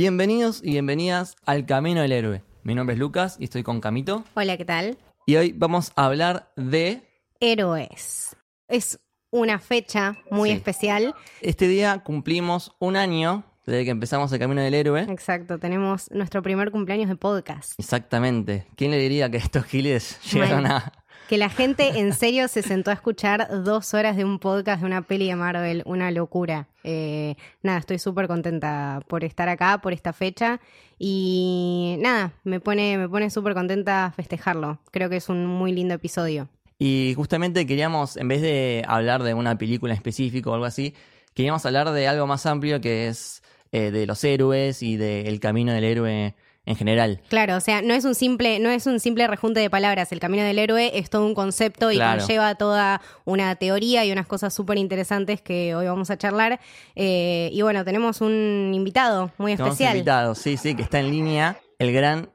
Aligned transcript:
Bienvenidos 0.00 0.60
y 0.62 0.72
bienvenidas 0.72 1.36
al 1.46 1.64
Camino 1.64 2.02
del 2.02 2.12
Héroe. 2.12 2.42
Mi 2.64 2.74
nombre 2.74 2.92
es 2.92 2.98
Lucas 3.00 3.38
y 3.40 3.44
estoy 3.44 3.62
con 3.62 3.80
Camito. 3.80 4.24
Hola, 4.34 4.58
¿qué 4.58 4.66
tal? 4.66 4.98
Y 5.24 5.36
hoy 5.36 5.52
vamos 5.56 5.90
a 5.96 6.04
hablar 6.04 6.52
de... 6.54 7.02
Héroes. 7.40 8.36
Es 8.68 9.00
una 9.30 9.58
fecha 9.58 10.18
muy 10.30 10.50
Sí. 10.50 10.56
especial. 10.56 11.14
Este 11.40 11.66
día 11.66 12.00
cumplimos 12.04 12.76
un 12.78 12.94
año 12.96 13.44
desde 13.64 13.86
que 13.86 13.90
empezamos 13.90 14.30
el 14.32 14.38
Camino 14.38 14.60
del 14.60 14.74
Héroe. 14.74 15.00
Exacto, 15.08 15.58
tenemos 15.58 16.10
nuestro 16.10 16.42
primer 16.42 16.70
cumpleaños 16.70 17.08
de 17.08 17.16
podcast. 17.16 17.72
Exactamente. 17.80 18.66
¿Quién 18.76 18.90
le 18.90 18.98
diría 18.98 19.30
que 19.30 19.38
estos 19.38 19.64
giles 19.64 20.20
llegaron 20.30 20.66
a... 20.66 20.92
Que 21.28 21.38
la 21.38 21.48
gente 21.48 21.98
en 21.98 22.12
serio 22.12 22.46
se 22.46 22.62
sentó 22.62 22.92
a 22.92 22.94
escuchar 22.94 23.64
dos 23.64 23.94
horas 23.94 24.16
de 24.16 24.24
un 24.24 24.38
podcast 24.38 24.80
de 24.80 24.86
una 24.86 25.02
peli 25.02 25.26
de 25.26 25.34
Marvel. 25.34 25.82
Una 25.84 26.12
locura. 26.12 26.68
Eh, 26.84 27.34
nada, 27.62 27.78
estoy 27.78 27.98
súper 27.98 28.28
contenta 28.28 29.00
por 29.08 29.24
estar 29.24 29.48
acá, 29.48 29.78
por 29.78 29.92
esta 29.92 30.12
fecha. 30.12 30.60
Y 31.00 31.96
nada, 31.98 32.32
me 32.44 32.60
pone, 32.60 32.96
me 32.96 33.08
pone 33.08 33.28
súper 33.30 33.54
contenta 33.54 34.12
festejarlo. 34.14 34.78
Creo 34.92 35.10
que 35.10 35.16
es 35.16 35.28
un 35.28 35.46
muy 35.46 35.72
lindo 35.72 35.94
episodio. 35.94 36.48
Y 36.78 37.14
justamente 37.16 37.66
queríamos, 37.66 38.16
en 38.16 38.28
vez 38.28 38.40
de 38.40 38.84
hablar 38.86 39.24
de 39.24 39.34
una 39.34 39.58
película 39.58 39.94
en 39.94 39.96
específico 39.96 40.52
o 40.52 40.54
algo 40.54 40.66
así, 40.66 40.94
queríamos 41.34 41.66
hablar 41.66 41.90
de 41.90 42.06
algo 42.06 42.28
más 42.28 42.46
amplio 42.46 42.80
que 42.80 43.08
es 43.08 43.42
eh, 43.72 43.90
de 43.90 44.06
los 44.06 44.22
héroes 44.22 44.80
y 44.80 44.96
del 44.96 45.40
camino 45.40 45.72
del 45.72 45.82
héroe 45.82 46.36
en 46.66 46.76
general. 46.76 47.20
Claro, 47.28 47.56
o 47.56 47.60
sea, 47.60 47.80
no 47.80 47.94
es 47.94 48.04
un 48.04 48.14
simple, 48.14 48.58
no 48.58 48.68
es 48.70 48.86
un 48.86 49.00
simple 49.00 49.26
rejunte 49.26 49.60
de 49.60 49.70
palabras. 49.70 50.12
El 50.12 50.20
camino 50.20 50.42
del 50.42 50.58
héroe 50.58 50.90
es 50.98 51.08
todo 51.08 51.24
un 51.24 51.34
concepto 51.34 51.90
y 51.92 51.96
Claro. 51.96 52.20
conlleva 52.20 52.54
toda 52.56 53.00
una 53.24 53.54
teoría 53.56 54.04
y 54.04 54.12
unas 54.12 54.26
cosas 54.26 54.52
súper 54.52 54.76
interesantes 54.78 55.40
que 55.40 55.74
hoy 55.74 55.86
vamos 55.86 56.10
a 56.10 56.18
charlar. 56.18 56.60
Eh, 56.96 57.48
y 57.52 57.62
bueno, 57.62 57.84
tenemos 57.84 58.20
un 58.20 58.72
invitado 58.74 59.30
muy 59.38 59.52
Tenemos 59.52 59.74
especial. 59.74 59.96
invitados, 59.96 60.38
sí, 60.38 60.56
sí, 60.56 60.74
que 60.74 60.82
está 60.82 60.98
en 61.00 61.10
línea 61.10 61.56
el 61.78 61.92
gran 61.92 62.30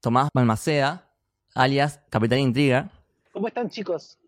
Tomás 0.00 0.28
Balmaceda, 0.32 1.08
alias 1.54 2.00
Capitán 2.08 2.38
Intriga. 2.38 2.90
¿Cómo 3.32 3.48
están 3.48 3.68
chicos? 3.68 4.18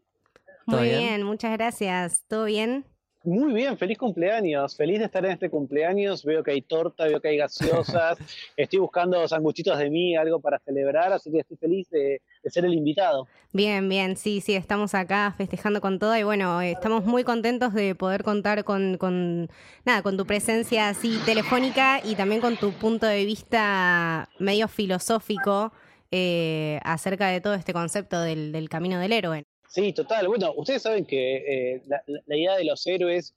¿Todo 0.66 0.78
Muy 0.78 0.88
bien? 0.88 0.98
bien? 1.00 1.22
muchas 1.22 1.52
gracias. 1.52 2.22
¿Todo 2.26 2.46
bien? 2.46 2.84
Muy 3.24 3.54
bien, 3.54 3.78
feliz 3.78 3.96
cumpleaños. 3.96 4.76
Feliz 4.76 4.98
de 4.98 5.06
estar 5.06 5.24
en 5.24 5.32
este 5.32 5.48
cumpleaños. 5.48 6.22
Veo 6.24 6.42
que 6.42 6.50
hay 6.50 6.60
torta, 6.60 7.06
veo 7.06 7.22
que 7.22 7.28
hay 7.28 7.38
gaseosas. 7.38 8.18
estoy 8.56 8.78
buscando 8.80 9.26
sanguchitos 9.26 9.78
de 9.78 9.88
mí, 9.88 10.14
algo 10.14 10.40
para 10.40 10.58
celebrar, 10.58 11.10
así 11.10 11.30
que 11.32 11.38
estoy 11.38 11.56
feliz 11.56 11.88
de, 11.88 12.20
de 12.42 12.50
ser 12.50 12.66
el 12.66 12.74
invitado. 12.74 13.26
Bien, 13.52 13.88
bien, 13.88 14.18
sí, 14.18 14.42
sí, 14.42 14.54
estamos 14.54 14.94
acá 14.94 15.34
festejando 15.38 15.80
con 15.80 15.98
todo 15.98 16.14
y 16.18 16.22
bueno, 16.22 16.60
eh, 16.60 16.72
estamos 16.72 17.06
muy 17.06 17.24
contentos 17.24 17.72
de 17.72 17.94
poder 17.94 18.24
contar 18.24 18.62
con, 18.64 18.98
con, 18.98 19.48
nada, 19.86 20.02
con 20.02 20.18
tu 20.18 20.26
presencia 20.26 20.90
así 20.90 21.18
telefónica 21.24 22.00
y 22.04 22.16
también 22.16 22.42
con 22.42 22.56
tu 22.56 22.72
punto 22.72 23.06
de 23.06 23.24
vista 23.24 24.28
medio 24.38 24.68
filosófico 24.68 25.72
eh, 26.10 26.78
acerca 26.82 27.28
de 27.28 27.40
todo 27.40 27.54
este 27.54 27.72
concepto 27.72 28.20
del, 28.20 28.52
del 28.52 28.68
camino 28.68 28.98
del 28.98 29.12
héroe. 29.12 29.44
Sí, 29.74 29.92
total. 29.92 30.28
Bueno, 30.28 30.52
ustedes 30.56 30.82
saben 30.82 31.04
que 31.04 31.36
eh, 31.74 31.82
la, 31.86 32.00
la- 32.06 32.36
idea 32.36 32.54
de 32.56 32.64
los 32.64 32.86
héroes, 32.86 33.34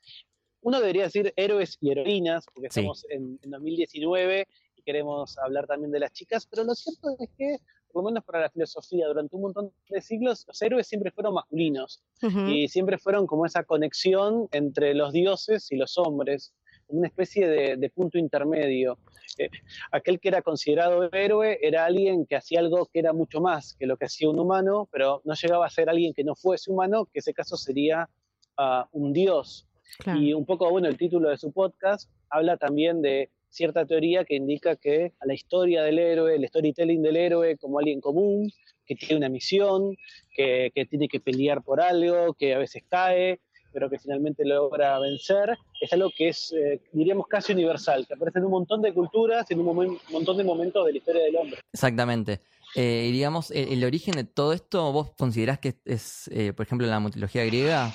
uno 0.61 0.79
debería 0.79 1.03
decir 1.05 1.33
héroes 1.35 1.77
y 1.81 1.89
heroínas, 1.91 2.45
porque 2.53 2.69
Sí. 2.69 2.81
estamos 2.81 3.05
en, 3.09 3.39
en 3.41 3.49
2019 3.49 4.45
y 4.75 4.81
queremos 4.83 5.35
hablar 5.39 5.65
también 5.65 5.91
de 5.91 5.99
las 5.99 6.11
chicas, 6.13 6.45
pero 6.45 6.63
lo 6.63 6.75
cierto 6.75 7.07
es 7.19 7.29
que, 7.39 7.57
por 7.91 8.03
lo 8.03 8.09
menos 8.09 8.23
para 8.23 8.41
la 8.41 8.49
filosofía, 8.51 9.07
durante 9.07 9.35
un 9.35 9.41
montón 9.41 9.71
de 9.89 9.99
siglos, 9.99 10.45
los 10.47 10.61
héroes 10.61 10.85
siempre 10.87 11.09
fueron 11.09 11.33
masculinos. 11.33 12.03
Y 12.47 12.67
siempre 12.67 12.99
fueron 12.99 13.25
como 13.25 13.47
esa 13.47 13.63
conexión 13.63 14.47
entre 14.51 14.93
los 14.93 15.13
dioses 15.13 15.71
y 15.71 15.75
los 15.75 15.97
hombres, 15.97 16.53
una 16.89 17.07
especie 17.07 17.47
de, 17.47 17.77
de 17.77 17.89
punto 17.89 18.17
intermedio. 18.17 18.97
Eh, 19.37 19.49
aquel 19.91 20.19
que 20.19 20.29
era 20.29 20.41
considerado 20.41 21.09
héroe 21.11 21.59
era 21.61 21.85
alguien 21.85 22.25
que 22.25 22.35
hacía 22.35 22.59
algo 22.59 22.87
que 22.87 22.99
era 22.99 23.13
mucho 23.13 23.41
más 23.41 23.75
que 23.75 23.85
lo 23.85 23.97
que 23.97 24.05
hacía 24.05 24.29
un 24.29 24.39
humano, 24.39 24.87
pero 24.91 25.21
no 25.25 25.33
llegaba 25.33 25.65
a 25.65 25.69
ser 25.69 25.89
alguien 25.89 26.13
que 26.13 26.23
no 26.23 26.35
fuese 26.35 26.71
humano, 26.71 27.05
que 27.05 27.19
ese 27.19 27.33
caso 27.33 27.57
sería 27.57 28.09
ah, 28.57 28.87
un 28.91 29.13
dios. 29.13 29.67
Claro. 29.99 30.19
Y 30.19 30.33
un 30.33 30.45
poco, 30.45 30.69
bueno, 30.69 30.87
el 30.87 30.97
título 30.97 31.29
de 31.29 31.37
su 31.37 31.51
podcast 31.51 32.09
habla 32.29 32.57
también 32.57 33.01
de 33.01 33.29
cierta 33.49 33.85
teoría 33.85 34.25
que 34.25 34.35
indica 34.35 34.75
que 34.75 35.13
a 35.19 35.25
la 35.25 35.33
historia 35.33 35.83
del 35.83 35.99
héroe, 35.99 36.35
el 36.35 36.47
storytelling 36.47 37.01
del 37.01 37.15
héroe 37.15 37.57
como 37.57 37.79
alguien 37.79 38.01
común, 38.01 38.51
que 38.85 38.95
tiene 38.95 39.17
una 39.17 39.29
misión, 39.29 39.95
que, 40.33 40.71
que 40.73 40.85
tiene 40.85 41.07
que 41.07 41.19
pelear 41.19 41.63
por 41.63 41.81
algo, 41.81 42.33
que 42.33 42.53
a 42.53 42.57
veces 42.57 42.83
cae, 42.87 43.39
pero 43.77 43.91
que 43.91 43.99
finalmente 43.99 44.43
logra 44.43 44.97
vencer, 44.97 45.55
es 45.79 45.93
algo 45.93 46.09
que 46.17 46.29
es, 46.29 46.51
eh, 46.51 46.81
diríamos, 46.93 47.27
casi 47.27 47.53
universal, 47.53 48.07
que 48.07 48.15
aparece 48.15 48.39
en 48.39 48.45
un 48.45 48.51
montón 48.51 48.81
de 48.81 48.91
culturas, 48.91 49.45
en 49.51 49.59
un 49.59 49.67
momen- 49.67 49.99
montón 50.09 50.35
de 50.35 50.43
momentos 50.43 50.83
de 50.83 50.93
la 50.93 50.97
historia 50.97 51.21
del 51.25 51.35
hombre. 51.35 51.59
Exactamente. 51.71 52.41
Eh, 52.75 53.05
y 53.07 53.11
digamos, 53.11 53.51
el, 53.51 53.73
el 53.73 53.83
origen 53.85 54.15
de 54.15 54.23
todo 54.23 54.51
esto, 54.53 54.91
¿vos 54.91 55.11
considerás 55.15 55.59
que 55.59 55.75
es, 55.85 56.27
eh, 56.29 56.53
por 56.53 56.65
ejemplo, 56.65 56.87
la 56.87 56.99
mitología 56.99 57.45
griega? 57.45 57.93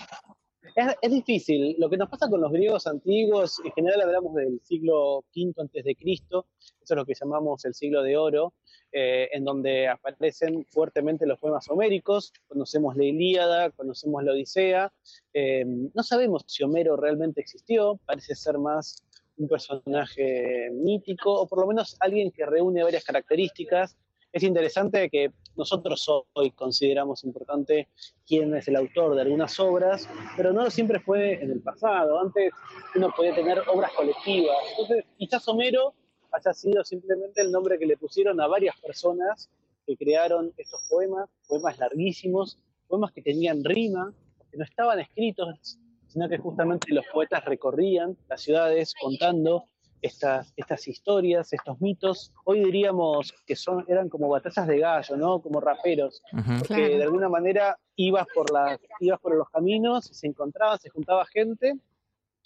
Es, 0.75 1.11
difícil. 1.11 1.77
Lo 1.79 1.91
que 1.91 1.97
nos 1.99 2.09
pasa 2.09 2.29
con 2.31 2.41
los 2.41 2.51
griegos 2.51 2.87
antiguos, 2.87 3.61
en 3.65 3.73
general 3.73 4.01
hablamos 4.03 4.35
del 4.35 4.61
siglo 4.63 5.25
V 5.35 5.53
antes 5.59 5.85
de 5.85 5.95
Cristo, 5.95 6.47
eso 6.59 6.95
es 6.95 6.97
lo 6.97 7.05
que 7.05 7.15
llamamos 7.15 7.65
el 7.67 7.75
siglo 7.75 8.03
de 8.03 8.17
oro, 8.17 8.55
eh, 8.91 9.29
en 9.33 9.45
donde 9.45 9.89
aparecen 9.89 10.65
fuertemente 10.71 11.27
los 11.27 11.39
poemas 11.39 11.69
homéricos, 11.69 12.33
conocemos 12.49 12.97
la 12.97 13.05
Ilíada, 13.05 13.71
conocemos 13.71 14.25
la 14.25 14.33
Odisea. 14.33 14.93
Eh, 15.35 15.65
no 15.67 16.03
sabemos 16.03 16.45
si 16.47 16.63
Homero 16.63 16.97
realmente 16.97 17.41
existió, 17.43 17.99
parece 18.07 18.35
ser 18.35 18.59
más 18.59 19.05
un 19.37 19.49
personaje 19.49 20.71
mítico, 20.73 21.33
o 21.33 21.47
por 21.47 21.61
lo 21.61 21.67
menos 21.67 21.97
alguien 22.01 22.31
que 22.31 22.47
reúne 22.47 22.83
varias 22.83 23.05
características. 23.05 23.97
Es 24.33 24.43
interesante 24.43 25.11
que 25.11 25.31
nosotros 25.57 26.09
hoy 26.33 26.51
consideramos 26.53 27.23
importante 27.25 27.89
quién 28.27 28.55
es 28.57 28.67
el 28.67 28.77
autor 28.77 29.15
de 29.15 29.21
algunas 29.21 29.61
obras, 29.61 30.09
pero 30.37 30.55
no 30.55 30.71
siempre 30.71 31.01
fue 31.01 31.35
en 31.35 31.51
el 31.51 31.61
pasado. 31.61 32.19
Antes 32.19 32.51
uno 32.95 33.13
podía 33.15 33.35
tener 33.35 33.63
obras 33.69 33.93
colectivas. 33.93 34.57
Entonces, 34.71 35.05
quizás 35.19 35.47
Homero 35.49 35.93
haya 36.33 36.55
sido 36.55 36.83
simplemente 36.83 37.43
el 37.43 37.53
nombre 37.53 37.79
que 37.79 37.85
le 37.85 37.99
pusieron 37.99 38.41
a 38.41 38.47
varias 38.47 38.75
personas 38.81 39.51
que 39.87 39.99
crearon 39.99 40.51
estos 40.57 40.81
poemas, 40.89 41.29
poemas 41.47 41.79
larguísimos, 41.79 42.57
poemas 42.89 43.13
que 43.13 43.21
tenían 43.21 43.63
rima, 43.63 44.15
que 44.51 44.57
no 44.57 44.65
estaban 44.65 44.99
escritos, 44.99 45.79
sino 46.07 46.27
que 46.29 46.39
justamente 46.39 46.93
los 46.95 47.05
poetas 47.13 47.45
recorrían 47.45 48.17
las 48.31 48.41
ciudades 48.41 48.95
contando 48.99 49.67
estas, 50.03 50.53
estas 50.57 50.87
historias, 50.89 51.53
estos 51.53 51.81
mitos. 51.81 52.33
Hoy 52.45 52.65
diríamos 52.65 53.33
que 53.47 53.55
son, 53.57 53.85
eran 53.89 54.09
como 54.09 54.29
batallas 54.29 54.67
de 54.67 54.79
gallo, 54.79 55.17
¿no? 55.17 55.41
Como 55.41 55.61
raperos 55.61 56.21
Ujú. 56.33 56.59
porque 56.59 56.75
Claro. 56.75 56.97
de 56.99 57.03
alguna 57.05 57.29
manera 57.29 57.79
ibas 57.97 58.27
por, 58.35 58.51
las, 58.53 58.79
ibas 59.01 59.21
por 59.21 59.37
los 59.37 59.49
caminos 59.49 60.07
se 60.07 60.27
encontraban, 60.27 60.79
se 60.81 60.91
juntaba 60.91 61.25
gente, 61.27 61.75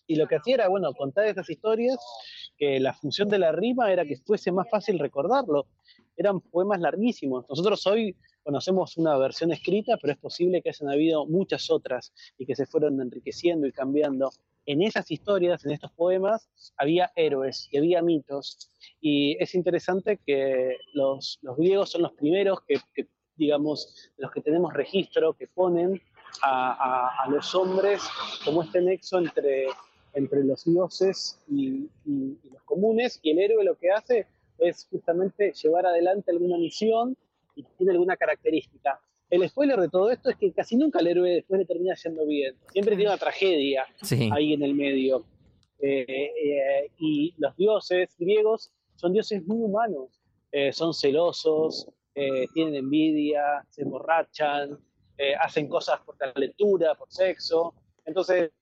y 0.08 0.14
lo 0.16 0.28
que 0.28 0.36
hacía 0.36 0.54
era, 0.54 0.68
bueno, 0.68 0.92
contar 0.92 1.26
esas 1.26 1.50
historias, 1.50 1.98
que 2.56 2.78
la 2.78 2.92
función 2.94 3.28
de 3.28 3.38
la 3.38 3.50
rima 3.50 3.90
era 3.90 4.04
que 4.04 4.16
fuese 4.16 4.52
más 4.52 4.68
fácil 4.70 4.98
recordarlo. 5.00 5.66
Eran 6.16 6.40
poemas 6.40 6.80
larguísimos. 6.80 7.44
Nosotros 7.48 7.84
hoy 7.88 8.14
conocemos 8.44 8.96
una 8.98 9.16
versión 9.18 9.50
escrita, 9.50 9.96
pero 10.00 10.12
es 10.12 10.18
posible 10.18 10.62
que 10.62 10.68
hayan 10.68 10.90
habido 10.90 11.26
muchas 11.26 11.70
otras 11.70 12.12
y 12.38 12.46
que 12.46 12.54
se 12.54 12.66
fueron 12.66 13.00
enriqueciendo 13.00 13.66
y 13.66 13.72
cambiando. 13.72 14.30
En 14.66 14.82
esas 14.82 15.10
historias, 15.10 15.64
en 15.64 15.72
estos 15.72 15.92
poemas, 15.92 16.48
había 16.76 17.10
héroes 17.14 17.68
y 17.70 17.78
había 17.78 18.02
mitos. 18.02 18.68
Y 19.00 19.36
es 19.42 19.54
interesante 19.54 20.18
que 20.26 20.76
los, 20.92 21.38
los 21.42 21.56
griegos 21.56 21.90
son 21.90 22.02
los 22.02 22.12
primeros 22.12 22.60
que, 22.66 22.76
que 22.94 23.06
digamos, 23.36 24.10
los 24.16 24.30
que 24.32 24.40
tenemos 24.40 24.72
registro, 24.74 25.34
que 25.34 25.46
ponen 25.46 26.00
a, 26.42 26.72
a- 26.72 27.22
a 27.24 27.28
los 27.30 27.54
hombres 27.54 28.02
como 28.44 28.62
este 28.64 28.80
nexo 28.80 29.18
entre, 29.18 29.66
entre 30.14 30.42
los 30.44 30.64
dioses 30.64 31.38
y, 31.48 31.88
y- 32.04 32.38
y 32.42 32.50
los 32.52 32.62
comunes, 32.64 33.20
y 33.22 33.30
el 33.30 33.38
héroe 33.38 33.64
lo 33.64 33.76
que 33.76 33.90
hace 33.90 34.26
es 34.58 34.86
justamente 34.90 35.52
llevar 35.52 35.86
adelante 35.86 36.30
alguna 36.32 36.56
misión 36.56 37.16
y 37.54 37.62
tiene 37.76 37.92
alguna 37.92 38.16
característica. 38.16 39.00
El 39.28 39.48
spoiler 39.48 39.80
de 39.80 39.88
todo 39.88 40.10
esto 40.10 40.30
es 40.30 40.36
que 40.36 40.52
casi 40.52 40.76
nunca 40.76 41.00
el 41.00 41.08
héroe 41.08 41.30
después 41.30 41.58
le 41.58 41.66
termina 41.66 41.94
yendo 41.94 42.24
bien, 42.26 42.54
siempre 42.72 42.94
tiene 42.96 43.10
una 43.10 43.18
tragedia 43.18 43.84
Sí. 44.02 44.30
ahí 44.32 44.52
en 44.52 44.62
el 44.62 44.74
medio. 44.74 45.24
Eh, 45.80 46.06
eh, 46.08 46.90
y 46.98 47.34
los 47.38 47.54
dioses 47.56 48.14
griegos 48.18 48.70
son 48.94 49.12
dioses 49.12 49.44
muy 49.46 49.62
humanos, 49.62 50.08
Eh, 50.52 50.72
son 50.72 50.94
celosos, 50.94 51.88
eh, 52.14 52.46
tienen 52.54 52.76
envidia, 52.76 53.62
se 53.68 53.82
emborrachan, 53.82 54.78
eh, 55.18 55.34
hacen 55.34 55.68
cosas 55.68 56.00
por 56.00 56.16
calentura, 56.16 56.94
por 56.94 57.12
sexo. 57.12 57.74
Entonces, 58.06 58.52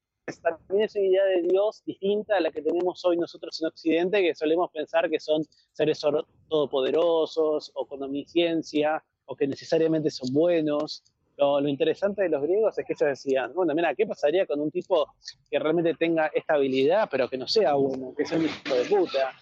también 0.43 0.87
es 0.87 0.97
una 0.97 1.05
idea 1.05 1.25
de 1.27 1.43
Dios 1.43 1.83
distinta 1.85 2.37
a 2.37 2.41
la 2.41 2.51
que 2.51 2.63
tenemos 2.63 3.05
hoy 3.05 3.17
nosotros 3.17 3.61
en 3.61 3.69
Occidente, 3.69 4.23
que 4.23 4.35
solemos 4.35 4.71
pensar 4.73 5.09
que 5.09 5.21
son 5.21 5.45
seres 5.73 6.01
todopoderosos 6.49 7.71
o 7.75 7.87
con 7.87 8.03
omnisciencia 8.03 9.05
o 9.27 9.37
que 9.37 9.47
necesariamente 9.47 10.11
son 10.11 10.33
buenos. 10.33 11.03
Lo, 11.37 11.61
lo 11.61 11.69
interesante 11.69 12.23
de 12.23 12.29
los 12.29 12.43
griegos 12.43 12.79
es 12.79 12.87
que 12.87 12.93
ellos 12.93 13.09
decían, 13.09 13.53
bueno, 13.55 13.75
mira, 13.75 13.95
¿qué 13.95 14.07
pasaría 14.07 14.47
con 14.47 14.61
un 14.61 14.71
tipo 14.71 15.09
que 15.51 15.59
realmente 15.59 15.95
tenga 15.95 16.31
esta 16.35 16.55
habilidad, 16.55 17.09
pero 17.11 17.29
que 17.29 17.37
no 17.37 17.49
sea 17.49 17.75
bueno, 17.75 18.15
que 18.17 18.25
sea 18.25 18.39
un 18.39 18.45
hijo 18.45 18.75
de 18.75 18.85
puta? 18.85 19.33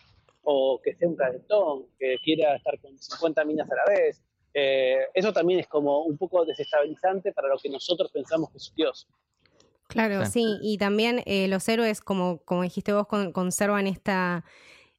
o 0.43 0.81
que 0.83 0.95
sea 0.95 1.09
un 1.09 1.17
cadetón, 1.17 1.87
que 1.99 2.17
quiera 2.23 2.57
estar 2.57 2.79
con 2.81 2.99
50 2.99 3.45
minas 3.45 3.71
a 3.71 3.75
la 3.75 3.85
vez. 3.87 4.23
Eh, 4.55 4.99
eso 5.15 5.33
también 5.33 5.61
es 5.61 5.67
como 5.67 6.03
un 6.03 6.19
poco 6.19 6.45
desestabilizante 6.45 7.33
para 7.33 7.49
lo 7.49 7.59
que 7.59 7.69
nosotros 7.69 8.11
pensamos 8.13 8.51
que 8.51 8.59
es 8.59 8.73
Dios. 8.77 9.09
Claro, 9.89 10.25
sí, 10.27 10.59
y 10.63 10.79
también 10.79 11.23
eh, 11.27 11.49
los 11.49 11.69
héroes, 11.69 12.01
como, 12.01 12.39
como 12.45 12.63
dijiste 12.63 12.93
vos, 12.93 13.07
conservan 13.07 13.87
esta, 13.87 14.45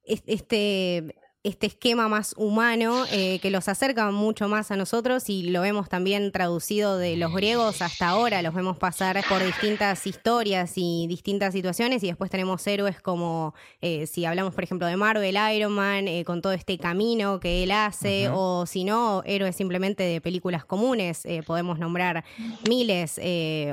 este, 0.03 1.15
este 1.43 1.67
esquema 1.67 2.07
más 2.07 2.33
humano 2.37 3.03
eh, 3.11 3.39
que 3.39 3.51
los 3.51 3.67
acerca 3.67 4.09
mucho 4.11 4.47
más 4.47 4.71
a 4.71 4.77
nosotros 4.77 5.29
y 5.29 5.49
lo 5.49 5.59
vemos 5.59 5.89
también 5.89 6.31
traducido 6.31 6.97
de 6.97 7.17
los 7.17 7.33
griegos 7.33 7.81
hasta 7.81 8.07
ahora, 8.07 8.41
los 8.41 8.53
vemos 8.53 8.77
pasar 8.77 9.21
por 9.27 9.43
distintas 9.43 10.07
historias 10.07 10.71
y 10.77 11.05
distintas 11.07 11.53
situaciones 11.53 12.01
y 12.03 12.07
después 12.07 12.31
tenemos 12.31 12.65
héroes 12.65 13.01
como 13.01 13.53
eh, 13.81 14.07
si 14.07 14.23
hablamos 14.23 14.53
por 14.55 14.63
ejemplo 14.63 14.87
de 14.87 14.95
Marvel, 14.95 15.37
Iron 15.53 15.73
Man, 15.73 16.07
eh, 16.07 16.23
con 16.23 16.41
todo 16.41 16.53
este 16.53 16.77
camino 16.77 17.41
que 17.41 17.63
él 17.63 17.71
hace 17.71 18.29
o 18.31 18.65
si 18.65 18.85
no, 18.85 19.21
héroes 19.25 19.57
simplemente 19.57 20.03
de 20.03 20.21
películas 20.21 20.63
comunes, 20.63 21.27
podemos 21.45 21.77
nombrar 21.77 22.23
miles, 22.69 23.19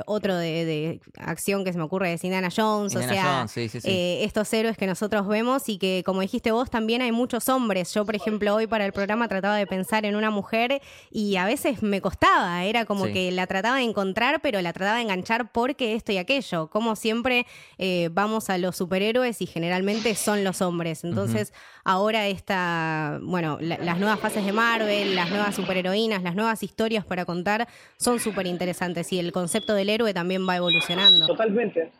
otro 0.07 0.35
de, 0.35 0.99
acción 1.19 1.63
que 1.63 1.71
se 1.71 1.77
me 1.77 1.85
ocurre 1.85 2.11
es 2.11 2.23
Indiana 2.25 2.49
Jones, 2.53 2.97
o 2.97 3.01
sea, 3.01 3.45
estos 3.55 4.51
héroes 4.51 4.77
que 4.77 4.87
nosotros 4.87 5.25
vemos 5.25 5.69
y 5.69 5.77
que 5.77 6.03
como 6.05 6.19
dijiste 6.19 6.51
vos 6.51 6.69
también 6.69 7.01
hay 7.01 7.13
muchos 7.13 7.47
hombres 7.47 7.60
yo, 7.93 8.05
por 8.05 8.15
ejemplo, 8.15 8.55
hoy 8.55 8.67
para 8.67 8.85
el 8.85 8.93
programa 8.93 9.27
trataba 9.27 9.55
de 9.55 9.67
pensar 9.67 10.05
en 10.05 10.15
una 10.15 10.29
mujer 10.29 10.81
y 11.09 11.35
a 11.35 11.45
veces 11.45 11.83
me 11.83 12.01
costaba, 12.01 12.63
era 12.63 12.85
como 12.85 13.05
que 13.05 13.31
la 13.31 13.47
trataba 13.47 13.77
de 13.77 13.83
encontrar, 13.83 14.41
pero 14.41 14.61
la 14.61 14.73
trataba 14.73 14.97
de 14.97 15.03
enganchar 15.03 15.51
porque 15.51 15.95
esto 15.95 16.11
y 16.11 16.17
aquello. 16.17 16.67
Como 16.67 16.95
siempre 16.95 17.45
eh, 17.77 18.09
vamos 18.11 18.49
a 18.49 18.57
los 18.57 18.75
superhéroes 18.75 19.41
y 19.41 19.45
generalmente 19.45 20.15
son 20.15 20.43
los 20.43 20.61
hombres. 20.61 21.03
Entonces, 21.03 21.53
ahora 21.83 22.27
esta, 22.27 23.19
bueno, 23.21 23.57
las 23.61 23.97
nuevas 23.99 24.19
fases 24.19 24.45
de 24.45 24.51
Marvel, 24.51 25.15
las 25.15 25.29
nuevas 25.29 25.55
superheroínas, 25.55 26.23
las 26.23 26.35
nuevas 26.35 26.63
historias 26.63 27.05
para 27.05 27.25
contar 27.25 27.67
son 27.97 28.19
súper 28.19 28.47
interesantes 28.47 29.11
y 29.13 29.19
el 29.19 29.31
concepto 29.31 29.73
del 29.73 29.89
héroe 29.89 30.13
también 30.13 30.47
va 30.47 30.57
evolucionando. 30.57 31.27
Totalmente. 31.27 31.91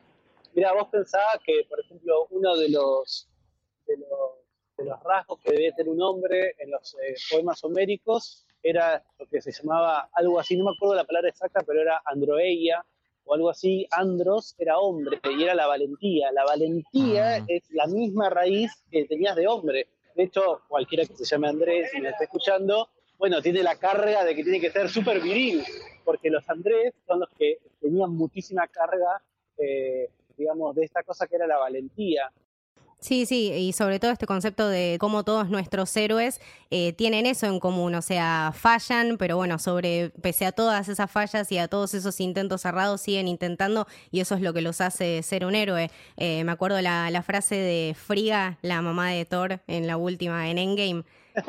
Mira, 0.53 0.73
vos 0.73 0.87
pensabas 0.91 1.39
que, 1.45 1.65
por 1.69 1.79
ejemplo, 1.79 2.27
uno 2.29 2.57
de 2.57 2.69
los, 2.69 3.29
de 3.87 3.97
los 3.97 4.40
los 4.85 5.01
rasgos 5.03 5.39
que 5.39 5.51
debía 5.51 5.73
tener 5.73 5.91
un 5.91 6.01
hombre 6.01 6.55
en 6.59 6.71
los 6.71 6.95
eh, 6.95 7.15
poemas 7.29 7.63
homéricos 7.63 8.45
era 8.63 9.03
lo 9.17 9.25
que 9.27 9.41
se 9.41 9.51
llamaba 9.51 10.09
algo 10.13 10.39
así, 10.39 10.55
no 10.55 10.65
me 10.65 10.71
acuerdo 10.71 10.95
la 10.95 11.03
palabra 11.03 11.29
exacta, 11.29 11.63
pero 11.65 11.81
era 11.81 12.01
androeia 12.05 12.85
o 13.25 13.33
algo 13.33 13.49
así. 13.49 13.87
Andros 13.91 14.55
era 14.57 14.77
hombre 14.77 15.19
y 15.37 15.43
era 15.43 15.55
la 15.55 15.67
valentía. 15.67 16.31
La 16.31 16.43
valentía 16.43 17.35
ah. 17.35 17.45
es 17.47 17.63
la 17.71 17.87
misma 17.87 18.29
raíz 18.29 18.71
que 18.91 19.05
tenías 19.05 19.35
de 19.35 19.47
hombre. 19.47 19.87
De 20.15 20.23
hecho, 20.23 20.61
cualquiera 20.67 21.05
que 21.05 21.15
se 21.15 21.25
llame 21.25 21.47
Andrés 21.47 21.91
y 21.93 22.01
me 22.01 22.09
esté 22.09 22.25
escuchando, 22.25 22.89
bueno, 23.17 23.41
tiene 23.41 23.63
la 23.63 23.75
carga 23.75 24.23
de 24.25 24.35
que 24.35 24.43
tiene 24.43 24.59
que 24.59 24.71
ser 24.71 24.89
súper 24.89 25.21
viril, 25.21 25.63
porque 26.03 26.29
los 26.29 26.47
Andrés 26.49 26.93
son 27.07 27.21
los 27.21 27.29
que 27.37 27.59
tenían 27.79 28.11
muchísima 28.11 28.67
carga, 28.67 29.21
eh, 29.57 30.09
digamos, 30.37 30.75
de 30.75 30.83
esta 30.83 31.03
cosa 31.03 31.27
que 31.27 31.35
era 31.35 31.47
la 31.47 31.57
valentía. 31.57 32.31
Sí, 33.01 33.25
sí, 33.25 33.51
y 33.51 33.73
sobre 33.73 33.99
todo 33.99 34.11
este 34.11 34.27
concepto 34.27 34.69
de 34.69 34.97
cómo 34.99 35.23
todos 35.23 35.49
nuestros 35.49 35.97
héroes 35.97 36.39
eh, 36.69 36.93
tienen 36.93 37.25
eso 37.25 37.47
en 37.47 37.59
común, 37.59 37.95
o 37.95 38.01
sea, 38.03 38.53
fallan, 38.55 39.17
pero 39.17 39.37
bueno, 39.37 39.57
sobre, 39.57 40.11
pese 40.21 40.45
a 40.45 40.51
todas 40.51 40.87
esas 40.87 41.09
fallas 41.09 41.51
y 41.51 41.57
a 41.57 41.67
todos 41.67 41.95
esos 41.95 42.19
intentos 42.19 42.61
cerrados, 42.61 43.01
siguen 43.01 43.27
intentando 43.27 43.87
y 44.11 44.19
eso 44.19 44.35
es 44.35 44.41
lo 44.41 44.53
que 44.53 44.61
los 44.61 44.81
hace 44.81 45.23
ser 45.23 45.47
un 45.47 45.55
héroe. 45.55 45.89
Eh, 46.17 46.43
me 46.43 46.51
acuerdo 46.51 46.79
la, 46.79 47.09
la, 47.09 47.23
frase 47.23 47.55
de 47.55 47.95
Friga, 47.95 48.59
la 48.61 48.83
mamá 48.83 49.09
de 49.09 49.25
Thor, 49.25 49.61
en 49.65 49.87
la 49.87 49.97
última, 49.97 50.47
en 50.51 50.59
Endgame, 50.59 51.03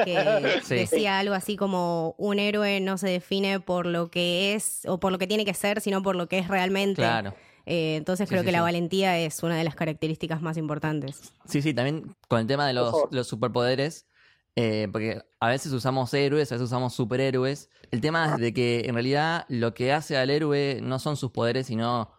que 0.07 0.15
decía 0.71 1.19
algo 1.19 1.35
así 1.35 1.57
como 1.57 2.15
un 2.17 2.39
héroe 2.39 2.81
no 2.81 2.97
se 2.97 3.09
define 3.09 3.61
por 3.61 3.85
lo 3.85 4.11
que 4.11 4.55
es 4.55 4.87
o 4.87 4.99
por 4.99 5.13
lo 5.13 5.19
que 5.19 5.27
tiene 5.27 5.45
que 5.45 5.53
ser, 5.53 5.83
sino 5.83 6.03
por 6.03 6.17
lo 6.17 6.29
que 6.29 6.39
es 6.39 6.49
realmente. 6.49 7.03
Claro. 7.03 7.35
Eh, 7.67 7.97
entonces 7.97 8.29
creo 8.29 8.43
que 8.43 8.53
la 8.53 8.63
valentía 8.63 9.19
es 9.19 9.43
una 9.43 9.57
de 9.57 9.65
las 9.65 9.75
características 9.75 10.43
más 10.43 10.57
importantes. 10.57 11.33
Sí, 11.47 11.63
sí, 11.63 11.75
también 11.75 12.15
con 12.29 12.41
el 12.41 12.47
tema 12.47 12.67
de 12.67 12.73
los, 12.73 13.27
superpoderes, 13.27 14.07
eh, 14.57 14.89
porque 14.91 15.23
a 15.41 15.49
veces 15.49 15.73
usamos 15.73 16.13
héroes, 16.15 16.51
a 16.53 16.57
veces 16.57 16.67
usamos 16.67 16.95
superhéroes. 16.95 17.71
El 17.91 18.01
tema 18.01 18.35
es 18.35 18.41
de 18.41 18.53
que 18.53 18.83
en 18.87 18.95
realidad 18.95 19.45
lo 19.49 19.75
que 19.75 19.93
hace 19.93 20.17
al 20.17 20.31
héroe 20.31 20.81
no 20.83 20.99
son 20.99 21.17
sus 21.17 21.31
poderes, 21.31 21.67
sino 21.67 22.11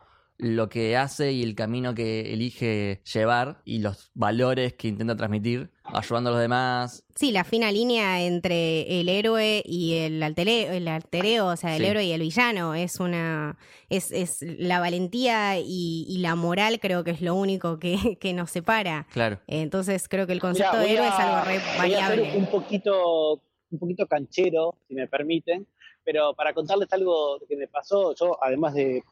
lo 0.44 0.68
que 0.68 0.98
hace 0.98 1.31
y 1.31 1.42
el 1.42 1.56
camino 1.56 1.95
que 1.95 2.34
elige 2.34 3.01
llevar 3.12 3.62
y 3.63 3.80
los 3.80 4.12
valores 4.13 4.74
que 4.74 4.90
intenta 4.90 5.16
transmitir, 5.16 5.72
ayudando 5.86 6.30
a 6.30 6.34
los 6.34 6.42
demás. 6.42 7.06
Sí, 7.16 7.31
la 7.31 7.45
fina 7.45 7.72
línea 7.72 8.22
entre 8.22 9.00
el 9.00 9.07
héroe 9.07 9.63
y 9.66 9.94
el 10.00 10.22
altereo, 10.22 10.74
el 10.74 10.88
altereo 10.90 11.48
o 11.48 11.56
sea, 11.56 11.78
el 11.78 11.86
héroe 11.86 12.04
y 12.04 12.12
el 12.12 12.19
villano, 12.19 12.75
es 12.75 13.00
una, 13.00 13.57
es, 13.90 14.12
es 14.12 14.42
la 14.42 14.81
valentía 14.81 15.60
y, 15.60 16.18
la 16.24 16.36
moral 16.36 16.80
creo 16.80 17.04
que 17.04 17.12
es 17.12 17.22
lo 17.22 17.36
único 17.36 17.80
que, 17.80 18.18
que 18.19 18.34
nos 18.34 18.51
separa. 18.51 19.07
Claro. 19.13 19.40
Entonces 19.48 20.07
creo 20.10 20.28
que 20.28 20.34
el 20.34 20.42
concepto 20.42 20.78
de 20.78 20.94
héroe 20.94 21.07
es 21.07 21.13
algo 21.13 21.45
re 21.45 21.60
variable. 21.78 22.34
un 22.36 22.48
poquito, 22.48 23.42
un 23.72 23.80
poquito 23.80 24.07
canchero, 24.07 24.75
si 24.88 24.95
me 24.95 25.07
permiten 25.07 25.68
pero 26.04 26.34
para 26.34 26.54
contarles 26.54 26.92
algo 26.92 27.40
que 27.48 27.56
me 27.56 27.68
pasó, 27.68 28.14
yo 28.16 28.38
además 28.42 28.74
de, 28.74 29.04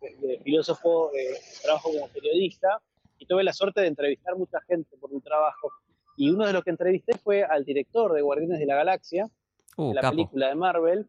filósofo, 0.44 1.12
eh, 1.14 1.38
trabajo 1.62 1.92
como 1.92 2.08
periodista 2.10 2.82
y 3.18 3.26
tuve 3.26 3.44
la 3.44 3.54
suerte 3.54 3.82
de 3.82 3.88
entrevistar 3.88 4.36
mucha 4.36 4.60
gente 4.62 4.98
por 4.98 5.12
mi 5.12 5.22
trabajo. 5.22 5.72
Y 6.18 6.30
uno 6.30 6.46
de 6.46 6.54
los 6.54 6.64
que 6.64 6.72
entrevisté 6.72 7.18
fue 7.18 7.44
al 7.44 7.64
director 7.64 8.14
de 8.14 8.22
Guardianes 8.22 8.60
de 8.60 8.66
la 8.66 8.76
Galaxia, 8.76 9.30
uh, 9.78 9.90
de 9.90 9.94
la 9.94 10.10
película 10.10 10.50
de 10.50 10.56
Marvel. 10.56 11.08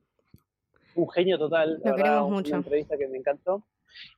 Un 0.95 1.11
genio 1.11 1.39
total, 1.39 1.81
la 1.83 1.93
verdad, 1.93 2.23
mucho. 2.23 2.51
una 2.51 2.59
entrevista 2.59 2.97
que 2.97 3.09
me 3.09 3.19
encantó. 3.19 3.65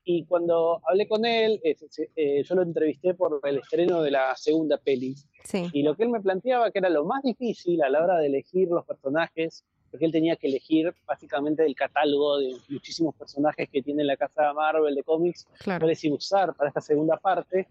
Y 0.04 0.24
cuando 0.26 0.80
hablé 0.88 1.08
con 1.08 1.24
él, 1.24 1.60
eh, 1.64 1.76
eh, 2.16 2.42
yo 2.42 2.54
lo 2.54 2.62
entrevisté 2.62 3.14
por 3.14 3.40
el 3.42 3.58
estreno 3.58 4.02
de 4.02 4.10
la 4.10 4.34
segunda 4.36 4.78
peli. 4.78 5.14
Sí. 5.44 5.68
Y 5.72 5.82
lo 5.82 5.96
que 5.96 6.04
él 6.04 6.10
me 6.10 6.20
planteaba 6.20 6.70
que 6.70 6.78
era 6.78 6.88
lo 6.88 7.04
más 7.04 7.22
difícil 7.22 7.82
a 7.82 7.88
la 7.88 8.02
hora 8.02 8.18
de 8.18 8.26
elegir 8.26 8.68
los 8.68 8.84
personajes 8.84 9.64
porque 9.94 10.06
él 10.06 10.10
tenía 10.10 10.34
que 10.34 10.48
elegir 10.48 10.92
básicamente 11.06 11.62
del 11.62 11.76
catálogo 11.76 12.38
de 12.38 12.56
muchísimos 12.68 13.14
personajes 13.14 13.68
que 13.70 13.80
tiene 13.80 14.02
la 14.02 14.16
casa 14.16 14.52
Marvel 14.52 14.92
de 14.92 15.04
cómics, 15.04 15.46
claro. 15.60 15.82
cuáles 15.82 16.02
iba 16.02 16.16
usar 16.16 16.52
para 16.56 16.66
esta 16.66 16.80
segunda 16.80 17.16
parte. 17.16 17.68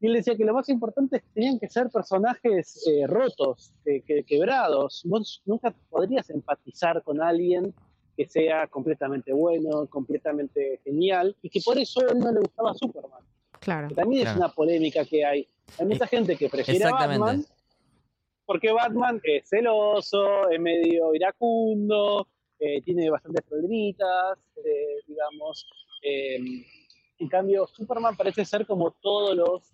Y 0.00 0.06
él 0.06 0.12
decía 0.12 0.36
que 0.36 0.44
lo 0.44 0.54
más 0.54 0.68
importante 0.68 1.16
es 1.16 1.22
que 1.24 1.28
tenían 1.34 1.58
que 1.58 1.68
ser 1.68 1.90
personajes 1.90 2.86
eh, 2.86 3.08
rotos, 3.08 3.72
quebrados. 4.28 5.02
Vos 5.06 5.42
nunca 5.44 5.74
podrías 5.90 6.30
empatizar 6.30 7.02
con 7.02 7.20
alguien 7.20 7.74
que 8.16 8.28
sea 8.28 8.68
completamente 8.68 9.32
bueno, 9.32 9.88
completamente 9.88 10.78
genial, 10.84 11.34
y 11.42 11.50
que 11.50 11.60
por 11.62 11.78
eso 11.78 11.98
a 11.98 12.12
él 12.12 12.20
no 12.20 12.30
le 12.30 12.42
gustaba 12.42 12.74
Superman. 12.74 13.24
Claro. 13.58 13.88
también 13.92 14.28
es 14.28 14.36
una 14.36 14.50
polémica 14.50 15.04
que 15.04 15.24
hay. 15.24 15.48
Hay 15.80 15.86
mucha 15.86 16.06
gente 16.06 16.36
que 16.36 16.48
prefiere 16.48 16.84
a 16.84 16.92
Batman 16.92 17.44
porque 18.46 18.72
Batman 18.72 19.20
es 19.24 19.48
celoso, 19.48 20.48
es 20.48 20.60
medio 20.60 21.14
iracundo, 21.14 22.28
eh, 22.58 22.80
tiene 22.82 23.10
bastantes 23.10 23.44
problemitas, 23.44 24.38
eh, 24.64 25.02
digamos. 25.06 25.66
Eh, 26.02 26.38
en 27.18 27.28
cambio, 27.28 27.66
Superman 27.66 28.16
parece 28.16 28.44
ser 28.44 28.66
como 28.66 28.92
todos 28.92 29.34
los, 29.34 29.72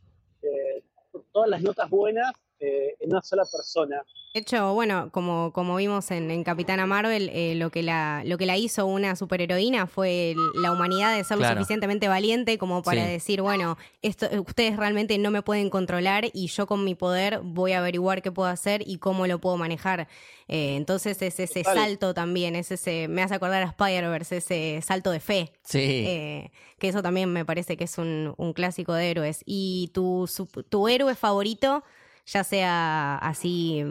todas 1.32 1.50
las 1.50 1.62
notas 1.62 1.90
buenas 1.90 2.32
en 2.62 3.10
una 3.10 3.22
sola 3.22 3.44
persona. 3.50 4.02
De 4.34 4.40
hecho, 4.40 4.72
bueno, 4.72 5.10
como, 5.12 5.52
como 5.52 5.76
vimos 5.76 6.10
en, 6.10 6.42
Capitana 6.42 6.86
Marvel, 6.86 7.28
eh, 7.34 7.54
lo, 7.54 7.70
que 7.70 7.82
la, 7.82 8.22
lo 8.24 8.38
que 8.38 8.46
la 8.46 8.56
hizo 8.56 8.86
una 8.86 9.14
superheroína 9.14 9.86
fue 9.86 10.34
la 10.54 10.72
humanidad 10.72 11.14
de 11.14 11.22
ser 11.22 11.36
lo 11.36 11.46
suficientemente 11.46 12.08
valiente 12.08 12.56
como 12.56 12.82
para 12.82 13.04
decir, 13.04 13.42
bueno, 13.42 13.76
esto, 14.00 14.26
ustedes 14.40 14.78
realmente 14.78 15.18
no 15.18 15.30
me 15.30 15.42
pueden 15.42 15.68
controlar 15.68 16.30
y 16.32 16.46
yo 16.46 16.66
con 16.66 16.82
mi 16.82 16.94
poder 16.94 17.40
voy 17.42 17.72
a 17.72 17.80
averiguar 17.80 18.22
qué 18.22 18.32
puedo 18.32 18.48
hacer 18.48 18.82
y 18.86 18.96
cómo 18.96 19.26
lo 19.26 19.38
puedo 19.38 19.58
manejar. 19.58 20.08
Eh, 20.48 20.76
entonces 20.76 21.20
es 21.20 21.38
ese 21.38 21.62
salto 21.62 22.14
también, 22.14 22.56
es 22.56 22.72
ese, 22.72 23.08
me 23.08 23.22
hace 23.22 23.34
acordar 23.34 23.62
a 23.62 23.66
Spider-Verse, 23.66 24.38
ese 24.38 24.80
salto 24.80 25.10
de 25.10 25.20
fe. 25.20 25.52
Sí. 25.62 26.04
Eh, 26.06 26.50
que 26.78 26.88
eso 26.88 27.02
también 27.02 27.30
me 27.30 27.44
parece 27.44 27.76
que 27.76 27.84
es 27.84 27.98
un, 27.98 28.32
un 28.38 28.54
clásico 28.54 28.94
de 28.94 29.10
héroes. 29.10 29.42
¿Y 29.44 29.90
tu, 29.92 30.26
tu 30.70 30.88
héroe 30.88 31.14
favorito? 31.14 31.84
Ya 32.26 32.44
sea 32.44 33.16
así 33.18 33.84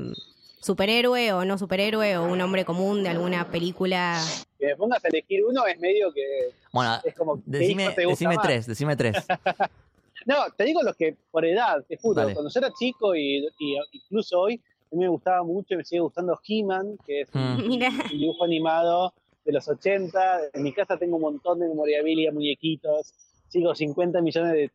superhéroe 0.61 1.33
o 1.33 1.43
no 1.43 1.57
superhéroe 1.57 2.17
o 2.17 2.25
un 2.25 2.39
hombre 2.39 2.63
común 2.63 3.03
de 3.03 3.09
alguna 3.09 3.49
película. 3.49 4.21
Que 4.59 4.67
me 4.67 4.75
pongas 4.75 5.03
a 5.03 5.07
elegir 5.09 5.43
uno 5.43 5.65
es 5.65 5.79
medio 5.79 6.13
que. 6.13 6.51
Bueno, 6.71 6.97
es 7.03 7.15
como, 7.15 7.41
decime, 7.45 7.93
decime 7.95 8.37
tres, 8.41 8.67
decime 8.67 8.95
tres. 8.95 9.17
no, 10.25 10.35
te 10.55 10.63
digo 10.65 10.81
los 10.83 10.95
que 10.95 11.15
por 11.31 11.45
edad, 11.45 11.83
te 11.87 11.97
juro. 11.97 12.23
Cuando 12.23 12.49
yo 12.49 12.59
era 12.59 12.71
chico 12.77 13.15
y, 13.15 13.47
incluso 13.91 14.39
hoy, 14.39 14.61
a 14.91 14.95
mí 14.95 15.01
me 15.01 15.09
gustaba 15.09 15.43
mucho 15.43 15.73
y 15.73 15.77
me 15.77 15.83
sigue 15.83 16.01
gustando 16.01 16.39
He-Man, 16.47 16.97
que 17.05 17.21
es 17.21 17.29
un, 17.33 17.57
mm. 17.57 18.09
dibujo 18.11 18.45
animado 18.45 19.13
de 19.43 19.53
los 19.53 19.67
80. 19.67 20.51
En 20.53 20.63
mi 20.63 20.73
casa 20.73 20.97
tengo 20.97 21.15
un 21.15 21.23
montón 21.23 21.59
de 21.59 21.67
memorabilia, 21.67 22.31
muñequitos. 22.31 23.13
Sigo 23.49 23.73
50 23.73 24.21
millones 24.21 24.71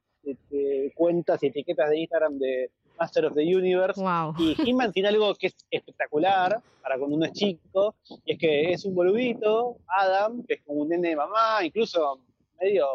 de 0.50 0.92
cuentas 0.96 1.40
y 1.44 1.46
etiquetas 1.46 1.88
de 1.88 2.00
Instagram 2.00 2.38
de 2.38 2.70
Master 2.98 3.26
of 3.26 3.34
the 3.34 3.42
Universe. 3.42 4.00
Y 4.38 4.56
He-Man 4.58 4.92
tiene 4.92 5.08
algo 5.08 5.34
que 5.34 5.48
es 5.48 5.56
espectacular 5.70 6.60
para 6.82 6.98
cuando 6.98 7.16
uno 7.16 7.26
es 7.26 7.32
chico, 7.32 7.94
y 8.24 8.32
es 8.32 8.38
que 8.38 8.72
es 8.72 8.84
un 8.84 8.94
boludito, 8.94 9.78
Adam, 9.88 10.44
que 10.44 10.54
es 10.54 10.62
como 10.62 10.82
un 10.82 10.88
nene 10.88 11.10
de 11.10 11.16
mamá, 11.16 11.64
incluso 11.64 12.20
medio, 12.60 12.86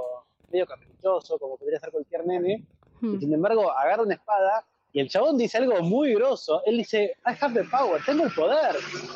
medio 0.49 0.65
caprichoso, 0.65 1.37
como 1.37 1.57
podría 1.57 1.79
ser 1.79 1.91
cualquier 1.91 2.25
nene, 2.25 2.65
y 3.01 3.05
hmm. 3.05 3.19
sin 3.19 3.33
embargo 3.33 3.71
agarra 3.71 4.03
una 4.03 4.13
espada 4.13 4.65
y 4.93 4.99
el 4.99 5.09
chabón 5.09 5.37
dice 5.37 5.57
algo 5.57 5.81
muy 5.81 6.13
grosso. 6.13 6.61
Él 6.65 6.77
dice, 6.77 7.15
I 7.25 7.33
have 7.39 7.53
the 7.53 7.67
power, 7.69 8.01
tengo 8.05 8.25
el 8.25 8.33
poder. 8.33 8.75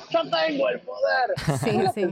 Yo 0.10 0.22
tengo 0.30 0.70
el 0.70 0.80
poder. 0.82 1.34
Sí, 1.94 2.06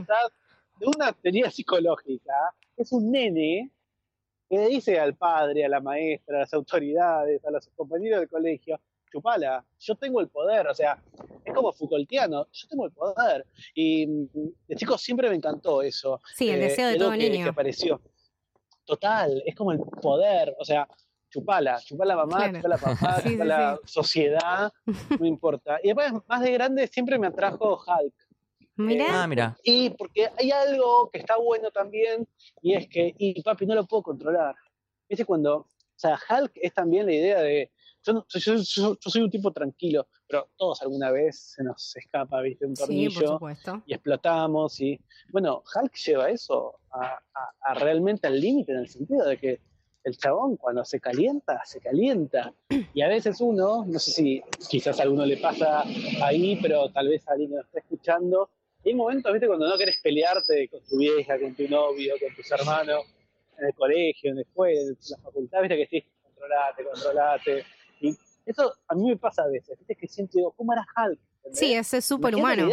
de 0.80 0.86
una 0.86 1.12
teoría 1.12 1.50
psicológica, 1.50 2.52
es 2.76 2.90
un 2.92 3.12
nene 3.12 3.70
que 4.48 4.58
le 4.58 4.68
dice 4.68 4.98
al 4.98 5.14
padre, 5.16 5.64
a 5.64 5.68
la 5.68 5.80
maestra, 5.80 6.36
a 6.36 6.40
las 6.40 6.54
autoridades, 6.54 7.44
a 7.44 7.50
los 7.50 7.68
compañeros 7.76 8.20
del 8.20 8.28
colegio, 8.28 8.80
chupala, 9.14 9.64
yo 9.78 9.94
tengo 9.94 10.20
el 10.20 10.28
poder, 10.28 10.66
o 10.66 10.74
sea, 10.74 11.00
es 11.44 11.54
como 11.54 11.72
Foucaultiano, 11.72 12.48
yo 12.52 12.68
tengo 12.68 12.86
el 12.86 12.92
poder. 12.92 13.46
Y 13.74 14.06
de 14.06 14.76
chico 14.76 14.98
siempre 14.98 15.28
me 15.28 15.36
encantó 15.36 15.82
eso. 15.82 16.20
Sí, 16.34 16.50
el 16.50 16.60
deseo 16.60 16.88
de 16.88 16.94
eh, 16.94 16.98
todo 16.98 17.12
que, 17.12 17.18
niño. 17.18 17.44
Que 17.44 17.50
apareció. 17.50 18.00
Total, 18.84 19.42
es 19.46 19.54
como 19.54 19.72
el 19.72 19.78
poder, 19.78 20.54
o 20.58 20.64
sea, 20.64 20.88
chupala, 21.30 21.80
chupala 21.80 22.16
mamá, 22.16 22.52
chupala 22.52 22.78
papá, 22.78 23.22
chupala 23.22 23.78
sociedad, 23.84 24.72
no 25.18 25.26
importa. 25.26 25.78
Y 25.82 25.88
después, 25.88 26.12
más 26.26 26.42
de 26.42 26.52
grande, 26.52 26.86
siempre 26.88 27.18
me 27.18 27.28
atrajo 27.28 27.80
Hulk. 27.86 28.14
Mira. 28.76 29.22
Ah, 29.22 29.26
mira. 29.26 29.56
Y 29.62 29.90
porque 29.90 30.28
hay 30.36 30.50
algo 30.50 31.10
que 31.10 31.18
está 31.18 31.36
bueno 31.36 31.70
también, 31.70 32.26
y 32.60 32.74
es 32.74 32.88
que, 32.88 33.14
y 33.18 33.42
papi, 33.42 33.66
no 33.66 33.74
lo 33.74 33.86
puedo 33.86 34.02
controlar. 34.02 34.54
Ese 35.08 35.24
cuando, 35.24 35.56
o 35.56 35.68
sea, 35.96 36.18
Hulk 36.28 36.52
es 36.56 36.74
también 36.74 37.06
la 37.06 37.12
idea 37.12 37.40
de, 37.40 37.70
yo, 38.02 38.24
yo, 38.28 38.58
soy 39.00 39.22
un 39.22 39.30
tipo 39.30 39.52
tranquilo, 39.52 40.08
pero 40.26 40.48
todos 40.56 40.82
alguna 40.82 41.10
vez 41.10 41.54
se 41.54 41.62
nos 41.62 41.96
escapa, 41.96 42.40
viste, 42.40 42.66
un 42.66 42.74
tornillo 42.74 43.38
y 43.86 43.94
explotamos. 43.94 44.80
Y 44.80 45.00
bueno, 45.30 45.62
Hulk 45.74 45.94
lleva 45.94 46.30
eso 46.30 46.80
a 46.90 47.74
realmente 47.74 48.26
al 48.26 48.40
límite 48.40 48.72
en 48.72 48.78
el 48.78 48.88
sentido 48.88 49.26
de 49.26 49.38
que 49.38 49.60
el 50.04 50.18
chabón 50.18 50.56
cuando 50.56 50.84
se 50.84 51.00
calienta, 51.00 51.62
se 51.64 51.80
calienta. 51.80 52.52
Y 52.92 53.02
a 53.02 53.08
veces 53.08 53.40
uno, 53.40 53.84
no 53.86 53.98
sé 53.98 54.10
si 54.10 54.42
quizás 54.68 55.00
a 55.00 55.02
alguno 55.02 55.24
le 55.24 55.38
pasa 55.38 55.82
ahí, 56.22 56.58
pero 56.60 56.90
tal 56.90 57.08
vez 57.08 57.26
a 57.26 57.32
alguien 57.32 57.50
que 57.50 57.56
nos 57.56 57.66
está 57.66 57.78
escuchando, 57.80 58.50
hay 58.84 58.94
momentos, 58.94 59.32
viste, 59.32 59.46
cuando 59.46 59.68
no 59.68 59.78
querés 59.78 60.00
pelearte 60.00 60.68
con 60.68 60.80
tu 60.84 60.98
vieja, 60.98 61.38
con 61.38 61.54
tu 61.54 61.68
novio, 61.68 62.14
con 62.20 62.34
tus 62.34 62.50
hermanos, 62.50 63.04
en 63.58 63.66
el 63.66 63.74
colegio, 63.74 64.30
en 64.30 64.36
la 64.36 64.42
escuela, 64.42 64.80
en 64.80 64.96
la 65.10 65.18
facultad, 65.18 65.62
viste 65.62 65.76
que 65.76 65.86
sí, 65.86 66.06
controlate, 66.22 66.84
controlate. 66.84 67.64
Y 68.00 68.16
eso 68.46 68.74
a 68.88 68.94
mí 68.94 69.08
me 69.08 69.16
pasa 69.16 69.42
a 69.42 69.48
veces, 69.48 69.78
viste 69.78 69.96
que 69.96 70.08
siento, 70.08 70.38
digo, 70.38 70.52
¿cómo 70.52 70.72
era 70.72 70.86
Hulk? 70.96 71.18
Sí, 71.52 71.74
ese 71.74 71.98
es 71.98 72.04
súper 72.04 72.34
humano. 72.34 72.70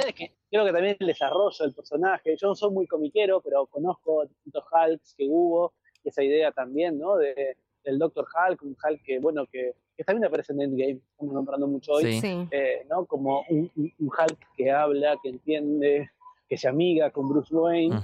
creo 0.50 0.66
que 0.66 0.72
también 0.72 0.98
el 1.00 1.08
desarrollo 1.08 1.58
del 1.60 1.74
personaje, 1.74 2.36
yo 2.38 2.48
no 2.48 2.56
soy 2.56 2.72
muy 2.72 2.88
comiquero, 2.88 3.42
pero 3.42 3.66
conozco 3.68 4.26
distintos 4.26 4.64
Hulks 4.72 5.16
que 5.18 5.28
hubo, 5.28 5.74
esa 6.04 6.24
idea 6.24 6.52
también, 6.52 6.98
¿no? 6.98 7.18
De, 7.18 7.58
del 7.84 8.00
Doctor 8.00 8.26
Hulk, 8.26 8.62
un 8.64 8.76
Hulk 8.82 9.04
que, 9.04 9.20
bueno, 9.20 9.46
que, 9.46 9.76
también 10.04 10.26
aparece 10.26 10.54
en 10.54 10.62
Endgame, 10.62 11.00
estamos 11.12 11.34
nombrando 11.34 11.68
mucho 11.68 11.94
hoy, 11.94 12.20
eh, 12.52 12.86
¿no? 12.90 13.06
Como 13.06 13.44
un, 13.50 13.72
Hulk 14.00 14.56
que 14.56 14.72
habla, 14.72 15.18
que 15.22 15.30
entiende, 15.30 16.10
que 16.48 16.58
se 16.58 16.68
amiga 16.68 17.12
con 17.12 17.28
Bruce 17.30 17.54
Wayne, 17.54 17.96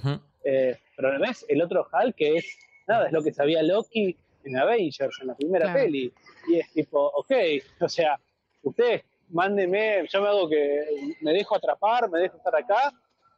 eh, 0.43 0.77
pero 0.95 1.09
a 1.09 1.17
ves 1.17 1.45
el 1.49 1.61
otro 1.61 1.87
Hulk 1.91 2.15
que 2.15 2.37
es, 2.37 2.57
nada, 2.87 3.07
es 3.07 3.13
lo 3.13 3.23
que 3.23 3.33
sabía 3.33 3.63
Loki 3.63 4.17
en 4.43 4.57
Avengers, 4.57 5.17
en 5.21 5.27
la 5.27 5.35
primera 5.35 5.73
peli, 5.73 6.13
y 6.47 6.59
es 6.59 6.71
tipo, 6.71 7.11
ok, 7.15 7.31
o 7.81 7.89
sea, 7.89 8.19
ustedes 8.63 9.03
mándenme, 9.29 10.07
yo 10.07 10.21
me 10.21 10.27
hago 10.27 10.49
que 10.49 11.15
me 11.21 11.33
dejo 11.33 11.55
atrapar, 11.55 12.09
me 12.09 12.19
dejo 12.19 12.37
estar 12.37 12.55
acá, 12.55 12.91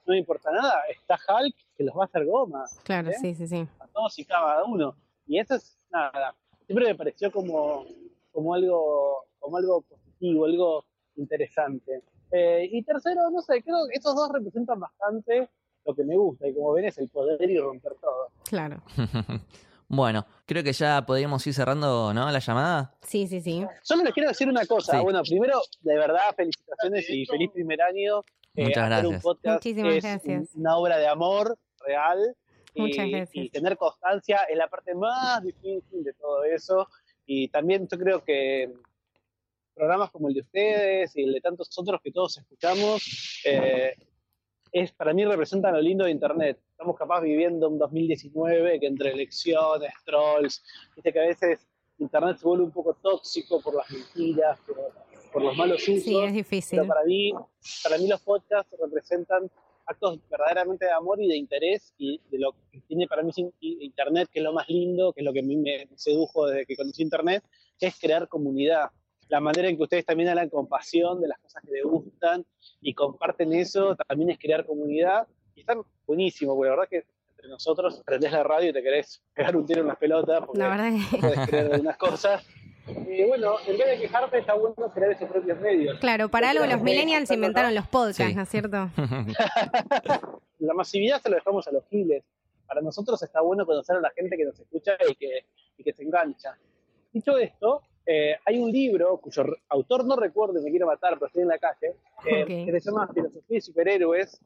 no 0.05 0.13
me 0.13 0.19
importa 0.19 0.51
nada, 0.51 0.83
está 0.89 1.15
Hulk 1.15 1.55
que 1.77 1.83
los 1.83 1.95
va 1.95 2.03
a 2.03 2.05
hacer 2.05 2.25
goma. 2.25 2.65
Claro, 2.83 3.11
sí, 3.19 3.33
sí, 3.33 3.47
sí. 3.47 3.67
A 3.79 3.87
todos 3.87 4.17
y 4.17 4.25
cada 4.25 4.63
uno. 4.63 4.95
Y 5.27 5.39
eso 5.39 5.55
es 5.55 5.79
nada, 5.91 6.35
siempre 6.69 6.85
me 6.85 6.95
pareció 6.95 7.31
como, 7.31 7.83
como 8.31 8.53
algo, 8.53 9.25
como 9.39 9.57
algo 9.57 9.81
positivo, 9.81 10.45
algo 10.45 10.85
interesante. 11.15 12.03
Eh, 12.31 12.69
y 12.71 12.83
tercero, 12.83 13.29
no 13.29 13.41
sé, 13.41 13.61
creo 13.63 13.87
que 13.89 13.97
estos 13.97 14.15
dos 14.15 14.31
representan 14.31 14.79
bastante 14.79 15.49
lo 15.85 15.95
que 15.95 16.03
me 16.03 16.15
gusta, 16.15 16.47
y 16.47 16.53
como 16.53 16.73
ven 16.73 16.85
es 16.85 16.97
el 16.97 17.09
poder 17.09 17.49
y 17.49 17.57
romper 17.57 17.93
todo. 18.01 18.29
Claro. 18.43 18.81
Bueno, 19.91 20.27
creo 20.45 20.63
que 20.63 20.71
ya 20.71 21.03
podríamos 21.03 21.45
ir 21.47 21.53
cerrando, 21.55 22.13
¿no? 22.13 22.29
La 22.29 22.37
llamada. 22.37 22.93
Sí, 23.01 23.27
sí, 23.27 23.41
sí. 23.41 23.65
Solo 23.81 24.03
les 24.03 24.13
quiero 24.13 24.29
decir 24.29 24.47
una 24.47 24.63
cosa. 24.67 25.01
Bueno, 25.01 25.23
primero, 25.23 25.59
de 25.81 25.95
verdad, 25.95 26.21
felicitaciones 26.37 27.09
y 27.09 27.25
feliz 27.25 27.49
primer 27.51 27.81
año. 27.81 28.19
Eh, 28.53 28.65
Muchas 28.65 28.85
gracias. 28.85 29.15
Un 29.15 29.21
podcast 29.21 29.55
Muchísimas 29.55 29.95
gracias. 29.95 30.55
Una 30.55 30.77
obra 30.77 30.97
de 30.97 31.07
amor 31.07 31.57
real. 31.87 32.35
y, 32.75 33.49
tener 33.49 33.77
constancia 33.77 34.41
es 34.47 34.55
la 34.55 34.67
parte 34.67 34.93
más 34.93 35.41
difícil 35.41 36.03
de 36.03 36.13
todo 36.13 36.43
eso. 36.43 36.87
Y 37.31 37.47
también 37.49 37.87
yo 37.87 37.95
creo 37.99 38.23
que 38.23 38.73
programas 39.75 40.09
como 40.09 40.29
el 40.29 40.33
de 40.33 40.41
ustedes 40.41 41.15
y 41.15 41.21
el 41.21 41.33
de 41.33 41.41
tantos 41.41 41.69
otros 41.77 42.01
que 42.01 42.11
todos 42.11 42.35
escuchamos, 42.39 43.39
eh, 43.45 43.93
es 44.71 44.91
para 44.93 45.13
mí 45.13 45.23
representan 45.23 45.75
lo 45.75 45.79
lindo 45.79 46.05
de 46.05 46.11
Internet. 46.11 46.59
Estamos 46.71 46.97
capaz 46.97 47.21
viviendo 47.21 47.69
un 47.69 47.77
2019 47.77 48.79
que 48.79 48.87
entre 48.87 49.11
elecciones, 49.11 49.93
trolls, 50.05 50.63
viste 50.95 51.13
que 51.13 51.19
a 51.19 51.27
veces 51.27 51.67
Internet 51.99 52.37
se 52.37 52.47
vuelve 52.47 52.63
un 52.63 52.71
poco 52.71 52.95
tóxico 52.95 53.61
por 53.61 53.75
las 53.75 53.91
mentiras, 53.91 54.57
por, 55.31 55.43
los 55.43 55.55
malos 55.55 55.87
usos. 55.87 56.03
Sí, 56.03 56.17
es 56.17 56.33
difícil. 56.33 56.79
Pero 56.79 56.87
para 56.87 57.03
mí, 57.03 57.31
para 57.83 57.99
mí 57.99 58.07
los 58.07 58.21
podcasts 58.21 58.75
representan 58.81 59.51
actos 59.89 60.19
verdaderamente 60.29 60.85
de 60.85 60.91
amor 60.91 61.21
y 61.21 61.27
de 61.27 61.35
interés 61.35 61.93
y 61.97 62.21
de 62.29 62.39
lo 62.39 62.53
que 62.71 62.81
tiene 62.87 63.07
para 63.07 63.23
mí 63.23 63.31
Internet, 63.59 64.29
que 64.31 64.39
es 64.39 64.43
lo 64.43 64.53
más 64.53 64.69
lindo, 64.69 65.11
que 65.13 65.21
es 65.21 65.25
lo 65.25 65.33
que 65.33 65.39
a 65.39 65.43
mí 65.43 65.57
me 65.57 65.87
sedujo 65.95 66.47
desde 66.47 66.65
que 66.65 66.75
conocí 66.75 67.01
Internet, 67.01 67.43
que 67.77 67.87
es 67.87 67.99
crear 67.99 68.27
comunidad. 68.27 68.89
La 69.27 69.39
manera 69.39 69.69
en 69.69 69.77
que 69.77 69.83
ustedes 69.83 70.05
también 70.05 70.29
hablan 70.29 70.49
con 70.49 70.67
pasión 70.67 71.21
de 71.21 71.27
las 71.27 71.39
cosas 71.39 71.63
que 71.63 71.71
les 71.71 71.83
gustan 71.83 72.45
y 72.81 72.93
comparten 72.93 73.53
eso, 73.53 73.95
también 74.07 74.31
es 74.31 74.39
crear 74.39 74.65
comunidad. 74.65 75.27
Y 75.55 75.61
están 75.61 75.81
buenísimo, 76.05 76.55
porque 76.55 76.69
la 76.69 76.75
verdad 76.75 76.89
que 76.89 77.03
entre 77.31 77.49
nosotros 77.49 78.01
prendés 78.05 78.31
la 78.31 78.43
radio 78.43 78.69
y 78.69 78.73
te 78.73 78.81
querés 78.81 79.21
pegar 79.33 79.55
un 79.55 79.65
tiro 79.65 79.81
en 79.81 79.87
las 79.87 79.97
pelotas 79.97 80.45
porque 80.45 80.61
no 80.61 81.19
puedes 81.19 81.49
creer 81.49 81.73
algunas 81.73 81.97
cosas. 81.97 82.45
Y 83.07 83.23
bueno, 83.25 83.55
en 83.65 83.77
vez 83.77 83.87
de 83.87 83.97
quejarte, 83.99 84.39
está 84.39 84.53
bueno 84.53 84.75
crear 84.93 85.11
esos 85.11 85.29
propios 85.29 85.59
medios. 85.59 85.99
Claro, 85.99 86.29
para 86.29 86.49
algo 86.49 86.65
los 86.65 86.81
millennials 86.81 87.29
inventaron 87.31 87.73
los 87.75 87.87
podcasts, 87.87 88.35
¿no 88.35 88.43
es 88.43 88.49
cierto? 88.49 88.89
la 90.59 90.73
masividad 90.73 91.21
se 91.21 91.29
lo 91.29 91.35
dejamos 91.35 91.67
a 91.67 91.71
los 91.71 91.85
giles. 91.87 92.23
Para 92.67 92.81
nosotros 92.81 93.21
está 93.23 93.41
bueno 93.41 93.65
conocer 93.65 93.95
a 93.95 94.01
la 94.01 94.11
gente 94.11 94.37
que 94.37 94.45
nos 94.45 94.59
escucha 94.59 94.93
y 95.09 95.15
que, 95.15 95.45
y 95.77 95.83
que 95.83 95.93
se 95.93 96.03
engancha. 96.03 96.57
Dicho 97.11 97.37
esto, 97.37 97.81
eh, 98.05 98.37
hay 98.45 98.59
un 98.59 98.71
libro 98.71 99.17
cuyo 99.17 99.43
autor 99.69 100.05
no 100.05 100.15
recuerdo 100.15 100.59
y 100.59 100.63
me 100.63 100.69
quiero 100.69 100.87
matar, 100.87 101.13
pero 101.15 101.27
estoy 101.27 101.43
en 101.43 101.47
la 101.47 101.57
calle, 101.57 101.95
eh, 102.25 102.45
que 102.45 102.71
se 102.71 102.89
llama 102.89 103.07
Filosofía 103.13 103.57
y 103.57 103.61
Superhéroes, 103.61 104.39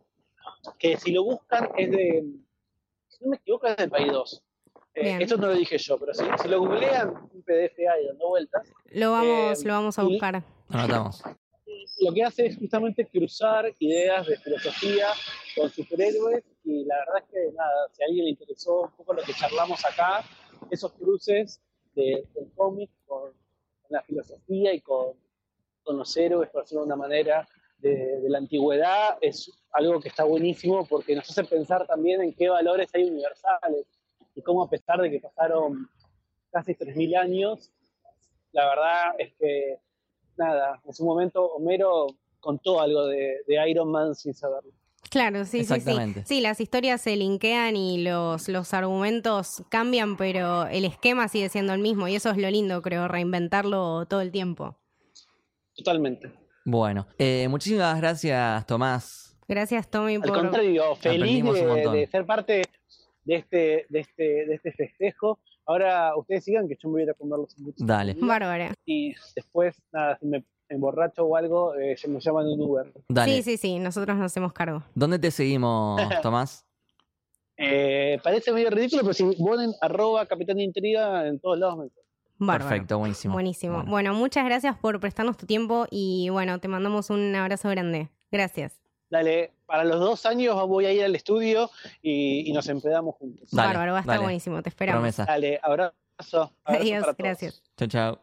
que 0.78 0.98
si 0.98 1.12
lo 1.12 1.24
buscan 1.24 1.70
es 1.78 1.92
de, 1.92 2.26
si 3.08 3.24
no 3.24 3.32
me 3.32 3.38
equivoco, 3.38 3.68
es 3.68 3.78
del 3.78 3.90
País 3.90 4.12
2. 4.12 4.44
Eh, 4.96 5.18
esto 5.22 5.38
no 5.38 5.48
lo 5.48 5.56
dije 5.56 5.78
yo, 5.78 5.98
pero 5.98 6.14
si, 6.14 6.24
lo 6.48 6.60
googlean, 6.60 7.10
un 7.10 7.42
PDF 7.42 7.80
ahí 7.80 8.06
dando 8.08 8.28
vueltas. 8.30 8.72
Lo 8.92 9.12
vamos, 9.12 9.64
lo 9.64 9.74
vamos 9.74 9.98
a 9.98 10.04
buscar. 10.04 10.44
Anotamos. 10.70 11.24
Lo 12.02 12.14
que 12.14 12.24
hace 12.24 12.46
es 12.46 12.58
justamente 12.58 13.08
cruzar 13.08 13.74
ideas 13.80 14.28
de 14.28 14.38
filosofía 14.38 15.08
con 15.56 15.70
superhéroes 15.70 16.44
y 16.64 16.86
la 16.86 16.98
verdad 17.00 17.24
es 17.24 17.32
que 17.32 17.52
nada, 17.56 17.88
si 17.92 18.04
a 18.04 18.06
alguien 18.08 18.26
le 18.26 18.32
interesó 18.32 18.82
un 18.82 18.92
poco 18.92 19.14
lo 19.14 19.24
que 19.24 19.34
charlamos 19.34 19.84
acá, 19.86 20.24
esos 20.70 20.94
cruces 20.94 21.60
del 21.96 22.26
cómic 22.56 22.90
con, 23.06 23.32
la 23.90 24.02
filosofía 24.02 24.74
y 24.74 24.82
con, 24.82 25.14
con, 25.84 25.98
los 25.98 26.16
héroes, 26.18 26.50
por 26.50 26.64
decirlo 26.64 26.82
de 26.82 26.88
una 26.88 26.96
manera, 26.96 27.48
de, 27.78 28.20
de, 28.22 28.30
la 28.30 28.40
antigüedad, 28.40 29.18
es 29.22 29.52
algo 29.72 30.00
que 30.00 30.08
está 30.08 30.24
buenísimo 30.24 30.86
porque 30.88 31.16
nos 31.16 31.30
hace 31.30 31.44
pensar 31.44 31.86
también 31.86 32.22
en 32.22 32.34
qué 32.34 32.50
valores 32.50 32.90
hay 32.94 33.04
universales 33.04 33.86
y 34.36 34.42
cómo 34.42 34.64
a 34.64 34.70
pesar 34.70 35.02
de 35.02 35.12
que 35.12 35.20
pasaron 35.20 35.90
casi 36.52 36.74
3.000 36.74 37.18
años, 37.18 37.72
la 38.52 38.68
verdad 38.68 39.14
es 39.18 39.34
que, 39.40 39.80
nada, 40.38 40.82
en 40.86 40.94
su 40.94 41.04
momento 41.06 41.46
Homero 41.46 42.08
contó 42.40 42.80
algo 42.80 43.08
de, 43.08 43.38
de 43.48 43.70
Iron 43.70 43.92
Man 43.92 44.16
sin 44.16 44.34
saberlo. 44.34 44.72
Claro, 45.10 45.46
sí, 45.46 45.64
sí, 45.64 45.80
sí. 45.80 45.96
Sí, 46.26 46.42
las 46.42 46.60
historias 46.60 47.02
se 47.02 47.16
linkean 47.16 47.76
y 47.76 48.02
los, 48.02 48.50
los 48.50 48.74
argumentos 48.74 49.64
cambian, 49.70 50.18
pero 50.18 50.66
el 50.68 50.86
esquema 50.86 51.28
sigue 51.28 51.50
siendo 51.50 51.74
el 51.74 51.82
mismo 51.82 52.08
y 52.08 52.16
eso 52.16 52.32
es 52.32 52.38
lo 52.38 52.50
lindo, 52.50 52.82
creo, 52.82 53.08
reinventarlo 53.08 54.08
todo 54.08 54.22
el 54.22 54.32
tiempo. 54.32 54.76
Totalmente. 55.76 56.32
Bueno, 56.66 57.08
eh, 57.18 57.48
muchísimas 57.48 58.00
gracias, 58.00 58.66
Tomás. 58.66 59.38
Gracias, 59.48 59.90
Tommy, 59.90 60.18
por... 60.18 60.32
Al 60.32 60.42
contrario, 60.42 60.96
feliz 60.96 61.44
de, 61.44 61.90
de, 61.92 62.08
ser 62.08 62.26
parte 62.26 62.64
de 63.26 63.36
este, 63.36 63.86
de 63.90 64.00
este, 64.00 64.24
de 64.46 64.56
este 64.56 64.72
festejo. 64.72 65.40
Ahora 65.66 66.16
ustedes 66.18 66.44
sigan 66.44 66.68
que 66.68 66.78
yo 66.82 66.90
me 66.90 66.94
voy 66.94 67.02
a 67.02 67.06
ir 67.06 67.10
a 67.12 67.14
comer 67.14 67.40
los 67.40 67.56
Dale. 67.78 68.16
Bárbara. 68.20 68.74
Y 68.86 69.16
después, 69.36 69.76
nada, 69.92 70.18
si 70.20 70.28
me 70.28 70.44
emborracho 70.70 71.24
o 71.26 71.36
algo, 71.36 71.76
eh, 71.76 71.96
se 71.98 72.08
me 72.08 72.20
llaman 72.20 72.48
un 72.48 72.62
Uber. 72.62 72.92
Dale. 73.08 73.32
Sí, 73.32 73.44
sí, 73.44 73.58
sí, 73.58 73.80
nosotros 73.80 74.18
nos 74.18 74.26
hacemos 74.26 74.54
cargo. 74.54 74.84
¿Dónde 74.96 75.20
te 75.20 75.32
seguimos, 75.32 76.02
Tomás? 76.22 76.66
Eh, 77.58 78.20
parece 78.24 78.52
medio 78.52 78.70
ridículo, 78.70 79.04
pero 79.04 79.14
si 79.14 79.24
ponen 79.36 79.72
arroba 79.82 80.26
capitán 80.26 80.58
de 80.58 80.64
intriga 80.64 81.28
en 81.28 81.40
todos 81.40 81.60
lados 81.60 81.78
me 81.78 81.90
Bárbaro. 82.40 82.70
Perfecto, 82.70 82.98
buenísimo. 83.00 83.34
Buenísimo. 83.34 83.76
Bueno. 83.76 83.92
Bueno. 83.92 84.14
muchas 84.16 84.44
gracias 84.44 84.78
por 84.78 85.00
prestarnos 85.00 85.38
tu 85.38 85.46
tiempo 85.46 85.86
y 85.90 86.30
bueno, 86.30 86.60
te 86.60 86.68
mandamos 86.68 87.10
un 87.10 87.34
abrazo 87.36 87.70
grande. 87.70 88.10
Gracias. 88.32 88.83
Dale, 89.14 89.54
para 89.68 89.84
los 89.84 90.00
dos 90.00 90.26
años 90.26 90.56
voy 90.68 90.88
a 90.88 90.92
ir 90.92 91.04
al 91.04 91.16
estudio 91.16 91.70
y, 92.02 92.50
y 92.50 92.52
nos 92.52 92.68
empedamos 92.68 93.14
juntos. 93.16 93.48
Dale, 93.52 93.68
Bárbaro, 93.68 93.92
va 93.92 93.98
a 94.00 94.02
estar 94.02 94.16
dale. 94.16 94.24
buenísimo, 94.26 94.64
te 94.64 94.70
esperamos. 94.70 95.00
Promesa. 95.02 95.26
Dale, 95.26 95.60
abrazo. 95.62 95.94
abrazo 96.18 96.52
Adiós, 96.66 97.02
para 97.02 97.14
todos. 97.14 97.18
gracias. 97.18 97.64
Chao, 97.78 97.88
chao. 97.88 98.20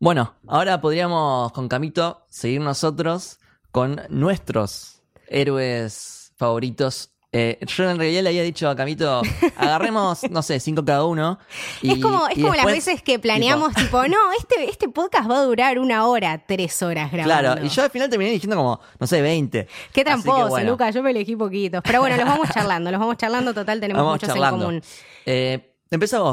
Bueno, 0.00 0.34
ahora 0.48 0.80
podríamos 0.80 1.52
con 1.52 1.68
Camito 1.68 2.26
seguir 2.28 2.60
nosotros 2.60 3.38
con 3.70 4.00
nuestros 4.08 5.04
héroes 5.28 6.32
favoritos. 6.36 7.11
Eh, 7.34 7.58
yo 7.66 7.88
en 7.90 7.96
realidad 7.98 8.22
le 8.24 8.28
había 8.28 8.42
dicho 8.42 8.68
a 8.68 8.76
Camito, 8.76 9.22
agarremos, 9.56 10.22
no 10.30 10.42
sé, 10.42 10.60
cinco 10.60 10.84
cada 10.84 11.04
uno. 11.06 11.38
y- 11.80 11.92
es 11.92 11.98
como, 11.98 12.28
es 12.28 12.36
y 12.36 12.42
como 12.42 12.54
las 12.54 12.66
veces 12.66 13.02
que 13.02 13.18
planeamos, 13.18 13.74
tipo, 13.74 14.06
no, 14.08 14.18
este, 14.38 14.68
este 14.68 14.88
podcast 14.90 15.30
va 15.30 15.38
a 15.38 15.42
durar 15.42 15.78
una 15.78 16.06
hora, 16.06 16.44
tres 16.46 16.82
horas 16.82 17.10
grabando. 17.10 17.40
Claro, 17.54 17.64
y 17.64 17.70
yo 17.70 17.82
al 17.84 17.90
final 17.90 18.10
terminé 18.10 18.30
diciendo 18.32 18.56
como, 18.56 18.80
no 19.00 19.06
sé, 19.06 19.22
20. 19.22 19.66
Qué 19.92 20.04
tramposo, 20.04 20.48
bueno. 20.48 20.72
Lucas, 20.72 20.94
yo 20.94 21.02
me 21.02 21.10
elegí 21.10 21.34
poquitos. 21.34 21.80
Pero 21.82 22.00
bueno, 22.00 22.16
los 22.16 22.26
vamos 22.26 22.50
charlando, 22.50 22.90
los 22.90 23.00
vamos 23.00 23.16
charlando, 23.16 23.54
total, 23.54 23.80
tenemos 23.80 24.02
Vamos 24.02 24.14
muchos 24.16 24.28
charlando. 24.28 24.56
en 24.56 24.64
común. 24.80 24.82
Eh, 25.24 25.68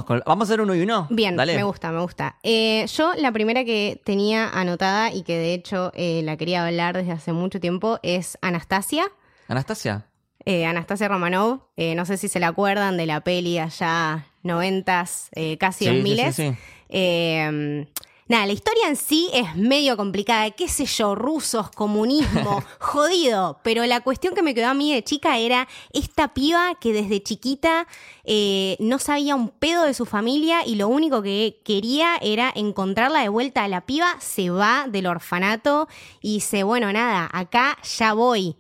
con, 0.06 0.24
vamos 0.26 0.48
a 0.50 0.52
hacer 0.52 0.62
uno 0.62 0.76
y 0.76 0.82
uno. 0.82 1.08
Bien, 1.10 1.36
Dale. 1.36 1.56
me 1.56 1.64
gusta, 1.64 1.92
me 1.92 2.02
gusta. 2.02 2.38
Eh, 2.44 2.86
yo 2.94 3.14
la 3.16 3.32
primera 3.32 3.64
que 3.64 4.02
tenía 4.06 4.50
anotada 4.50 5.14
y 5.14 5.24
que 5.24 5.38
de 5.38 5.54
hecho 5.54 5.92
eh, 5.96 6.22
la 6.24 6.36
quería 6.38 6.66
hablar 6.66 6.96
desde 6.98 7.12
hace 7.14 7.32
mucho 7.34 7.60
tiempo 7.60 8.00
es 8.04 8.38
Anastasia. 8.42 9.06
Anastasia. 9.48 10.06
Eh, 10.46 10.66
Anastasia 10.66 11.08
Romanov, 11.08 11.60
eh, 11.76 11.96
no 11.96 12.06
sé 12.06 12.18
si 12.18 12.28
se 12.30 12.40
la 12.40 12.48
acuerdan 12.48 12.98
de 12.98 13.06
la 13.06 13.22
peli 13.22 13.60
allá 13.60 14.26
noventas, 14.42 15.30
eh, 15.34 15.58
casi 15.58 15.86
dos 15.86 15.96
sí, 15.96 16.02
miles. 16.02 16.36
sí, 16.36 16.50
sí. 16.50 16.58
Eh, 16.88 17.86
nada, 18.28 18.46
la 18.46 18.54
historia 18.54 18.88
en 18.88 18.96
sí 18.96 19.30
es 19.34 19.58
medio 19.58 19.98
complicada, 19.98 20.50
qué 20.52 20.70
sé 20.70 20.86
yo, 20.86 21.14
rusos, 21.14 21.70
comunismo, 21.72 22.64
jodido. 22.80 23.60
Pero 23.64 23.86
la 23.86 24.00
cuestión 24.00 24.34
que 24.34 24.42
me 24.42 24.56
quedó 24.56 24.70
a 24.70 24.74
mí 24.74 24.94
de 24.94 25.04
chica 25.04 25.38
era 25.38 25.68
esta 25.92 26.34
piba 26.34 26.74
que 26.80 26.94
desde 26.94 27.22
chiquita 27.22 27.86
no 28.80 29.00
sabía 29.00 29.36
un 29.36 29.50
pedo 29.50 29.84
de 29.84 29.94
su 29.94 30.06
familia 30.06 30.66
y 30.66 30.76
lo 30.76 30.88
único 30.88 31.22
que 31.22 31.60
quería 31.66 32.16
era 32.22 32.52
encontrarla 32.56 33.22
de 33.22 33.30
vuelta 33.30 33.66
a 33.66 33.68
la 33.68 33.86
piba, 33.86 34.16
se 34.20 34.52
va 34.52 34.86
del 34.88 35.08
orfanato 35.08 35.90
y 36.22 36.36
dice, 36.36 36.64
bueno, 36.64 36.94
nada, 36.94 37.30
acá 37.34 37.78
ya 37.84 38.14
voy. 38.14 38.56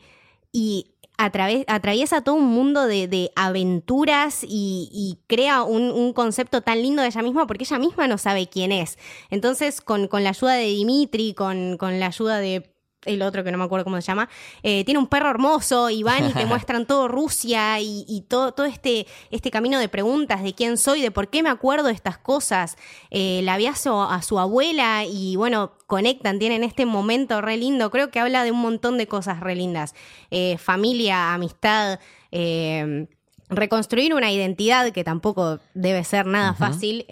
Y 0.52 0.88
atraviesa 1.20 2.22
todo 2.22 2.36
un 2.36 2.48
mundo 2.48 2.86
de, 2.86 3.08
de 3.08 3.32
aventuras 3.36 4.44
y, 4.44 4.90
y 4.92 5.20
crea 5.28 5.64
un, 5.64 5.92
un 5.92 6.14
concepto 6.14 6.62
tan 6.62 6.82
lindo 6.82 7.02
de 7.02 7.10
ella 7.10 7.22
misma 7.22 7.46
porque 7.46 7.66
ella 7.66 7.78
misma 7.80 8.08
no 8.08 8.18
sabe 8.18 8.48
quién 8.48 8.72
es. 8.72 8.98
Entonces, 9.30 9.82
con, 9.82 10.08
con 10.08 10.24
la 10.24 10.30
ayuda 10.30 10.54
de 10.54 10.66
Dimitri, 10.66 11.34
con, 11.34 11.78
con 11.78 12.00
la 12.00 12.08
ayuda 12.08 12.40
de 12.40 12.72
el 13.06 13.22
otro 13.22 13.44
que 13.44 13.52
no 13.52 13.58
me 13.58 13.64
acuerdo 13.64 13.86
cómo 13.86 13.96
se 13.98 14.08
llama, 14.08 14.30
eh, 14.64 14.84
tiene 14.84 15.00
un 15.00 15.08
perro 15.08 15.30
hermoso 15.30 15.90
y 15.90 16.04
van 16.04 16.30
y 16.30 16.34
te 16.34 16.46
muestran 16.46 16.86
todo 16.86 17.08
Rusia 17.08 17.80
y, 17.80 18.06
y 18.08 18.22
todo, 18.22 18.52
todo 18.52 18.66
este, 18.66 19.08
este 19.32 19.52
camino 19.52 19.80
de 19.80 19.88
preguntas 19.88 20.44
de 20.44 20.54
quién 20.54 20.78
soy, 20.78 21.02
de 21.02 21.12
por 21.12 21.30
qué 21.30 21.44
me 21.44 21.50
acuerdo 21.50 21.88
de 21.88 21.94
estas 21.94 22.18
cosas. 22.18 22.78
Eh, 23.10 23.42
la 23.44 23.58
vi 23.58 23.68
a 23.68 23.76
su, 23.76 23.94
a 23.94 24.22
su 24.22 24.40
abuela 24.40 25.06
y 25.06 25.36
bueno, 25.36 25.74
conectan, 25.88 26.40
tienen 26.40 26.64
este 26.64 26.86
momento 26.86 27.42
re 27.42 27.58
lindo. 27.58 27.90
Creo 27.92 28.12
que 28.12 28.20
habla 28.20 28.44
de 28.44 28.52
un 28.52 28.60
montón 28.60 28.98
de 28.98 29.08
cosas 29.08 29.40
re 29.40 29.56
lindas. 29.56 29.96
Eh, 30.32 30.58
familia, 30.58 31.34
amistad, 31.34 32.00
eh, 32.32 33.08
reconstruir 33.50 34.14
una 34.14 34.32
identidad 34.32 34.92
que 34.92 35.04
tampoco 35.04 35.60
debe 35.74 36.04
ser 36.04 36.26
nada 36.26 36.54
fácil. 36.54 37.06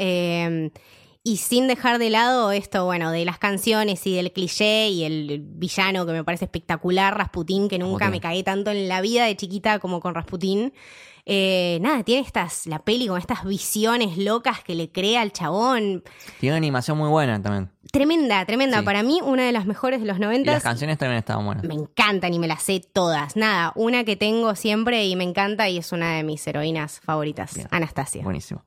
Y 1.28 1.36
sin 1.36 1.68
dejar 1.68 2.00
de 2.00 2.10
lado 2.10 2.54
esto, 2.54 2.86
bueno, 2.86 3.12
de 3.12 3.26
las 3.26 3.38
canciones 3.38 4.08
y 4.08 4.16
del 4.16 4.32
cliché 4.32 4.88
y 4.88 5.04
el 5.04 5.42
villano 5.44 6.06
que 6.06 6.13
me 6.13 6.24
parece 6.24 6.46
espectacular, 6.46 7.18
Rasputín, 7.18 7.68
que 7.68 7.78
nunca 7.78 8.10
me 8.10 8.22
cagué 8.22 8.44
tanto 8.44 8.72
en 8.72 8.88
la 8.88 9.02
vida 9.02 9.26
de 9.26 9.36
chiquita 9.36 9.80
como 9.80 10.00
con 10.00 10.16
Rasputín. 10.16 10.72
Eh, 11.26 11.80
nada, 11.82 12.04
tiene 12.04 12.26
estas, 12.26 12.66
la 12.66 12.80
peli 12.80 13.08
con 13.08 13.20
estas 13.20 13.44
visiones 13.44 14.18
locas 14.18 14.63
que 14.63 14.74
le 14.74 14.90
crea 14.90 15.20
al 15.20 15.34
chabón. 15.34 16.02
Tiene 16.40 16.54
una 16.54 16.58
animación 16.60 16.98
muy 16.98 17.10
buena 17.10 17.42
también. 17.42 17.70
Tremenda, 17.92 18.46
tremenda. 18.46 18.80
Sí. 18.80 18.86
Para 18.86 19.04
mí, 19.04 19.20
una 19.22 19.46
de 19.46 19.52
las 19.52 19.66
mejores 19.66 20.00
de 20.00 20.06
los 20.08 20.16
Y 20.16 20.20
las 20.22 20.28
noventas. 20.30 20.63
canciones 20.63 20.98
también 20.98 21.20
estaban 21.20 21.46
buenas. 21.46 21.66
Me 21.66 21.74
encantan 21.74 22.34
y 22.34 22.40
me 22.40 22.48
las 22.48 22.63
sé 22.63 22.80
todas. 22.80 23.36
Nada, 23.36 23.74
una 23.76 24.06
que 24.06 24.16
tengo 24.16 24.56
siempre 24.56 25.06
y 25.06 25.18
me 25.18 25.26
encanta 25.26 25.68
y 25.68 25.78
es 25.78 25.92
una 25.92 26.16
de 26.16 26.24
mis 26.24 26.48
heroínas 26.48 27.02
favoritas, 27.02 27.54
Bien. 27.56 27.68
Anastasia. 27.70 28.24
Buenísimo. 28.24 28.63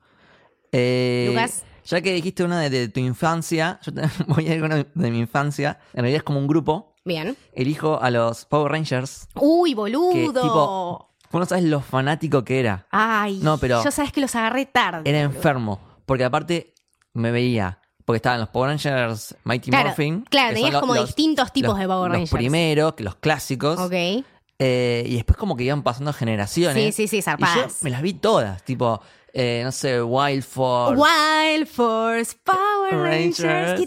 Eh, 0.72 1.24
Lucas. 1.30 1.64
Ya 1.90 2.00
que 2.00 2.12
dijiste 2.12 2.44
una 2.44 2.60
de, 2.60 2.70
de 2.70 2.88
tu 2.88 3.00
infancia, 3.00 3.78
yo 3.84 3.92
te- 3.92 4.02
voy 4.28 4.48
a 4.48 4.54
ir 4.54 4.60
con 4.60 4.72
una 4.72 4.84
de 4.94 5.10
mi 5.10 5.18
infancia. 5.18 5.78
En 5.92 6.00
realidad 6.02 6.18
es 6.18 6.22
como 6.22 6.38
un 6.38 6.46
grupo. 6.46 6.94
Bien. 7.04 7.36
Elijo 7.52 8.00
a 8.00 8.10
los 8.10 8.44
Power 8.44 8.72
Rangers. 8.72 9.26
Uy, 9.34 9.70
Que 9.70 9.74
boludo. 9.76 10.12
tipo, 10.42 11.10
vos 11.32 11.40
no 11.40 11.46
sabes 11.46 11.64
lo 11.64 11.80
fanático 11.80 12.44
que 12.44 12.60
era. 12.60 12.86
Ay, 12.90 13.40
No, 13.42 13.58
pero- 13.58 13.82
yo 13.82 13.90
sabes 13.90 14.12
que 14.12 14.20
los 14.20 14.34
agarré 14.36 14.66
tarde. 14.66 15.08
Era 15.08 15.20
enfermo. 15.20 15.80
Porque 16.06 16.24
aparte 16.24 16.74
me 17.14 17.30
veía. 17.30 17.78
Porque 18.04 18.16
estaban 18.16 18.40
los 18.40 18.48
Power 18.48 18.70
Rangers 18.70 19.36
Mighty 19.44 19.70
Claro, 19.70 19.88
Morphin. 19.88 20.24
claro, 20.28 20.48
que 20.50 20.54
tenías 20.62 20.80
como 20.80 20.94
los- 20.94 21.06
distintos 21.06 21.52
tipos 21.52 21.70
los- 21.70 21.78
de 21.78 21.86
Power 21.86 22.10
Rangers. 22.12 22.32
Los 22.32 22.38
primeros, 22.38 22.94
que 22.94 23.04
los 23.04 23.14
clásicos. 23.16 23.78
Ok. 23.78 24.24
Eh, 24.62 25.04
y 25.06 25.14
después 25.14 25.38
como 25.38 25.56
que 25.56 25.64
iban 25.64 25.82
pasando 25.82 26.12
generaciones. 26.12 26.94
Sí, 26.94 27.06
sí, 27.06 27.08
sí, 27.08 27.16
Y 27.16 27.20
yo 27.20 27.24
zarpadas. 27.24 27.82
me 27.82 27.88
las 27.90 28.02
vi 28.02 28.12
todas. 28.12 28.62
Tipo, 28.62 29.00
eh, 29.32 29.62
no 29.64 29.72
sé, 29.72 30.02
Wild 30.02 30.42
Force. 30.42 31.00
Wild 31.00 31.66
Force, 31.68 32.36
Power 32.44 32.92
Rangers. 32.92 33.40
Rangers, 33.42 33.78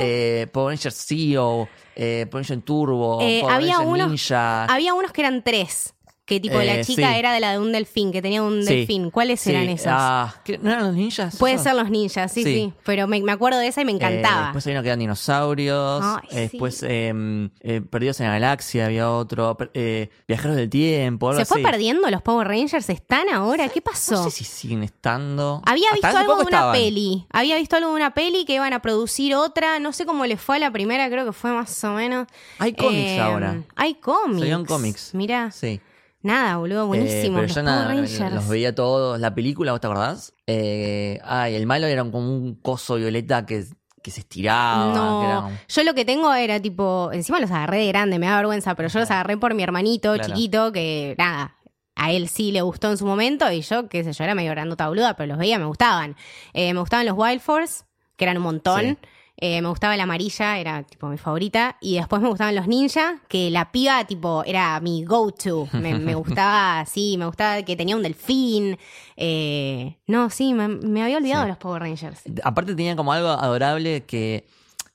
eh, 0.00 0.46
Power 0.52 0.68
Rangers 0.68 0.94
CEO, 1.06 1.68
eh, 1.96 2.26
Power 2.30 2.44
Rangers 2.44 2.62
Turbo, 2.62 3.20
Power 3.40 3.54
había 3.54 3.76
Rangers 3.78 3.92
unos- 3.92 4.08
Ninja. 4.10 4.64
Había 4.66 4.94
unos 4.94 5.12
que 5.12 5.20
eran 5.22 5.42
tres. 5.42 5.94
Que 6.28 6.40
tipo 6.40 6.60
Eh, 6.60 6.66
la 6.66 6.84
chica 6.84 7.10
sí. 7.10 7.18
era 7.18 7.32
de 7.32 7.40
la 7.40 7.52
de 7.52 7.58
un 7.58 7.72
delfín, 7.72 8.12
que 8.12 8.20
tenía 8.20 8.42
un 8.42 8.62
Sí, 8.62 8.74
delfín. 8.76 9.10
¿Cuáles 9.10 9.40
sí, 9.40 9.48
eran 9.50 9.66
esos? 9.70 9.86
ah, 9.88 10.34
¿qué- 10.44 10.58
¿No 10.58 10.70
eran 10.70 10.84
los 10.84 10.94
ninjas? 10.94 11.36
Puede 11.38 11.54
esos? 11.54 11.64
ser 11.64 11.74
los 11.74 11.88
ninjas, 11.88 12.30
sí, 12.30 12.44
sí. 12.44 12.54
Sí. 12.54 12.72
Pero 12.84 13.06
me, 13.06 13.18
me 13.22 13.32
acuerdo 13.32 13.58
de 13.58 13.66
esa 13.68 13.80
y 13.80 13.86
me 13.86 13.92
Eh, 13.92 13.94
encantaba. 13.94 14.42
después 14.42 14.66
hay 14.66 14.72
uno 14.74 14.82
que 14.82 14.88
eran 14.88 14.98
dinosaurios. 14.98 16.02
Ay, 16.04 16.28
eh, 16.32 16.40
después 16.50 16.82
eh, 16.86 17.48
eh, 17.62 17.80
Perdidos 17.80 18.20
en 18.20 18.26
la 18.26 18.32
Galaxia 18.34 18.84
había 18.86 19.10
otro. 19.10 19.56
per- 19.56 19.70
eh, 19.72 20.10
Viajeros 20.28 20.56
del 20.56 20.68
Tiempo, 20.68 21.30
algo 21.30 21.40
¿Se 21.40 21.46
fue 21.46 21.62
así. 21.62 21.64
perdiendo 21.64 22.10
los 22.10 22.20
Power 22.20 22.46
Rangers? 22.46 22.90
¿Están 22.90 23.30
ahora? 23.30 23.68
¿Qué 23.70 23.80
pasó? 23.80 24.16
No 24.16 24.24
sé 24.24 24.30
si 24.30 24.44
siguen 24.44 24.82
estando. 24.82 25.62
Había 25.64 25.86
Hasta 25.86 25.94
visto 25.94 26.06
hace 26.08 26.16
algo 26.18 26.32
poco 26.32 26.42
de 26.42 26.48
una 26.48 26.56
estaban. 26.58 26.74
peli. 26.76 27.26
Había 27.32 27.56
visto 27.56 27.76
algo 27.76 27.88
de 27.88 27.94
una 27.96 28.12
peli 28.12 28.44
que 28.44 28.54
iban 28.54 28.72
a 28.74 28.82
producir 28.82 29.34
otra. 29.34 29.78
No 29.78 29.94
sé 29.94 30.04
cómo 30.04 30.26
le 30.26 30.36
fue 30.36 30.56
a 30.56 30.58
la 30.58 30.70
primera, 30.70 31.08
creo 31.08 31.24
que 31.24 31.32
fue 31.32 31.52
más 31.52 31.82
o 31.84 31.92
menos. 31.92 32.26
Hay 32.58 32.74
cómics 32.74 33.12
Eh, 33.12 33.20
ahora. 33.20 33.62
Hay 33.76 33.94
cómics. 33.94 34.40
Salieron 34.40 34.66
cómics. 34.66 35.10
Mira, 35.14 35.50
Sí. 35.52 35.80
Nada, 36.22 36.56
boludo, 36.56 36.84
Eh, 36.84 36.86
buenísimo. 36.86 37.36
pero 37.36 37.46
los 37.46 37.54
yo 37.54 37.62
nada, 37.62 37.88
Rangers. 37.88 38.32
los 38.32 38.48
veía 38.48 38.74
todos. 38.74 39.18
La 39.20 39.34
película, 39.34 39.72
¿vos 39.72 39.80
te 39.80 39.86
acordás? 39.86 40.32
Eh, 40.46 41.18
ay, 41.24 41.54
el 41.54 41.66
malo 41.66 41.86
era 41.86 42.02
como 42.04 42.18
un 42.18 42.54
coso 42.56 42.96
violeta 42.96 43.46
que, 43.46 43.64
que 44.02 44.10
se 44.10 44.20
estiraba. 44.20 44.94
No, 44.94 45.20
que 45.20 45.26
era 45.26 45.38
un- 45.40 45.58
yo 45.68 45.82
lo 45.84 45.94
que 45.94 46.04
tengo 46.04 46.32
era 46.34 46.60
tipo, 46.60 47.10
encima 47.12 47.40
los 47.40 47.50
agarré 47.50 47.78
de 47.78 47.88
grande, 47.88 48.18
me 48.18 48.26
da 48.26 48.36
vergüenza, 48.36 48.74
pero 48.74 48.88
yo 48.88 49.00
los 49.00 49.10
agarré 49.10 49.36
por 49.36 49.54
mi 49.54 49.62
hermanito 49.62 50.14
Claro. 50.14 50.24
chiquito 50.34 50.72
que 50.72 51.14
nada, 51.18 51.56
a 51.96 52.12
él 52.12 52.28
sí 52.28 52.52
le 52.52 52.60
gustó 52.62 52.90
en 52.90 52.96
su 52.96 53.04
momento 53.06 53.50
y 53.50 53.60
yo, 53.62 53.88
qué 53.88 54.04
sé 54.04 54.12
yo, 54.12 54.22
era 54.24 54.34
medio 54.34 54.52
grandota 54.52 54.88
boluda, 54.88 55.14
pero 55.16 55.28
los 55.28 55.38
veía, 55.38 55.58
me 55.58 55.64
gustaban. 55.66 56.16
Eh, 56.52 56.72
me 56.72 56.80
gustaban 56.80 57.06
los 57.06 57.16
Wild 57.18 57.40
Force, 57.40 57.84
que 58.16 58.24
eran 58.24 58.36
un 58.36 58.44
montón. 58.44 58.80
Sí. 58.80 58.96
Eh, 59.40 59.62
me 59.62 59.68
gustaba 59.68 59.96
la 59.96 60.02
amarilla, 60.02 60.58
era 60.58 60.82
tipo 60.82 61.06
mi 61.08 61.16
favorita. 61.16 61.76
Y 61.80 61.96
después 61.96 62.20
me 62.20 62.28
gustaban 62.28 62.56
los 62.56 62.66
ninja, 62.66 63.20
que 63.28 63.50
la 63.50 63.70
piba 63.70 64.04
tipo 64.04 64.42
era 64.44 64.80
mi 64.80 65.04
go-to. 65.04 65.68
Me, 65.74 65.94
me 65.98 66.14
gustaba, 66.16 66.84
sí, 66.86 67.16
me 67.18 67.26
gustaba 67.26 67.62
que 67.62 67.76
tenía 67.76 67.94
un 67.94 68.02
delfín. 68.02 68.76
Eh, 69.16 69.96
no, 70.08 70.28
sí, 70.30 70.54
me, 70.54 70.66
me 70.68 71.02
había 71.02 71.18
olvidado 71.18 71.42
Sí. 71.42 71.46
de 71.46 71.48
los 71.50 71.58
Power 71.58 71.82
Rangers. 71.82 72.20
Aparte 72.42 72.74
tenía 72.74 72.96
como 72.96 73.12
algo 73.12 73.28
adorable 73.28 74.04
que 74.04 74.44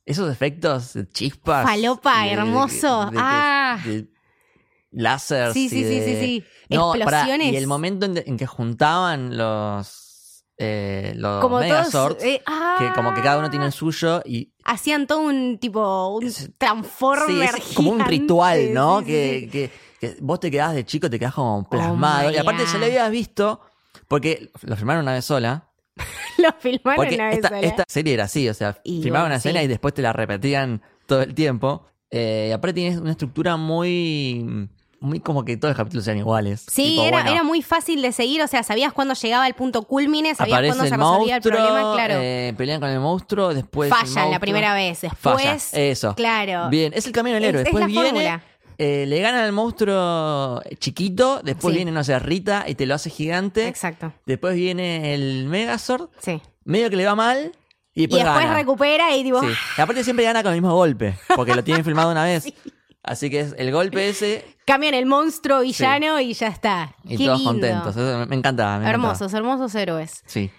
esos 0.05 0.29
efectos 0.29 0.93
de 0.93 1.07
chispas. 1.07 1.65
Falopa, 1.65 2.23
de- 2.23 2.31
hermoso. 2.31 3.05
de- 3.05 3.11
de- 3.11 3.17
Ah. 3.21 3.79
de 3.85 4.07
láseres. 4.91 5.53
Sí, 5.53 5.69
sí, 5.69 5.83
sí, 5.85 6.01
sí, 6.03 6.15
sí. 6.19 6.43
No, 6.69 6.93
Explosiones. 6.95 7.53
y 7.53 7.55
el 7.55 7.67
momento 7.67 8.05
en 8.05 8.37
que 8.37 8.45
juntaban 8.45 9.37
los, 9.37 10.12
eh, 10.57 11.13
los 11.15 11.41
como 11.41 11.57
todos. 11.57 11.69
Megazords, 11.69 12.23
eh, 12.23 12.41
ah, 12.45 12.75
que 12.79 12.93
como 12.93 13.13
que 13.13 13.21
cada 13.21 13.39
uno 13.39 13.49
tiene 13.49 13.65
el 13.65 13.71
suyo 13.71 14.21
y 14.25 14.51
Hacían 14.65 15.07
todo 15.07 15.19
un 15.21 15.57
tipo. 15.59 16.07
Un 16.17 16.31
transformer. 16.57 17.49
Sí, 17.55 17.69
es 17.69 17.75
como 17.75 17.91
un 17.91 17.99
ritual, 18.05 18.73
¿no? 18.73 18.99
Sí, 18.99 19.05
que, 19.05 19.39
sí. 19.41 19.49
que- 19.49 19.71
que 19.99 20.17
vos 20.19 20.39
te 20.39 20.51
quedás 20.51 20.73
de 20.75 20.85
chico, 20.85 21.09
te 21.09 21.17
quedás 21.17 21.33
como 21.33 21.67
plasmado. 21.69 22.29
y 22.31 22.37
aparte 22.37 22.63
ya 22.65 22.77
lo 22.77 22.85
habías 22.85 23.09
visto, 23.09 23.61
porque 24.07 24.51
lo 24.63 24.75
filmaron 24.75 25.03
una 25.03 25.13
vez 25.13 25.25
sola. 25.25 25.69
Lo 26.39 26.51
filmaron 26.59 26.95
Porque 26.97 27.15
una 27.15 27.27
vez 27.27 27.35
esta, 27.35 27.47
sola. 27.49 27.59
esta 27.61 27.83
serie 27.87 28.13
era 28.15 28.23
así, 28.23 28.49
o 28.49 28.53
sea, 28.55 28.79
Y 28.83 29.03
filmaban 29.03 29.25
bueno, 29.25 29.25
una 29.27 29.35
escena 29.37 29.59
sí. 29.59 29.65
y 29.65 29.67
después 29.67 29.93
te 29.93 30.01
la 30.01 30.11
repetían 30.11 30.81
todo 31.05 31.21
el 31.21 31.33
tiempo. 31.35 31.85
Eh, 32.09 32.47
y 32.49 32.51
aparte 32.51 32.73
tienes 32.73 32.97
una 32.99 33.11
estructura 33.11 33.55
muy, 33.55 34.67
muy 35.03 35.19
como 35.19 35.45
que 35.45 35.55
todos 35.57 35.71
los 35.71 35.77
capítulos 35.77 36.05
sean 36.05 36.17
iguales. 36.17 36.65
Sí, 36.71 36.91
Tipo, 36.91 37.03
era, 37.03 37.17
bueno, 37.17 37.31
era 37.31 37.43
muy 37.43 37.61
fácil 37.61 38.01
de 38.01 38.11
seguir, 38.11 38.41
o 38.41 38.47
sea, 38.47 38.63
sabías 38.63 38.93
cuándo 38.93 39.13
llegaba 39.13 39.45
el 39.47 39.53
punto 39.53 39.83
culmine, 39.83 40.33
sabías 40.33 40.59
cuándo 40.65 40.83
se 40.85 40.89
resolvía 40.97 41.35
el 41.37 41.41
problema, 41.41 41.93
claro. 41.93 42.13
eh, 42.17 42.53
pelean 42.57 42.79
con 42.79 42.89
el 42.89 42.99
monstruo, 42.99 43.53
después 43.53 43.89
Fallan 43.89 44.31
la 44.31 44.39
primera 44.39 44.73
vez, 44.73 45.01
después. 45.01 45.35
falla. 45.35 45.57
Eso. 45.73 46.15
Claro. 46.15 46.69
Bien, 46.69 46.91
es 46.95 47.05
el 47.05 47.11
camino 47.11 47.35
del 47.35 47.43
héroe. 47.45 47.61
es 47.61 47.65
Después 47.65 47.81
la 47.81 47.87
viene, 47.87 48.09
fórmula. 48.09 48.43
eh, 48.77 49.05
le 49.07 49.19
gana 49.19 49.43
al 49.43 49.51
monstruo 49.51 50.61
chiquito, 50.79 51.41
después 51.43 51.71
Sí. 51.73 51.77
viene, 51.77 51.91
no 51.91 52.03
sé, 52.03 52.17
Rita 52.19 52.65
y 52.67 52.75
te 52.75 52.85
lo 52.85 52.95
hace 52.95 53.09
gigante. 53.09 53.67
Exacto. 53.67 54.13
Después 54.25 54.55
viene 54.55 55.13
el 55.13 55.45
Megazord, 55.47 56.09
Sí. 56.19 56.41
medio 56.63 56.89
que 56.89 56.95
le 56.95 57.05
va 57.05 57.15
mal 57.15 57.51
y 57.95 58.05
Y 58.05 58.07
después, 58.07 58.49
recupera 58.49 59.15
y 59.15 59.23
tipo, 59.23 59.39
Sí. 59.41 59.47
Y 59.77 59.81
aparte 59.81 60.03
siempre 60.03 60.25
gana 60.25 60.41
con 60.43 60.53
el 60.53 60.61
mismo 60.61 60.75
golpe, 60.75 61.15
porque 61.35 61.53
lo 61.55 61.63
tienen 61.63 61.83
filmado 61.85 62.11
una 62.11 62.23
vez. 62.23 62.51
Así 63.03 63.29
que 63.29 63.41
es 63.41 63.55
el 63.57 63.71
golpe 63.71 64.09
ese 64.09 64.45
cambian 64.65 64.93
el 64.93 65.05
monstruo 65.05 65.59
villano 65.59 66.19
y 66.19 66.33
ya 66.33 66.47
está. 66.47 66.95
y 67.03 67.17
Qué 67.17 67.25
todos 67.25 67.37
lindo. 67.39 67.51
contentos. 67.51 67.95
Eso 67.97 68.17
me, 68.19 68.25
me 68.27 68.35
encantaba. 68.35 68.77
me 68.79 68.83
encantaba. 68.85 68.89
Hermosos, 68.89 69.33
hermosos 69.33 69.75
héroes. 69.75 70.23
Sí. 70.25 70.49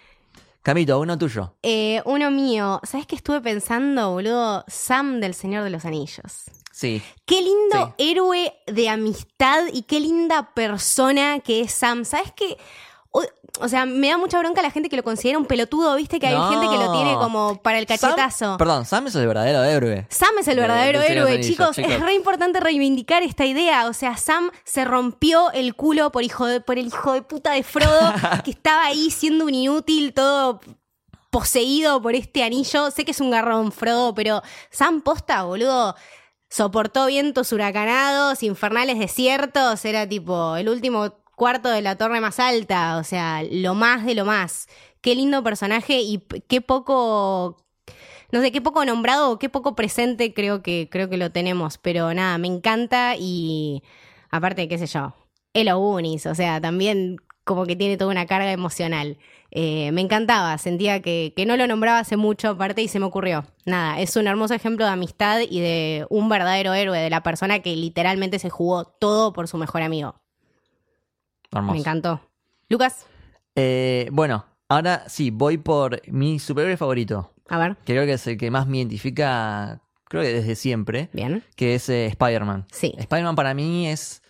Camito, 0.62 0.98
uno 0.98 1.18
tuyo. 1.18 1.54
Eh, 1.62 2.00
uno 2.06 2.30
mío, 2.30 2.80
¿sabes 2.84 3.06
qué 3.06 3.16
estuve 3.16 3.40
pensando, 3.42 4.12
boludo? 4.12 4.64
Sam 4.66 5.20
del 5.20 5.34
Señor 5.34 5.62
de 5.64 5.70
los 5.70 5.84
Anillos. 5.84 6.44
Sí. 6.72 7.02
Qué 7.26 7.40
lindo 7.42 7.94
héroe 7.98 8.52
de 8.66 8.88
amistad 8.88 9.64
y 9.72 9.82
qué 9.82 10.00
linda 10.00 10.54
persona 10.54 11.40
que 11.40 11.60
es 11.60 11.72
Sam. 11.72 12.04
¿Sabes 12.04 12.32
qué? 12.34 12.56
O, 13.60 13.68
sea, 13.68 13.86
me 13.86 14.08
da 14.08 14.18
mucha 14.18 14.38
bronca 14.40 14.62
la 14.62 14.70
gente 14.72 14.88
que 14.88 14.96
lo 14.96 15.04
considera 15.04 15.38
un 15.38 15.46
pelotudo, 15.46 15.94
viste 15.94 16.18
que 16.18 16.26
hay 16.26 16.34
No. 16.34 16.50
gente 16.50 16.68
que 16.68 16.76
lo 16.76 16.90
tiene 16.92 17.14
como 17.14 17.62
para 17.62 17.78
el 17.78 17.86
cachetazo. 17.86 18.44
Sam- 18.46 18.56
perdón, 18.58 18.84
Sam 18.84 19.06
es 19.06 19.14
el 19.14 19.26
verdadero 19.28 19.62
héroe. 19.62 20.06
Sam 20.10 20.30
es 20.40 20.48
el 20.48 20.56
De- 20.56 20.60
verdadero 20.62 20.98
de 20.98 21.06
héroe, 21.06 21.40
chicos. 21.40 21.78
Es 21.78 22.00
re 22.00 22.14
importante 22.14 22.58
reivindicar 22.58 23.22
esta 23.22 23.46
idea. 23.46 23.86
O 23.86 23.92
sea, 23.92 24.16
Sam 24.16 24.50
se 24.64 24.84
rompió 24.84 25.52
el 25.52 25.76
culo 25.76 26.10
por, 26.10 26.24
hijo 26.24 26.46
de- 26.46 26.60
por 26.60 26.78
el 26.78 26.88
hijo 26.88 27.12
de 27.12 27.22
puta 27.22 27.52
de 27.52 27.62
Frodo, 27.62 28.12
que 28.44 28.50
estaba 28.50 28.86
ahí 28.86 29.10
siendo 29.12 29.44
un 29.44 29.54
inútil, 29.54 30.12
todo 30.14 30.60
poseído 31.30 32.00
por 32.02 32.14
este 32.14 32.42
anillo. 32.42 32.90
Sé 32.90 33.04
que 33.04 33.12
es 33.12 33.20
un 33.20 33.30
garrón, 33.30 33.72
Frodo, 33.72 34.14
pero 34.14 34.42
Sam 34.70 35.00
posta, 35.00 35.44
boludo. 35.44 35.94
Soportó 36.50 37.06
vientos 37.06 37.52
huracanados, 37.52 38.42
infernales 38.42 38.98
desiertos. 38.98 39.84
Era 39.84 40.08
tipo 40.08 40.56
el 40.56 40.68
último 40.68 41.12
cuarto 41.36 41.68
de 41.70 41.82
la 41.82 41.96
torre 41.96 42.20
más 42.20 42.38
alta. 42.40 42.96
O 42.98 43.04
sea, 43.04 43.42
lo 43.50 43.74
más 43.74 44.04
de 44.04 44.14
lo 44.14 44.24
más. 44.24 44.68
Qué 45.00 45.14
lindo 45.14 45.42
personaje 45.42 46.00
y 46.00 46.22
qué 46.48 46.60
poco 46.60 47.64
no 48.34 48.40
sé, 48.40 48.50
qué 48.50 48.60
poco 48.60 48.84
nombrado 48.84 49.38
qué 49.38 49.48
poco 49.48 49.76
presente 49.76 50.34
creo 50.34 50.60
que, 50.62 50.88
creo 50.90 51.08
que 51.08 51.16
lo 51.16 51.30
tenemos. 51.30 51.78
Pero 51.78 52.12
nada, 52.14 52.36
me 52.38 52.48
encanta 52.48 53.14
y 53.16 53.82
aparte, 54.30 54.68
qué 54.68 54.76
sé 54.78 54.86
yo, 54.86 55.14
Elo 55.54 55.78
Unis, 55.78 56.26
o 56.26 56.34
sea, 56.34 56.60
también 56.60 57.18
como 57.44 57.64
que 57.66 57.76
tiene 57.76 57.96
toda 57.96 58.10
una 58.10 58.26
carga 58.26 58.50
emocional. 58.50 59.18
Eh, 59.52 59.92
me 59.92 60.00
encantaba, 60.00 60.58
sentía 60.58 61.00
que, 61.00 61.32
que 61.36 61.46
no 61.46 61.56
lo 61.56 61.66
nombraba 61.68 62.00
hace 62.00 62.16
mucho 62.16 62.48
aparte 62.48 62.82
y 62.82 62.88
se 62.88 62.98
me 62.98 63.06
ocurrió. 63.06 63.44
Nada, 63.66 64.00
es 64.00 64.16
un 64.16 64.26
hermoso 64.26 64.54
ejemplo 64.54 64.84
de 64.84 64.90
amistad 64.90 65.40
y 65.48 65.60
de 65.60 66.06
un 66.10 66.28
verdadero 66.28 66.74
héroe, 66.74 66.98
de 66.98 67.10
la 67.10 67.22
persona 67.22 67.60
que 67.60 67.76
literalmente 67.76 68.40
se 68.40 68.50
jugó 68.50 68.84
todo 68.84 69.32
por 69.32 69.46
su 69.46 69.58
mejor 69.58 69.82
amigo. 69.82 70.23
Hermoso. 71.58 71.74
Me 71.74 71.80
encantó. 71.80 72.20
Lucas, 72.68 73.06
Eh, 73.56 74.08
bueno, 74.12 74.44
ahora 74.68 75.04
sí, 75.08 75.30
voy 75.30 75.58
por 75.58 76.00
mi 76.10 76.38
superhéroe 76.38 76.76
favorito. 76.76 77.32
a 77.48 77.58
ver, 77.58 77.76
Que 77.84 77.92
creo 77.92 78.04
que 78.06 78.14
es 78.14 78.26
el 78.26 78.36
que 78.36 78.50
más 78.50 78.66
me 78.66 78.78
identifica, 78.78 79.80
creo 80.08 80.22
que 80.22 80.32
desde 80.32 80.56
siempre, 80.56 81.08
bien. 81.12 81.44
que 81.56 81.74
es 81.76 81.88
eh, 81.88 82.06
Spider-Man. 82.06 82.66
Sí. 82.72 82.94
Spider-Man 82.98 83.36
para 83.36 83.54
mí 83.54 83.86
es, 83.88 84.22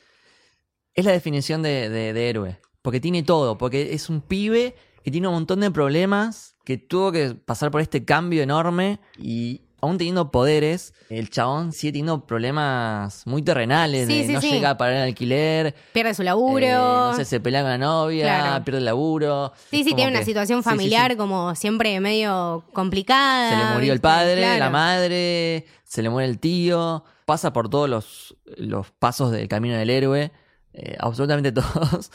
es 0.94 1.04
la 1.04 1.12
definición 1.12 1.62
de, 1.62 1.88
de- 1.88 2.12
de 2.12 2.28
héroe. 2.28 2.60
Porque 2.82 3.00
tiene 3.00 3.22
todo. 3.22 3.56
Porque 3.56 3.94
es 3.94 4.10
un 4.10 4.20
pibe 4.20 4.74
que 5.02 5.10
tiene 5.10 5.28
un 5.28 5.34
montón 5.34 5.60
de 5.60 5.70
problemas, 5.70 6.56
que 6.64 6.76
tuvo 6.76 7.10
que 7.12 7.34
pasar 7.34 7.70
por 7.70 7.80
este 7.80 8.04
cambio 8.04 8.42
enorme 8.42 9.00
y 9.18 9.62
aún 9.84 9.98
teniendo 9.98 10.30
poderes, 10.30 10.92
el 11.08 11.30
chabón 11.30 11.72
sigue 11.72 11.92
teniendo 11.92 12.26
problemas 12.26 13.26
muy 13.26 13.42
terrenales. 13.42 14.06
Sí, 14.06 14.18
de 14.20 14.26
sí, 14.26 14.32
no 14.32 14.40
sí. 14.40 14.50
llega 14.50 14.70
a 14.70 14.76
pagar 14.76 14.96
el 14.96 15.02
alquiler. 15.02 15.74
Pierde 15.92 16.14
su 16.14 16.22
laburo. 16.22 16.64
eh, 16.66 16.72
no 16.72 17.14
sé, 17.16 17.24
se 17.24 17.40
pelea 17.40 17.62
con 17.62 17.70
la 17.70 17.78
novia, 17.78 18.24
Claro. 18.24 18.64
pierde 18.64 18.78
el 18.78 18.84
laburo. 18.86 19.52
Sí, 19.70 19.84
sí, 19.84 19.94
tiene 19.94 20.10
una 20.10 20.24
situación 20.24 20.62
familiar 20.62 21.16
como 21.16 21.54
siempre 21.54 21.98
medio 22.00 22.64
complicada. 22.72 23.50
Se 23.50 23.56
le 23.68 23.74
murió 23.74 23.92
el 23.92 24.00
padre, 24.00 24.42
Claro. 24.42 24.58
la 24.58 24.70
madre, 24.70 25.66
se 25.84 26.02
le 26.02 26.10
muere 26.10 26.28
el 26.28 26.38
tío. 26.38 27.04
Pasa 27.26 27.52
por 27.52 27.68
todos 27.70 27.88
los, 27.88 28.36
los 28.56 28.90
pasos 28.90 29.30
del 29.30 29.48
camino 29.48 29.76
del 29.76 29.90
héroe. 29.90 30.32
eh, 30.72 30.96
absolutamente 30.98 31.52
todos. 31.52 32.10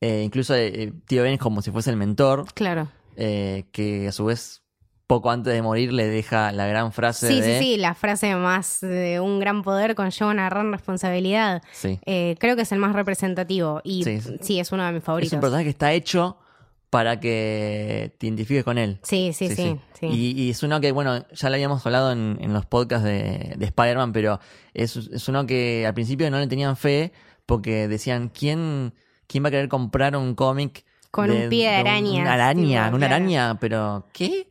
Eh, 0.00 0.22
incluso 0.24 0.54
el 0.54 1.00
tío 1.04 1.22
Ben 1.22 1.34
es 1.34 1.38
como 1.40 1.62
si 1.62 1.70
fuese 1.70 1.90
el 1.90 1.96
mentor. 1.96 2.44
Claro. 2.54 2.88
que 3.16 4.06
a 4.08 4.12
su 4.12 4.24
vez, 4.24 4.61
poco 5.06 5.30
antes 5.30 5.52
de 5.52 5.60
morir, 5.62 5.92
le 5.92 6.06
deja 6.06 6.52
la 6.52 6.66
gran 6.66 6.92
frase 6.92 7.28
Sí, 7.28 7.40
de. 7.40 7.58
sí, 7.58 7.64
sí, 7.64 7.76
la 7.76 7.94
frase 7.94 8.34
más 8.36 8.80
de 8.80 9.20
un 9.20 9.40
gran 9.40 9.62
poder 9.62 9.94
conlleva 9.94 10.30
una 10.30 10.48
gran 10.48 10.72
responsabilidad. 10.72 11.62
Sí. 11.72 11.98
Eh, 12.06 12.36
creo 12.38 12.56
que 12.56 12.62
es 12.62 12.72
el 12.72 12.78
más 12.78 12.94
representativo 12.94 13.80
y 13.84 14.04
Sí, 14.04 14.20
sí, 14.20 14.36
sí. 14.40 14.60
es 14.60 14.72
uno 14.72 14.84
de 14.86 14.92
mis 14.92 14.98
Es 15.00 15.04
favoritos. 15.04 15.32
un 15.34 15.40
personaje 15.40 15.64
que 15.64 15.70
está 15.70 15.92
hecho 15.92 16.38
para 16.88 17.20
que 17.20 18.14
te 18.18 18.26
identifiques 18.26 18.64
con 18.64 18.76
él. 18.78 18.98
Sí, 19.02 19.32
sí, 19.32 19.48
sí. 19.54 19.76
sí. 19.98 20.06
Y, 20.06 20.42
y 20.42 20.50
es 20.50 20.62
uno 20.62 20.80
que, 20.80 20.92
bueno, 20.92 21.24
ya 21.32 21.48
lo 21.48 21.54
habíamos 21.54 21.84
hablado 21.86 22.12
en, 22.12 22.38
en 22.40 22.52
los 22.52 22.66
podcasts 22.66 23.04
de, 23.04 23.54
de 23.56 23.64
Spider-Man, 23.66 24.12
pero 24.12 24.40
es, 24.74 24.96
es 24.96 25.28
uno 25.28 25.46
que 25.46 25.86
al 25.86 25.94
principio 25.94 26.30
no 26.30 26.38
le 26.38 26.46
tenían 26.46 26.76
fe 26.76 27.12
porque 27.46 27.88
decían, 27.88 28.28
¿quién, 28.28 28.92
quién 29.26 29.42
va 29.44 29.48
a 29.48 29.50
querer 29.50 29.68
comprar 29.68 30.16
un 30.16 30.34
cómic? 30.34 30.84
Con 31.10 31.30
un 31.30 31.48
pie 31.50 31.70
de 31.70 31.80
un- 31.82 31.86
araña, 31.88 32.20
Una 32.22 32.32
araña, 32.34 32.88
una 32.88 32.98
claro. 32.98 33.14
araña, 33.14 33.58
pero 33.60 34.06
¿qué? 34.12 34.48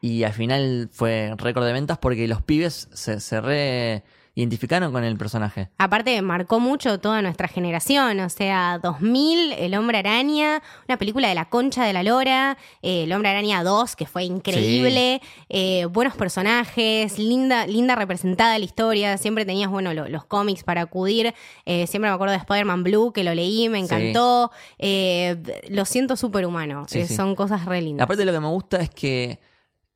Y 0.00 0.24
al 0.24 0.32
final 0.32 0.88
fue 0.92 1.34
récord 1.36 1.64
de 1.66 1.72
ventas 1.72 1.98
porque 1.98 2.26
los 2.28 2.42
pibes 2.42 2.88
se, 2.92 3.20
se 3.20 3.40
re 3.40 4.02
identificaron 4.36 4.92
con 4.92 5.02
el 5.04 5.18
personaje. 5.18 5.68
Aparte, 5.76 6.22
marcó 6.22 6.60
mucho 6.60 6.98
toda 7.00 7.20
nuestra 7.20 7.48
generación. 7.48 8.20
O 8.20 8.28
sea, 8.30 8.78
2000, 8.82 9.52
El 9.52 9.74
Hombre 9.74 9.98
Araña, 9.98 10.62
una 10.88 10.96
película 10.96 11.28
de 11.28 11.34
la 11.34 11.50
concha 11.50 11.84
de 11.84 11.92
la 11.92 12.02
lora, 12.04 12.56
eh, 12.80 13.02
El 13.04 13.12
Hombre 13.12 13.28
Araña 13.30 13.62
2, 13.64 13.96
que 13.96 14.06
fue 14.06 14.24
increíble, 14.24 15.20
eh, 15.50 15.84
buenos 15.86 16.14
personajes, 16.16 17.18
linda, 17.18 17.66
linda 17.66 17.96
representada 17.96 18.58
la 18.58 18.64
historia. 18.64 19.18
Siempre 19.18 19.44
tenías, 19.44 19.68
bueno, 19.68 19.92
lo- 19.92 20.08
los 20.08 20.24
cómics 20.24 20.62
para 20.62 20.82
acudir. 20.82 21.34
Eh, 21.66 21.86
siempre 21.88 22.08
me 22.08 22.14
acuerdo 22.14 22.32
de 22.32 22.38
Spider-Man 22.38 22.84
Blue, 22.84 23.12
que 23.12 23.24
lo 23.24 23.34
leí, 23.34 23.68
me 23.68 23.78
Sí. 23.78 23.84
encantó. 23.84 24.52
Eh, 24.78 25.36
lo 25.68 25.84
siento 25.84 26.16
súper 26.16 26.46
humano. 26.46 26.86
Sí, 26.88 27.04
sí. 27.06 27.14
Son 27.14 27.34
cosas 27.34 27.66
re 27.66 27.82
lindas. 27.82 28.04
Aparte 28.04 28.24
lo 28.24 28.32
que 28.32 28.40
me 28.40 28.48
gusta 28.48 28.78
es 28.78 28.90
que 28.90 29.38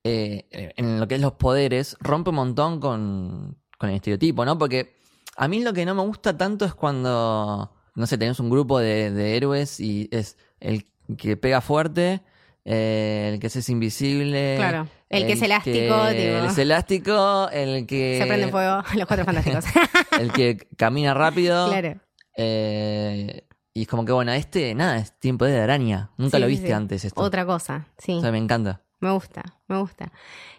eh, 0.05 0.47
en 0.77 1.01
lo 1.01 1.09
que 1.09 1.15
es 1.17 1.21
los 1.21 1.33
poderes 1.33 1.97
rompe 2.01 2.31
un 2.31 2.37
montón 2.37 2.79
con, 2.81 3.57
con 3.79 3.89
el 3.91 3.97
estereotipo, 3.97 4.45
¿no? 4.45 4.59
Porque 4.59 4.97
a 5.37 5.49
mí 5.49 5.63
lo 5.63 5.73
que 5.73 5.85
no 5.87 5.95
me 5.95 6.03
gusta 6.03 6.37
tanto 6.37 6.65
es 6.65 6.75
cuando, 6.75 7.73
no 7.95 8.07
sé, 8.07 8.19
tenés 8.19 8.39
un 8.41 8.51
grupo 8.51 8.79
de, 8.79 9.11
de 9.11 9.37
héroes 9.37 9.81
y 9.81 10.09
es 10.13 10.37
el 10.61 10.85
que 11.19 11.37
pega 11.37 11.61
fuerte, 11.61 12.21
eh, 12.65 13.31
el 13.35 13.41
que 13.41 13.47
es 13.49 13.69
invisible. 13.69 14.55
Claro, 14.57 14.87
el 15.09 15.27
que 15.27 15.33
es 15.33 15.43
elástico, 15.43 16.07
El 16.09 16.17
tipo. 16.17 16.47
es 16.51 16.59
elástico, 16.59 17.49
el 17.53 17.87
que... 17.87 18.19
Se 18.21 18.27
prende 18.27 18.49
fuego, 18.49 18.83
los 18.95 19.07
cuatro 19.07 19.25
fantásticos. 19.25 19.65
El 20.21 20.33
que 20.33 20.57
camina 20.77 21.13
rápido. 21.15 21.69
claro. 21.69 21.99
eh, 22.37 23.47
y 23.77 23.83
es 23.83 23.89
como 23.89 24.05
que, 24.05 24.13
bueno, 24.13 24.31
este, 24.33 24.73
nada, 24.77 24.99
es 24.99 25.19
tiempo 25.19 25.45
de 25.45 25.59
araña. 25.61 26.11
Nunca 26.17 26.37
Sí, 26.37 26.41
lo 26.41 26.47
viste 26.47 26.69
sí. 26.69 26.73
antes 26.73 27.05
esto. 27.05 27.21
Otra 27.21 27.45
cosa, 27.45 27.89
sí. 27.99 28.13
O 28.13 28.21
sea, 28.21 28.31
me 28.31 28.39
encanta. 28.39 28.83
Me 29.01 29.11
gusta, 29.11 29.43
me 29.69 29.79
gusta. 29.79 30.11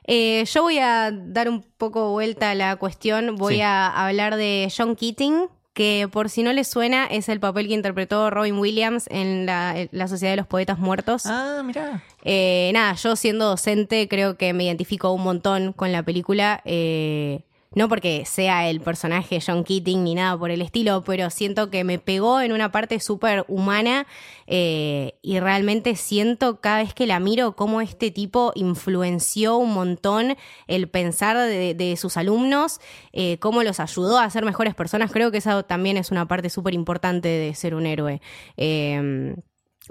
Eh, 0.06 0.46
yo 0.46 0.62
voy 0.64 0.78
a 0.80 1.12
dar 1.12 1.50
un 1.50 1.64
poco 1.78 2.12
vuelta 2.12 2.52
a 2.52 2.56
la 2.56 2.76
cuestión. 2.76 3.36
Voy 3.38 3.56
Sí. 3.56 3.62
a 3.62 3.88
hablar 4.08 4.36
de 4.36 4.72
John 4.76 4.96
Keating, 4.96 5.48
que 5.74 6.08
por 6.12 6.30
si 6.30 6.44
no 6.44 6.54
les 6.54 6.68
suena, 6.70 7.06
es 7.08 7.28
el 7.28 7.40
papel 7.40 7.68
que 7.68 7.74
interpretó 7.74 8.30
Robin 8.30 8.58
Williams 8.58 9.08
en 9.10 9.46
la, 9.46 9.78
en 9.80 9.90
la 9.92 10.08
Sociedad 10.08 10.32
de 10.34 10.38
los 10.38 10.48
Poetas 10.48 10.78
Muertos. 10.80 11.26
Ah, 11.26 11.62
mirá. 11.66 12.04
Eh, 12.24 12.70
nada, 12.74 12.94
yo 12.94 13.16
siendo 13.16 13.46
docente 13.46 14.08
creo 14.08 14.38
que 14.38 14.54
me 14.54 14.64
identifico 14.66 15.12
un 15.12 15.24
montón 15.24 15.74
con 15.74 15.92
la 15.92 16.04
película. 16.04 16.62
eh, 16.66 17.42
no 17.76 17.90
porque 17.90 18.26
sea 18.26 18.70
el 18.70 18.82
personaje 18.82 19.40
John 19.46 19.64
Keating 19.64 20.04
ni 20.04 20.16
nada 20.16 20.38
por 20.38 20.50
el 20.50 20.62
estilo, 20.62 21.04
pero 21.04 21.30
siento 21.30 21.70
que 21.70 21.84
me 21.84 22.00
pegó 22.00 22.42
en 22.42 22.54
una 22.54 22.72
parte 22.72 23.00
súper 23.00 23.46
humana 23.48 24.08
eh, 24.48 25.18
y 25.22 25.40
realmente 25.40 25.96
siento 25.96 26.62
cada 26.62 26.78
vez 26.78 26.94
que 26.94 27.06
la 27.06 27.20
miro 27.20 27.56
cómo 27.56 27.82
este 27.82 28.12
tipo 28.12 28.54
influenció 28.56 29.58
un 29.58 29.74
montón 29.74 30.38
el 30.68 30.90
pensar 30.90 31.38
de, 31.38 31.96
sus 31.98 32.18
alumnos, 32.18 32.80
eh, 33.14 33.38
cómo 33.40 33.62
los 33.64 33.80
ayudó 33.80 34.18
a 34.18 34.30
ser 34.30 34.46
mejores 34.46 34.74
personas. 34.74 35.12
Creo 35.12 35.32
que 35.32 35.38
esa 35.38 35.64
también 35.64 35.98
es 35.98 36.12
una 36.12 36.28
parte 36.28 36.50
súper 36.50 36.74
importante 36.74 37.28
de 37.28 37.54
ser 37.54 37.76
un 37.76 37.86
héroe. 37.86 38.22
Eh, 38.58 39.36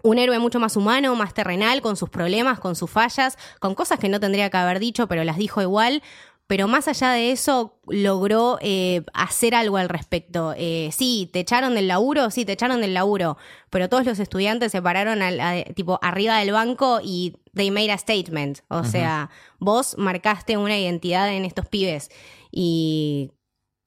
un 0.03 0.19
héroe 0.19 0.39
mucho 0.39 0.59
más 0.59 0.77
humano, 0.77 1.15
más 1.15 1.35
terrenal, 1.35 1.81
con 1.81 1.97
sus 1.97 2.11
problemas, 2.11 2.59
con 2.59 2.75
sus 2.75 2.91
fallas, 2.91 3.39
con 3.61 3.75
cosas 3.75 3.99
que 3.99 4.09
no 4.09 4.19
tendría 4.19 4.51
que 4.51 4.57
haber 4.57 4.81
dicho, 4.81 5.07
pero 5.07 5.23
las 5.25 5.37
dijo 5.37 5.63
igual. 5.63 6.03
Pero 6.47 6.69
más 6.69 6.89
allá 6.89 7.13
de 7.13 7.33
eso, 7.33 7.81
logró 7.87 8.59
eh, 8.61 9.03
hacer 9.15 9.55
algo 9.55 9.79
al 9.79 9.89
respecto. 9.89 10.55
Eh, 10.57 10.91
sí, 10.93 11.31
te 11.33 11.41
echaron 11.41 11.75
del 11.75 11.89
laburo, 11.89 12.31
sí, 12.31 12.45
te 12.45 12.53
echaron 12.53 12.83
del 12.83 12.93
laburo, 12.93 13.39
pero 13.71 13.89
todos 13.89 14.05
los 14.05 14.19
estudiantes 14.19 14.71
se 14.71 14.83
pararon 14.83 15.23
al, 15.23 15.65
tipo 15.75 15.99
arriba 16.03 16.39
del 16.39 16.53
banco 16.53 17.01
y 17.03 17.37
they 17.55 17.71
made 17.71 17.91
a 17.91 17.97
statement. 17.97 18.61
O 18.69 18.85
sea, 18.85 19.31
vos 19.59 19.97
marcaste 19.97 20.59
una 20.59 20.79
identidad 20.79 21.33
en 21.33 21.47
estos 21.47 21.67
pibes 21.67 22.11
y 22.51 23.33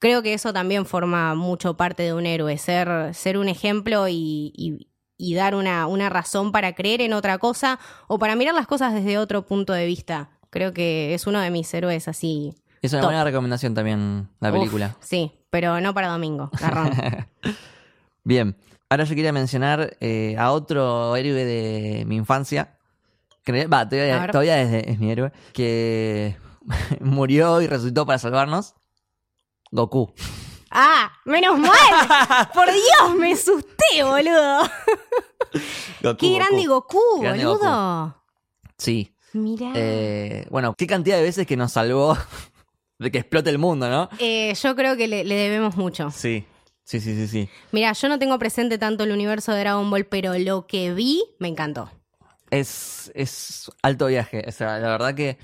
creo 0.00 0.22
que 0.22 0.34
eso 0.34 0.52
también 0.52 0.84
forma 0.84 1.36
mucho 1.36 1.76
parte 1.76 2.02
de 2.02 2.12
un 2.12 2.26
héroe, 2.26 2.58
ser, 2.58 3.14
ser 3.14 3.38
un 3.38 3.48
ejemplo 3.48 4.08
y, 4.08 4.88
y 5.18 5.34
dar 5.34 5.54
una, 5.54 5.86
una 5.86 6.08
razón 6.08 6.52
para 6.52 6.74
creer 6.74 7.02
en 7.02 7.12
otra 7.12 7.38
cosa 7.38 7.78
o 8.06 8.18
para 8.18 8.36
mirar 8.36 8.54
las 8.54 8.66
cosas 8.66 8.94
desde 8.94 9.18
otro 9.18 9.44
punto 9.44 9.72
de 9.72 9.84
vista. 9.84 10.37
Creo 10.50 10.72
que 10.72 11.14
es 11.14 11.26
uno 11.26 11.40
de 11.40 11.50
mis 11.50 11.72
héroes 11.74 12.08
así. 12.08 12.54
Es 12.80 12.92
una 12.92 13.04
buena 13.04 13.24
recomendación 13.24 13.74
también, 13.74 14.28
la 14.40 14.52
película. 14.52 14.96
sí, 15.00 15.32
pero 15.50 15.80
no 15.80 15.94
para 15.94 16.08
domingo. 16.08 16.50
Bien, 18.24 18.56
ahora 18.88 19.04
yo 19.04 19.14
quería 19.14 19.32
mencionar 19.32 19.96
eh, 20.00 20.36
a 20.38 20.52
otro 20.52 21.16
héroe 21.16 21.44
de 21.44 22.04
mi 22.06 22.16
infancia. 22.16 22.76
Que, 23.42 23.66
va, 23.66 23.88
todavía, 23.88 24.62
es, 24.62 24.98
mi 24.98 25.10
héroe. 25.10 25.32
Que 25.52 26.36
murió 27.00 27.60
y 27.62 27.66
resucitó 27.66 28.04
para 28.06 28.18
salvarnos. 28.18 28.74
Goku. 29.70 30.12
Ah, 30.70 31.10
menos 31.24 31.58
mal. 31.58 32.50
Por 32.54 32.66
Dios, 32.66 33.16
me 33.16 33.32
asusté, 33.32 34.02
boludo. 34.02 34.60
Qué 36.18 36.34
grande 36.34 36.66
Goku, 36.66 37.22
boludo. 37.22 38.14
Sí. 38.76 39.14
Mira. 39.32 39.72
Eh, 39.74 40.46
bueno, 40.50 40.74
qué 40.76 40.86
cantidad 40.86 41.16
de 41.16 41.22
veces 41.22 41.46
que 41.46 41.56
nos 41.56 41.72
salvó 41.72 42.16
de 42.98 43.10
que 43.10 43.18
explote 43.18 43.50
el 43.50 43.58
mundo, 43.58 43.88
¿no? 43.88 44.08
Eh, 44.18 44.54
yo 44.54 44.74
creo 44.74 44.96
que 44.96 45.08
le, 45.08 45.24
debemos 45.24 45.76
mucho. 45.76 46.10
Sí. 46.10 46.44
Sí, 46.84 47.00
sí, 47.00 47.14
sí, 47.14 47.28
sí. 47.28 47.50
Mira, 47.70 47.92
yo 47.92 48.08
no 48.08 48.18
tengo 48.18 48.38
presente 48.38 48.78
tanto 48.78 49.04
el 49.04 49.12
universo 49.12 49.52
de 49.52 49.60
Dragon 49.60 49.90
Ball, 49.90 50.06
pero 50.06 50.38
lo 50.38 50.66
que 50.66 50.94
vi 50.94 51.22
me 51.38 51.48
encantó. 51.48 51.90
Es, 52.50 53.12
es 53.14 53.70
alto 53.82 54.06
viaje. 54.06 54.42
O 54.48 54.52
sea, 54.52 54.78
la 54.78 54.88
verdad 54.88 55.14
que. 55.14 55.36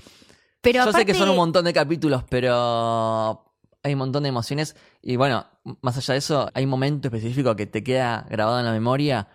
Pero 0.61 0.83
yo 0.83 0.91
sé 0.91 1.05
que 1.05 1.13
son 1.13 1.29
un 1.29 1.35
montón 1.35 1.65
de 1.65 1.73
capítulos, 1.73 2.23
pero 2.27 3.45
hay 3.83 3.93
un 3.93 3.99
montón 3.99 4.23
de 4.23 4.29
emociones. 4.29 4.75
Y 5.03 5.17
bueno, 5.17 5.45
más 5.81 5.95
allá 5.95 6.13
de 6.13 6.17
eso, 6.17 6.49
hay 6.55 6.63
un 6.63 6.71
momento 6.71 7.09
específico 7.09 7.55
que 7.55 7.67
te 7.67 7.83
queda 7.83 8.25
grabado 8.27 8.59
en 8.59 8.65
la 8.65 8.71
memoria. 8.71 9.27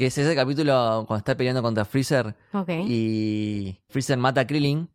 Que 0.00 0.06
es 0.06 0.16
ese 0.16 0.34
capítulo 0.34 1.04
cuando 1.06 1.18
está 1.18 1.36
peleando 1.36 1.60
contra 1.60 1.84
Freezer. 1.84 2.34
Y 2.88 3.76
Freezer 3.90 4.16
mata 4.16 4.40
a 4.40 4.46
Krillin. 4.46 4.88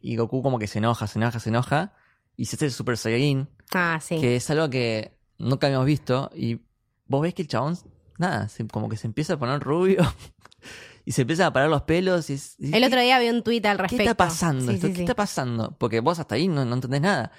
Y 0.00 0.14
Goku 0.14 0.40
como 0.40 0.60
que 0.60 0.68
se 0.68 0.78
enoja, 0.78 1.08
se 1.08 1.18
enoja, 1.18 1.40
se 1.40 1.48
enoja. 1.48 1.94
Y 2.36 2.44
se 2.44 2.54
hace 2.54 2.66
el 2.66 2.70
Super 2.70 2.96
Saiyajin. 2.96 3.48
Ah, 3.74 3.98
sí. 4.00 4.20
Que 4.20 4.36
es 4.36 4.48
algo 4.50 4.70
que 4.70 5.18
nunca 5.36 5.66
habíamos 5.66 5.86
visto. 5.86 6.30
Y 6.32 6.60
vos 7.08 7.22
ves 7.22 7.34
que 7.34 7.42
el 7.42 7.48
chabón, 7.48 7.76
nada, 8.18 8.48
como 8.70 8.88
que 8.88 8.96
se 8.96 9.08
empieza 9.08 9.32
a 9.32 9.36
poner 9.36 9.58
rubio. 9.58 10.04
y 11.04 11.10
se 11.10 11.22
empieza 11.22 11.48
a 11.48 11.52
parar 11.52 11.68
los 11.68 11.82
pelos. 11.82 12.30
Y, 12.30 12.38
el 12.72 12.84
otro 12.84 13.00
día 13.00 13.18
vi 13.18 13.28
un 13.30 13.42
tuit 13.42 13.66
al 13.66 13.78
respecto. 13.78 14.04
¿Qué 14.04 14.10
está 14.10 14.16
pasando? 14.16 14.72
¿Qué 14.78 14.86
está 14.86 15.16
pasando? 15.16 15.76
Porque 15.76 15.98
vos 15.98 16.20
hasta 16.20 16.36
ahí 16.36 16.46
no, 16.46 16.64
no 16.64 16.74
entendés 16.76 17.00
nada 17.00 17.32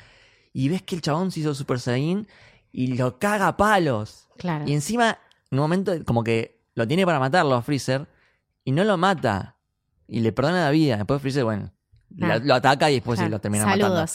y 0.52 0.70
ves 0.70 0.82
que 0.82 0.96
el 0.96 1.02
chabón 1.02 1.32
se 1.32 1.42
hizo 1.42 1.54
Super 1.54 1.80
Saiyan 1.80 2.28
y 2.72 2.98
lo 2.98 3.20
caga 3.20 3.48
a 3.48 3.58
palos. 3.58 4.28
Claro. 4.38 4.66
Y 4.68 4.74
encima, 4.74 5.20
en 5.52 5.60
un 5.60 5.64
momento, 5.64 5.94
como 6.04 6.24
que 6.24 6.57
lo 6.78 6.88
tiene 6.88 7.06
para 7.06 7.20
matarlo 7.20 7.56
a 7.56 7.62
Freezer 7.64 8.08
y 8.64 8.72
no 8.72 8.84
lo 8.84 8.98
mata. 8.98 9.58
Y 10.08 10.22
le 10.22 10.32
perdona 10.32 10.66
la 10.66 10.72
vida. 10.72 10.98
Después 10.98 11.22
Freezer, 11.22 11.44
bueno, 11.44 11.74
ah. 12.22 12.40
lo, 12.42 12.54
ataca 12.54 12.90
y 12.92 12.96
después 12.96 13.20
lo 13.30 13.40
termina 13.40 13.66
Saludos. 13.66 13.92
matando. 13.92 14.12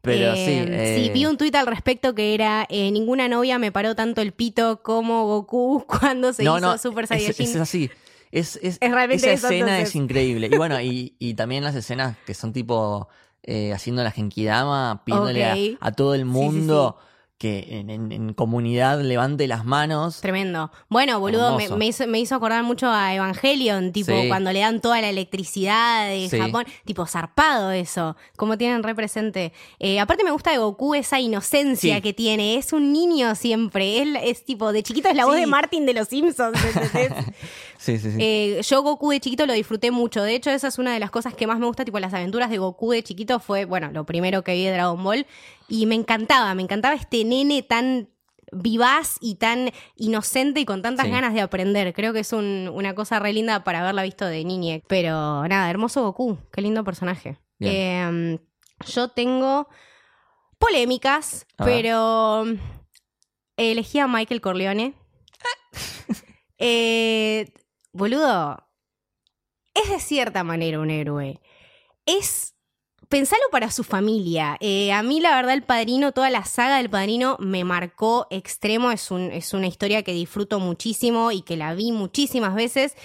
Pero 0.00 0.34
sí. 0.34 0.64
Eh, 0.66 1.02
sí, 1.04 1.10
vi 1.12 1.26
un 1.26 1.36
tuit 1.36 1.54
al 1.54 1.66
respecto 1.66 2.14
que 2.14 2.32
era: 2.32 2.66
eh, 2.70 2.90
Ninguna 2.90 3.28
novia 3.28 3.58
me 3.58 3.70
paró 3.70 3.94
tanto 3.94 4.22
el 4.22 4.32
pito 4.32 4.82
como 4.82 5.26
Goku 5.26 5.84
cuando 6.00 6.32
se 6.32 6.44
hizo 6.44 6.78
Super 6.78 7.06
Saiyan. 7.06 7.30
Es, 7.30 7.40
es 7.40 7.56
así. 7.56 7.90
Es, 8.30 8.58
es, 8.62 8.78
esa 8.80 9.32
escena 9.32 9.80
es 9.80 9.94
increíble. 9.94 10.48
Y 10.50 10.56
bueno, 10.56 10.80
y, 10.80 11.14
y 11.18 11.34
también 11.34 11.62
las 11.62 11.74
escenas 11.74 12.16
que 12.26 12.32
son 12.32 12.54
tipo 12.54 13.08
eh, 13.42 13.72
haciendo 13.72 14.02
la 14.02 14.10
Genkidama, 14.10 15.02
pidiéndole 15.04 15.76
a, 15.80 15.92
todo 15.92 16.14
el 16.14 16.24
mundo 16.24 16.96
que 17.38 17.84
en, 17.88 18.34
comunidad 18.34 19.00
levante 19.00 19.46
las 19.46 19.64
manos. 19.64 20.20
Tremendo. 20.20 20.72
Bueno, 20.88 21.20
boludo, 21.20 21.56
me, 21.56 21.88
hizo, 22.18 22.34
acordar 22.34 22.64
mucho 22.64 22.90
a 22.90 23.14
Evangelion, 23.14 23.92
tipo 23.92 24.12
cuando 24.26 24.52
le 24.52 24.60
dan 24.60 24.80
toda 24.80 25.00
la 25.00 25.08
electricidad 25.08 26.08
de 26.08 26.28
Japón, 26.28 26.64
tipo 26.84 27.06
zarpado 27.06 27.70
eso, 27.70 28.16
como 28.36 28.58
tienen 28.58 28.82
represente. 28.82 29.52
Eh, 29.78 30.00
aparte 30.00 30.24
me 30.24 30.32
gusta 30.32 30.50
de 30.50 30.58
Goku 30.58 30.96
esa 30.96 31.20
inocencia 31.20 32.00
que 32.00 32.12
tiene, 32.12 32.56
es 32.56 32.72
un 32.72 32.92
niño 32.92 33.36
siempre, 33.36 34.02
él 34.02 34.16
es 34.16 34.44
tipo, 34.44 34.72
de 34.72 34.82
chiquito 34.82 35.08
es 35.08 35.14
la 35.14 35.24
voz 35.24 35.36
de 35.36 35.46
Martin 35.46 35.86
de 35.86 35.94
los 35.94 36.08
Simpsons. 36.08 36.58
sí, 37.78 37.98
sí, 37.98 38.12
sí. 38.12 38.18
Eh, 38.20 38.60
yo 38.62 38.82
Goku 38.82 39.10
de 39.10 39.20
chiquito 39.20 39.46
lo 39.46 39.54
disfruté 39.54 39.90
mucho, 39.90 40.22
de 40.22 40.34
hecho 40.34 40.50
esa 40.50 40.68
es 40.68 40.78
una 40.78 40.92
de 40.92 41.00
las 41.00 41.10
cosas 41.10 41.34
que 41.34 41.46
más 41.46 41.58
me 41.58 41.66
gusta, 41.66 41.84
tipo 41.84 41.98
las 41.98 42.12
aventuras 42.12 42.50
de 42.50 42.58
Goku 42.58 42.90
de 42.90 43.02
chiquito 43.02 43.40
fue, 43.40 43.64
bueno, 43.64 43.90
lo 43.92 44.04
primero 44.04 44.42
que 44.44 44.52
vi 44.52 44.64
de 44.64 44.72
Dragon 44.72 45.02
Ball 45.02 45.26
y 45.68 45.86
me 45.86 45.94
encantaba, 45.94 46.54
me 46.54 46.62
encantaba 46.62 46.94
este 46.94 47.24
nene 47.24 47.62
tan 47.62 48.08
vivaz 48.52 49.16
y 49.20 49.36
tan 49.36 49.70
inocente 49.96 50.60
y 50.60 50.64
con 50.64 50.82
tantas 50.82 51.08
ganas 51.08 51.34
de 51.34 51.40
aprender. 51.40 51.92
Creo 51.92 52.12
que 52.12 52.20
es 52.20 52.32
una 52.32 52.94
cosa 52.94 53.18
re 53.18 53.32
linda 53.32 53.64
para 53.64 53.80
haberla 53.80 54.02
visto 54.02 54.26
de 54.26 54.44
niñe. 54.44 54.82
Pero 54.86 55.46
nada, 55.48 55.68
hermoso 55.70 56.02
Goku, 56.02 56.38
qué 56.52 56.62
lindo 56.62 56.84
personaje. 56.84 57.38
Em, 57.60 58.38
yo 58.86 59.08
tengo 59.08 59.68
polémicas, 60.58 61.46
pero 61.56 62.44
elegí 63.56 63.98
a 63.98 64.08
Michael 64.08 64.40
Corleone. 64.40 64.94
eh, 66.58 67.52
boludo, 67.98 68.66
es 69.74 69.90
de 69.90 70.00
cierta 70.00 70.44
manera 70.44 70.80
un 70.80 70.90
héroe. 70.90 71.40
Es 72.06 72.54
pensalo 73.08 73.42
para 73.50 73.70
su 73.70 73.84
familia. 73.84 74.56
Eh, 74.60 74.92
a 74.92 75.02
mí, 75.02 75.20
la 75.20 75.34
verdad, 75.34 75.54
el 75.54 75.62
padrino, 75.62 76.12
toda 76.12 76.30
la 76.30 76.44
saga 76.44 76.76
del 76.76 76.90
padrino 76.90 77.36
me 77.40 77.64
marcó 77.64 78.26
extremo. 78.30 78.90
Es, 78.90 79.10
un, 79.10 79.32
es 79.32 79.52
una 79.54 79.66
historia 79.66 80.02
que 80.02 80.12
disfruto 80.12 80.60
muchísimo 80.60 81.32
y 81.32 81.42
que 81.42 81.56
la 81.56 81.74
vi 81.74 81.92
muchísimas 81.92 82.54
veces. 82.54 82.96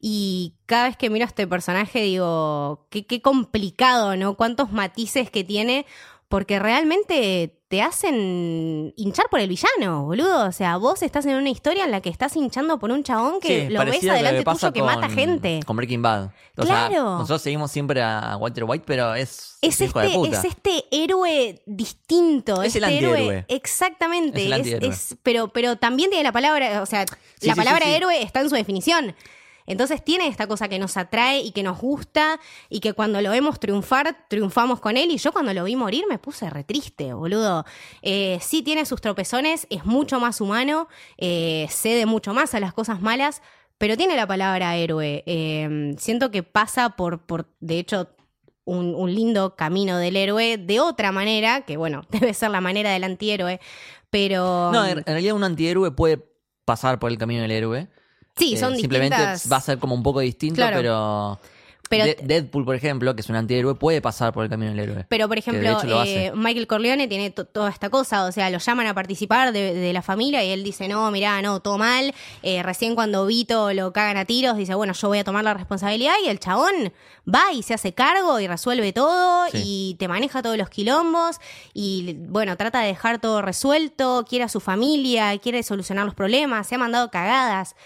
Y 0.00 0.54
cada 0.66 0.88
vez 0.88 0.96
que 0.96 1.10
miro 1.10 1.24
a 1.24 1.28
este 1.28 1.46
personaje 1.46 2.02
digo, 2.02 2.86
qué, 2.90 3.06
qué 3.06 3.22
complicado, 3.22 4.16
¿no? 4.16 4.36
Cuántos 4.36 4.70
matices 4.70 5.30
que 5.30 5.42
tiene 5.42 5.86
porque 6.28 6.58
realmente 6.58 7.56
te 7.68 7.82
hacen 7.82 8.92
hinchar 8.96 9.26
por 9.28 9.40
el 9.40 9.48
villano, 9.48 10.04
boludo. 10.04 10.46
O 10.46 10.52
sea, 10.52 10.76
vos 10.76 11.02
estás 11.02 11.26
en 11.26 11.36
una 11.36 11.50
historia 11.50 11.84
en 11.84 11.90
la 11.90 12.00
que 12.00 12.10
estás 12.10 12.36
hinchando 12.36 12.78
por 12.78 12.90
un 12.90 13.02
chabón 13.02 13.40
que 13.40 13.70
lo 13.70 13.84
ves 13.84 14.08
adelante 14.08 14.44
tuyo 14.44 14.72
que 14.72 14.82
mata 14.82 15.08
gente. 15.08 15.60
Con 15.66 15.76
Breaking 15.76 16.02
Bad. 16.02 16.30
claro. 16.54 17.18
nosotros 17.18 17.42
seguimos 17.42 17.70
siempre 17.70 18.02
a 18.02 18.36
Walter 18.38 18.64
White, 18.64 18.84
pero 18.86 19.14
es. 19.14 19.58
Es, 19.62 19.80
este, 19.80 20.28
es 20.28 20.44
este 20.44 20.84
héroe 20.92 21.62
distinto. 21.66 22.62
Es 22.62 22.76
este 22.76 22.86
el 22.86 23.04
héroe. 23.04 23.44
Exactamente. 23.48 24.48
Es, 24.86 25.16
pero, 25.22 25.48
pero 25.48 25.76
también 25.76 26.10
tiene 26.10 26.22
la 26.22 26.32
palabra, 26.32 26.82
o 26.82 26.86
sea, 26.86 27.04
la 27.40 27.54
palabra 27.56 27.86
héroe 27.88 28.22
está 28.22 28.40
en 28.40 28.48
su 28.48 28.54
definición. 28.54 29.14
Entonces 29.66 30.04
tiene 30.04 30.28
esta 30.28 30.46
cosa 30.46 30.68
que 30.68 30.78
nos 30.78 30.96
atrae 30.96 31.40
y 31.40 31.50
que 31.50 31.62
nos 31.62 31.78
gusta 31.78 32.40
y 32.68 32.80
que 32.80 32.92
cuando 32.92 33.20
lo 33.20 33.30
vemos 33.30 33.60
triunfar, 33.60 34.26
triunfamos 34.28 34.80
con 34.80 34.96
él. 34.96 35.10
Y 35.10 35.18
yo 35.18 35.32
cuando 35.32 35.52
lo 35.52 35.64
vi 35.64 35.76
morir 35.76 36.04
me 36.08 36.18
puse 36.18 36.48
re 36.50 36.64
triste, 36.64 37.12
boludo. 37.12 37.64
Eh, 38.02 38.38
sí 38.40 38.62
tiene 38.62 38.86
sus 38.86 39.00
tropezones, 39.00 39.66
es 39.70 39.84
mucho 39.84 40.20
más 40.20 40.40
humano, 40.40 40.88
eh, 41.18 41.66
cede 41.70 42.06
mucho 42.06 42.34
más 42.34 42.54
a 42.54 42.60
las 42.60 42.72
cosas 42.72 43.00
malas, 43.00 43.42
pero 43.78 43.96
tiene 43.96 44.16
la 44.16 44.26
palabra 44.26 44.76
héroe. 44.76 45.22
Eh, 45.26 45.94
siento 45.98 46.30
que 46.30 46.42
pasa 46.42 46.90
por, 46.90 47.26
por 47.26 47.46
de 47.60 47.78
hecho, 47.78 48.08
un, 48.66 49.14
lindo 49.14 49.54
camino 49.56 49.96
del 49.98 50.16
héroe 50.16 50.58
de 50.58 50.80
otra 50.80 51.12
manera, 51.12 51.62
que 51.62 51.76
bueno, 51.76 52.02
debe 52.10 52.34
ser 52.34 52.50
la 52.50 52.60
manera 52.60 52.92
del 52.92 53.04
antihéroe, 53.04 53.60
pero... 54.10 54.70
No, 54.72 54.84
en 54.86 55.04
realidad 55.04 55.34
un 55.34 55.44
antihéroe 55.44 55.90
puede 55.90 56.24
pasar 56.64 56.98
por 56.98 57.10
el 57.10 57.18
camino 57.18 57.42
del 57.42 57.52
héroe. 57.52 57.88
Sí, 58.36 58.54
eh, 58.54 58.56
son 58.58 58.76
Simplemente 58.76 59.16
va 59.16 59.56
a 59.56 59.60
ser 59.60 59.78
como 59.78 59.94
un 59.94 60.02
poco 60.02 60.20
distinto, 60.20 60.62
pero... 60.72 61.38
Deadpool, 61.88 62.64
por 62.64 62.74
ejemplo, 62.74 63.14
que 63.14 63.20
es 63.20 63.28
un 63.28 63.36
antihéroe, 63.36 63.74
puede 63.74 64.00
pasar 64.00 64.32
por 64.32 64.44
el 64.44 64.50
camino 64.50 64.70
del 64.72 64.80
héroe. 64.80 65.06
Pero, 65.08 65.28
por 65.28 65.38
ejemplo, 65.38 65.78
eh, 66.04 66.32
Michael 66.34 66.66
Corleone 66.66 67.08
tiene 67.08 67.30
toda 67.30 67.70
esta 67.70 67.90
cosa, 67.90 68.24
o 68.24 68.32
sea, 68.32 68.50
lo 68.50 68.58
llaman 68.58 68.86
a 68.86 68.94
participar 68.94 69.52
de, 69.52 69.92
la 69.92 70.02
familia 70.02 70.44
y 70.44 70.50
él 70.50 70.64
dice, 70.64 70.88
no, 70.88 71.10
mirá, 71.10 71.40
no, 71.42 71.60
todo 71.60 71.78
mal. 71.78 72.12
Eh, 72.42 72.62
recién 72.62 72.94
cuando 72.94 73.26
Vito 73.26 73.72
lo 73.72 73.92
cagan 73.92 74.16
a 74.16 74.24
tiros, 74.24 74.56
dice, 74.56 74.74
bueno, 74.74 74.92
yo 74.92 75.08
voy 75.08 75.18
a 75.18 75.24
tomar 75.24 75.44
la 75.44 75.54
responsabilidad 75.54 76.14
y 76.24 76.28
el 76.28 76.40
chabón 76.40 76.92
va 77.32 77.52
y 77.54 77.62
se 77.62 77.74
hace 77.74 77.92
cargo 77.92 78.40
y 78.40 78.46
resuelve 78.46 78.92
todo 78.92 79.46
y 79.52 79.96
te 79.98 80.08
maneja 80.08 80.42
todos 80.42 80.56
los 80.56 80.68
quilombos 80.68 81.36
y, 81.72 82.16
bueno, 82.28 82.56
trata 82.56 82.80
de 82.80 82.88
dejar 82.88 83.20
todo 83.20 83.42
resuelto, 83.42 84.24
quiere 84.28 84.44
a 84.44 84.48
su 84.48 84.60
familia, 84.60 85.38
quiere 85.38 85.62
solucionar 85.62 86.04
los 86.04 86.14
problemas, 86.14 86.66
se 86.66 86.74
ha 86.74 86.78
mandado 86.78 87.10
cagadas 87.10 87.76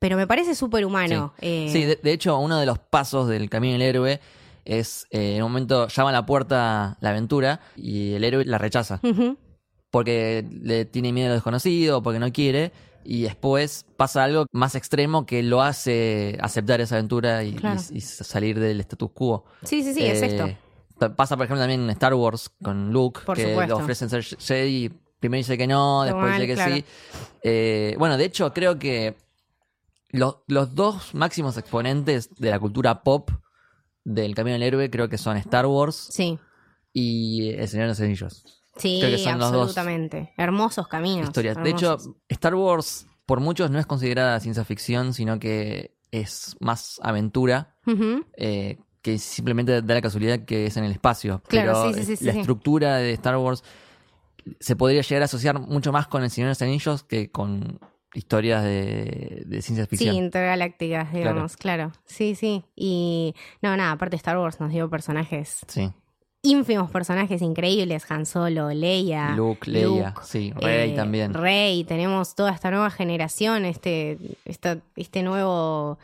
pero 0.00 0.16
me 0.16 0.26
parece 0.26 0.56
súper 0.56 0.84
humano. 0.84 1.32
Eh, 1.40 1.68
Sí, 1.72 1.84
de, 1.84 1.94
de 2.02 2.12
hecho, 2.12 2.36
uno 2.38 2.58
de 2.58 2.66
los 2.66 2.78
pasos 2.80 3.28
del 3.28 3.48
camino 3.48 3.74
del 3.74 3.82
héroe 3.82 4.20
es, 4.64 5.06
eh, 5.10 5.36
en 5.36 5.42
un 5.44 5.52
momento 5.52 5.86
llama 5.88 6.08
a 6.10 6.12
la 6.12 6.26
puerta 6.26 6.96
la 7.00 7.10
aventura 7.10 7.60
y 7.76 8.14
el 8.14 8.24
héroe 8.24 8.44
la 8.44 8.58
rechaza. 8.58 9.00
Porque 9.90 10.44
le 10.62 10.84
tiene 10.84 11.12
miedo 11.12 11.26
a 11.26 11.28
lo 11.30 11.34
desconocido, 11.34 12.02
porque 12.02 12.18
no 12.18 12.32
quiere. 12.32 12.72
Y 13.04 13.22
después 13.22 13.86
pasa 13.96 14.22
algo 14.24 14.46
más 14.52 14.74
extremo 14.74 15.26
que 15.26 15.42
lo 15.42 15.62
hace 15.62 16.38
aceptar 16.40 16.80
esa 16.80 16.96
aventura 16.96 17.42
y, 17.44 17.54
Claro. 17.54 17.80
y- 17.90 17.96
y 17.96 18.00
salir 18.00 18.60
del 18.60 18.78
status 18.80 19.10
quo. 19.12 19.44
Sí, 19.64 19.82
sí, 19.82 19.94
sí, 19.94 20.04
es 20.04 20.22
Eh, 20.22 20.26
esto. 20.26 20.48
pa- 20.98 21.16
Pasa, 21.16 21.36
por 21.36 21.46
ejemplo, 21.46 21.60
también 21.62 21.80
en 21.82 21.90
Star 21.90 22.12
Wars 22.14 22.50
con 22.62 22.92
Luke, 22.92 23.20
Por 23.24 23.36
que 23.36 23.48
supuesto. 23.48 23.74
le 23.76 23.82
ofrecen 23.82 24.10
ser 24.10 24.22
Jedi. 24.22 24.90
Primero 25.18 25.38
dice 25.38 25.56
que 25.58 25.66
no, 25.66 26.02
después 26.04 26.24
Igual, 26.26 26.34
dice 26.40 26.46
que 26.46 26.54
claro. 26.54 26.74
sí. 26.76 26.84
Eh, 27.42 27.96
bueno, 27.98 28.16
de 28.18 28.24
hecho, 28.26 28.52
creo 28.52 28.78
que 28.78 29.16
los, 30.10 30.36
los 30.46 30.74
dos 30.74 31.14
máximos 31.14 31.56
exponentes 31.56 32.30
de 32.36 32.50
la 32.50 32.58
cultura 32.58 33.02
pop 33.02 33.30
del 34.04 34.34
Camino 34.34 34.54
del 34.54 34.62
Héroe 34.62 34.90
creo 34.90 35.08
que 35.08 35.18
son 35.18 35.36
Star 35.36 35.66
Wars 35.66 36.08
Sí, 36.10 36.38
y 36.92 37.50
El 37.50 37.68
Señor 37.68 37.84
de 37.84 37.88
los 37.90 38.00
Anillos. 38.00 38.62
sí, 38.76 38.98
Creo 39.00 39.12
que 39.16 39.22
son 39.22 39.38
los 39.38 39.52
dos 39.52 39.68
absolutamente. 39.76 40.32
Hermosos 40.36 40.88
caminos. 40.88 41.26
Historias. 41.28 41.56
De 41.62 41.70
hecho. 41.70 41.98
Star 42.28 42.54
Wars 42.54 43.06
por 43.26 43.40
muchos 43.40 43.70
no 43.70 43.78
es 43.78 43.86
considerada 43.86 44.40
ciencia 44.40 44.64
ficción, 44.64 45.14
sino 45.14 45.38
que 45.38 45.96
es 46.10 46.56
más 46.60 46.98
aventura. 47.02 47.76
Eh, 48.36 48.78
que 49.02 49.18
simplemente 49.18 49.80
da 49.82 49.94
la 49.94 50.02
casualidad 50.02 50.44
que 50.44 50.66
es 50.66 50.76
en 50.76 50.84
el 50.84 50.92
espacio. 50.92 51.40
Claro, 51.48 51.84
Pero 51.84 51.94
sí, 51.94 52.04
sí, 52.04 52.16
sí, 52.16 52.24
la 52.24 52.32
estructura 52.32 52.96
de 52.96 53.12
Star 53.12 53.36
Wars 53.36 53.62
se 54.58 54.76
podría 54.76 55.02
llegar 55.02 55.22
a 55.22 55.24
asociar 55.26 55.58
mucho 55.58 55.92
más 55.92 56.06
con 56.06 56.22
El 56.22 56.30
Señor 56.30 56.48
de 56.48 56.50
los 56.52 56.62
Anillos 56.62 57.02
que 57.04 57.30
con 57.30 57.78
historias 58.14 58.62
de, 58.64 59.42
de 59.46 59.62
ciencia 59.62 59.86
Sí, 59.90 60.08
intergalácticas, 60.08 61.12
digamos, 61.12 61.56
claro. 61.56 61.92
Sí, 62.06 62.34
sí. 62.34 62.64
Y 62.74 63.34
no, 63.62 63.76
nada, 63.76 63.92
aparte 63.92 64.16
Star 64.16 64.36
Wars 64.38 64.60
nos 64.60 64.70
dio 64.72 64.88
personajes, 64.90 65.60
Sí. 65.68 65.90
ínfimos 66.42 66.90
personajes 66.90 67.42
increíbles, 67.42 68.10
Han 68.10 68.26
Solo, 68.26 68.70
Leia. 68.70 69.34
Luke, 69.36 69.70
Leia, 69.70 70.08
Luke, 70.10 70.20
sí, 70.24 70.52
Rey 70.56 70.92
eh, 70.92 70.96
también. 70.96 71.34
Rey, 71.34 71.84
tenemos 71.84 72.34
toda 72.34 72.52
esta 72.52 72.70
nueva 72.70 72.90
generación, 72.90 73.64
este, 73.64 74.18
esta- 74.44 74.78
este 74.96 75.22
nuevo 75.22 75.98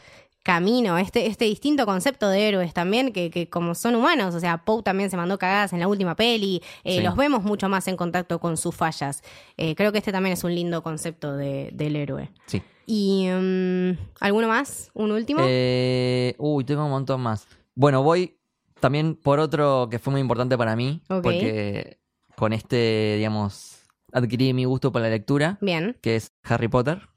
camino, 0.47 0.97
este, 0.97 1.27
este 1.27 1.45
distinto 1.47 1.85
concepto 1.87 2.29
de 2.31 2.47
héroes 2.47 2.73
también, 2.73 3.13
que, 3.13 3.31
que 3.33 3.49
como 3.51 3.75
son 3.75 3.97
humanos, 3.97 4.33
o 4.33 4.39
sea, 4.39 4.59
Poe 4.65 4.81
también 4.85 5.11
se 5.11 5.17
mandó 5.17 5.39
cagadas 5.39 5.73
en 5.73 5.81
la 5.81 5.89
última 5.89 6.15
peli, 6.15 6.63
eh, 6.85 6.99
Sí. 6.99 7.03
los 7.03 7.17
vemos 7.17 7.43
mucho 7.43 7.69
más 7.69 7.89
en 7.89 7.97
contacto 7.97 8.39
con 8.39 8.57
sus 8.57 8.73
fallas. 8.77 9.23
Eh, 9.57 9.75
creo 9.75 9.91
que 9.91 9.99
este 9.99 10.13
también 10.13 10.35
es 10.35 10.45
un 10.45 10.55
lindo 10.55 10.85
concepto 10.85 11.37
de- 11.37 11.71
del 11.73 11.97
héroe. 11.97 12.31
Sí. 12.47 12.63
¿Y 12.87 13.27
mm, 13.29 13.99
alguno 14.21 14.47
más? 14.47 14.93
¿Un 14.95 15.11
último? 15.11 15.41
Eh, 15.45 16.37
uy, 16.39 16.63
tengo 16.63 16.85
un 16.85 16.91
montón 16.93 17.21
más. 17.23 17.49
Bueno, 17.75 18.05
voy 18.05 18.39
también 18.79 19.17
por 19.17 19.41
otro 19.41 19.89
que 19.91 19.99
fue 19.99 20.13
muy 20.13 20.21
importante 20.21 20.57
para 20.57 20.77
mí, 20.77 21.03
porque 21.09 21.99
con 22.37 22.53
este, 22.53 23.17
digamos, 23.17 23.81
adquirí 24.13 24.53
mi 24.55 24.65
gusto 24.65 24.93
por 24.93 25.03
la 25.03 25.09
lectura, 25.09 25.59
Bien. 25.61 25.97
que 26.01 26.15
es 26.15 26.31
Harry 26.45 26.69
Potter. 26.69 27.09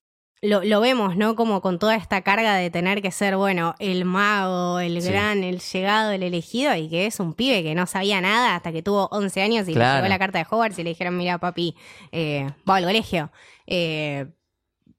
Lo, 0.41 0.63
lo 0.63 0.80
vemos, 0.80 1.17
¿no? 1.17 1.36
Como 1.36 1.60
con 1.60 1.80
toda 1.80 1.95
esta 1.95 2.21
carga 2.21 2.56
de 2.56 2.69
tener 2.69 3.02
que 3.02 3.12
ser, 3.12 3.36
bueno, 3.36 3.75
el 3.80 4.06
mago, 4.06 4.80
el 4.80 5.02
Sí. 5.02 5.10
gran, 5.10 5.43
el 5.43 5.60
llegado, 5.60 6.12
el 6.12 6.23
elegido, 6.23 6.73
y 6.75 6.88
que 6.88 7.06
es 7.08 7.19
un 7.19 7.34
pibe 7.34 7.62
que 7.62 7.75
no 7.75 7.86
sabía 7.88 8.21
nada 8.21 8.56
hasta 8.56 8.71
que 8.71 8.82
tuvo 8.82 9.08
11 9.12 9.41
años 9.41 9.67
y 9.67 9.73
Claro. 9.73 9.95
le 9.95 9.95
llegó 10.04 10.08
la 10.08 10.19
carta 10.19 10.38
de 10.39 10.45
Hogwarts 10.49 10.80
y 10.80 10.84
le 10.84 10.91
dijeron, 10.91 11.17
mira, 11.17 11.39
papi, 11.39 11.75
eh, 12.13 12.47
va 12.69 12.78
al 12.78 12.86
colegio. 12.86 13.32
Eh, 13.67 14.28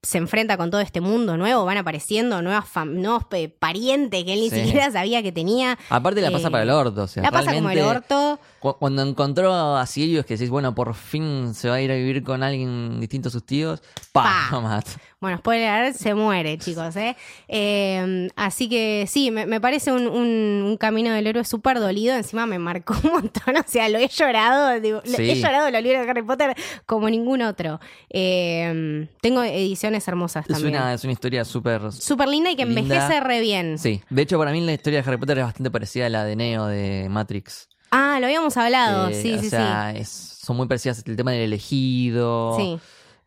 se 0.02 0.18
enfrenta 0.18 0.56
con 0.58 0.70
todo 0.70 0.80
este 0.82 1.00
mundo 1.00 1.36
nuevo, 1.38 1.64
van 1.64 1.76
apareciendo 1.78 2.40
nuevas 2.42 2.66
nuevos 2.86 3.24
eh, 3.32 3.48
parientes 3.48 4.24
que 4.24 4.32
él 4.34 4.40
ni 4.40 4.50
Sí. 4.50 4.64
siquiera 4.64 4.90
sabía 4.90 5.22
que 5.22 5.32
tenía. 5.32 5.78
Aparte 5.88 6.20
la 6.20 6.30
pasa 6.30 6.48
Eh, 6.48 6.50
para 6.50 6.62
el 6.64 6.70
orto, 6.70 7.02
o 7.02 7.06
sea, 7.08 7.22
La 7.22 7.30
pasa 7.30 7.54
como 7.54 7.70
el 7.70 7.80
orto. 7.80 8.38
Cu- 8.60 8.76
Cuando 8.78 9.02
encontró 9.02 9.76
a 9.76 9.86
Sirius, 9.86 10.24
que 10.26 10.34
decís, 10.34 10.50
bueno, 10.50 10.74
por 10.74 10.94
fin 10.94 11.54
se 11.54 11.68
va 11.68 11.76
a 11.76 11.80
ir 11.80 11.90
a 11.90 11.94
vivir 11.94 12.22
con 12.22 12.42
alguien 12.42 13.00
distinto 13.00 13.28
a 13.28 13.32
sus 13.32 13.44
tíos, 13.44 13.82
pa, 14.12 14.48
Pa. 14.50 14.60
mata. 14.60 14.90
Bueno, 15.20 15.36
spoiler 15.38 15.92
se 15.92 16.14
muere, 16.14 16.56
chicos, 16.58 16.96
¿eh? 16.96 17.14
Eh, 17.48 18.28
así 18.36 18.68
que 18.70 19.04
sí, 19.06 19.30
me, 19.30 19.44
me 19.46 19.60
parece 19.60 19.92
un, 19.92 20.06
un- 20.06 20.62
un 20.66 20.76
camino 20.78 21.12
del 21.12 21.26
héroe 21.26 21.44
súper 21.44 21.78
dolido. 21.78 22.14
Encima 22.16 22.46
me 22.46 22.58
marcó 22.58 22.94
un 23.04 23.10
montón, 23.12 23.56
o 23.56 23.64
sea, 23.66 23.88
lo 23.88 23.98
he 23.98 24.08
llorado. 24.08 24.78
digo, 24.80 25.02
lo-. 25.04 25.18
He 25.18 25.34
llorado 25.34 25.70
los 25.70 25.82
libros 25.82 26.04
de 26.04 26.10
Harry 26.10 26.22
Potter 26.22 26.54
como 26.86 27.08
ningún 27.10 27.42
otro. 27.42 27.80
Eh, 28.08 29.08
tengo 29.20 29.42
ediciones 29.42 30.06
hermosas 30.08 30.44
Es 30.48 30.52
también. 30.54 30.74
una, 30.76 30.94
es 30.94 31.02
una 31.04 31.12
historia 31.12 31.44
súper... 31.44 31.92
Súper 31.92 32.28
linda 32.28 32.50
y 32.50 32.56
que 32.56 32.64
linda. 32.66 32.80
envejece 32.80 33.20
re 33.20 33.40
bien. 33.40 33.78
Sí, 33.78 34.02
de 34.10 34.22
hecho 34.22 34.38
para 34.38 34.52
mí 34.52 34.60
la 34.60 34.72
historia 34.72 35.02
de 35.02 35.08
Harry 35.08 35.18
Potter 35.18 35.38
es 35.38 35.44
bastante 35.44 35.70
parecida 35.70 36.06
a 36.06 36.08
la 36.10 36.24
de 36.24 36.36
Neo 36.36 36.66
de 36.66 37.08
Matrix. 37.10 37.68
Ah, 37.90 38.18
lo 38.20 38.26
habíamos 38.26 38.56
hablado. 38.56 39.08
Eh, 39.08 39.14
sí, 39.14 39.34
o 39.34 39.40
sí, 39.40 39.50
sea, 39.50 39.92
es- 39.92 40.08
son 40.08 40.56
muy 40.56 40.66
parecidas 40.66 41.02
el 41.06 41.16
tema 41.16 41.32
del 41.32 41.42
elegido. 41.42 42.56
sí. 42.58 42.78
Sí. 42.78 42.80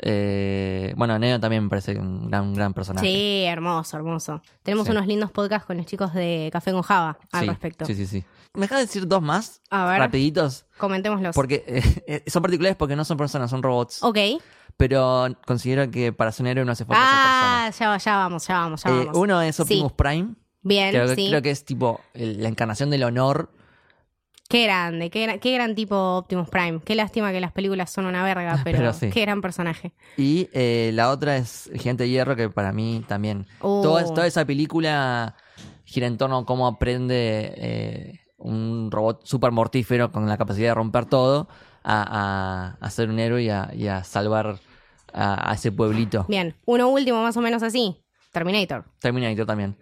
Eh, 0.06 0.94
bueno, 0.98 1.18
Neo 1.18 1.40
también 1.40 1.64
me 1.64 1.70
parece 1.70 1.98
un 1.98 2.28
gran, 2.30 2.44
un 2.44 2.54
gran 2.54 2.74
personaje. 2.74 3.08
Sí, 3.08 3.44
hermoso, 3.46 3.96
hermoso. 3.96 4.42
Tenemos 4.62 4.86
Sí. 4.86 4.92
unos 4.92 5.08
lindos 5.08 5.32
podcasts 5.32 5.66
con 5.66 5.78
los 5.78 5.86
chicos 5.86 6.14
de 6.14 6.50
Café 6.52 6.74
con 6.74 6.82
Java 6.82 7.18
al 7.32 7.42
Sí, 7.42 7.48
respecto. 7.48 7.86
Sí, 7.86 7.96
sí, 7.96 8.06
sí. 8.08 8.24
¿Me 8.54 8.62
dejas 8.62 8.80
decir 8.80 9.08
dos 9.08 9.22
más? 9.22 9.62
A 9.70 9.86
ver. 9.86 10.00
Rapiditos. 10.00 10.66
Comentémoslos. 10.78 11.34
Porque 11.34 11.64
eh, 12.08 12.24
son 12.28 12.42
particulares 12.42 12.76
porque 12.76 12.98
no 12.98 13.06
son 13.06 13.16
personas, 13.18 13.50
son 13.50 13.64
robots. 13.64 14.04
Ok. 14.04 14.18
Pero 14.76 15.28
considero 15.46 15.90
que 15.90 16.12
para 16.12 16.32
ser 16.34 16.44
un 16.46 16.48
héroe 16.48 16.66
no 16.66 16.72
hace 16.74 16.84
falta 16.84 17.02
Ah, 17.02 17.70
ya, 17.70 17.88
va- 17.90 17.98
ya 17.98 18.18
vamos, 18.18 18.46
ya 18.48 18.56
vamos, 18.58 18.82
ya 18.84 18.90
persona. 18.90 19.06
vamos. 19.06 19.16
Eh, 19.16 19.20
uno 19.22 19.42
es 19.42 19.60
Optimus 19.60 19.92
Sí. 19.92 19.96
Prime. 19.96 20.34
Bien, 20.64 20.90
Creo, 20.92 21.08
que- 21.08 21.16
sí. 21.16 21.28
creo 21.30 21.42
que 21.42 21.52
es 21.52 21.64
tipo 21.64 22.02
el- 22.14 22.42
la 22.42 22.50
encarnación 22.50 22.90
del 22.90 23.04
honor. 23.04 23.52
Qué 24.50 24.64
grande, 24.64 25.10
qué, 25.10 25.26
gra- 25.28 25.40
qué 25.40 25.54
gran 25.54 25.74
tipo 25.74 25.96
Optimus 26.18 26.48
Prime. 26.50 26.80
Qué 26.86 26.94
lástima 26.96 27.32
que 27.32 27.40
las 27.42 27.52
películas 27.54 27.90
son 27.92 28.06
una 28.06 28.24
verga, 28.24 28.62
pero, 28.64 28.78
Pero 28.80 28.94
sí. 28.94 29.10
qué 29.10 29.22
gran 29.22 29.42
personaje. 29.42 29.94
Y 30.18 30.50
eh, 30.54 30.92
la 30.94 31.10
otra 31.10 31.38
es 31.38 31.72
Gigante 31.76 32.04
de 32.04 32.10
Hierro, 32.10 32.36
que 32.36 32.50
para 32.50 32.72
mí 32.72 33.04
también. 33.08 33.48
Oh. 33.62 33.82
Toda, 33.82 34.04
toda 34.06 34.28
esa 34.28 34.46
película 34.46 35.36
gira 35.86 36.06
en 36.08 36.18
torno 36.18 36.40
a 36.40 36.46
cómo 36.46 36.68
aprende 36.68 37.54
eh, 37.58 38.20
un 38.38 38.90
robot 38.92 39.26
súper 39.26 39.52
mortífero 39.52 40.12
con 40.12 40.28
la 40.28 40.38
capacidad 40.38 40.70
de 40.70 40.76
romper 40.76 41.06
todo 41.06 41.48
a, 41.84 42.76
a- 42.80 42.86
a 42.86 42.90
ser 42.92 43.10
un 43.10 43.20
héroe 43.20 43.42
y 43.44 43.50
a, 43.50 43.72
y 43.74 43.88
a 43.88 44.04
salvar 44.04 44.60
a, 45.14 45.50
a 45.52 45.54
ese 45.56 45.72
pueblito. 45.72 46.26
Bien, 46.28 46.56
uno 46.66 46.90
último 46.90 47.24
más 47.24 47.36
o 47.38 47.42
menos 47.42 47.64
así. 47.64 47.98
Terminator. 48.32 48.86
Terminator 49.00 49.46
también. 49.48 49.78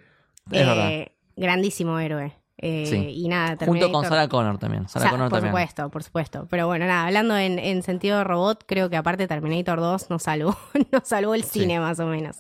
Es 0.52 0.62
Eh, 0.62 0.66
verdad. 0.66 1.08
Grandísimo 1.36 1.98
héroe. 2.00 2.38
Eh, 2.64 2.86
Sí. 2.88 2.96
Y 3.24 3.28
nada, 3.28 3.58
Terminator. 3.58 3.68
Junto 3.90 3.92
con 3.92 4.06
Sarah 4.08 4.28
Connor 4.28 4.58
también. 4.60 4.88
Sarah 4.88 5.06
Sa- 5.06 5.12
Connor 5.12 5.30
por 5.30 5.38
también. 5.40 5.52
supuesto, 5.52 5.90
por 5.90 6.04
supuesto. 6.04 6.48
Pero 6.50 6.68
bueno, 6.68 6.86
nada, 6.86 7.08
hablando 7.08 7.36
en, 7.38 7.58
en 7.60 7.82
sentido 7.84 8.20
de 8.20 8.24
robot, 8.24 8.64
creo 8.68 8.90
que 8.90 8.98
aparte 8.98 9.28
Terminator 9.28 9.80
2 9.80 10.10
nos 10.10 10.24
salvó, 10.24 10.56
nos 10.92 11.08
salvó 11.08 11.34
el 11.36 11.44
Sí. 11.44 11.62
cine 11.62 11.80
más 11.80 12.00
o 12.00 12.06
menos. 12.06 12.38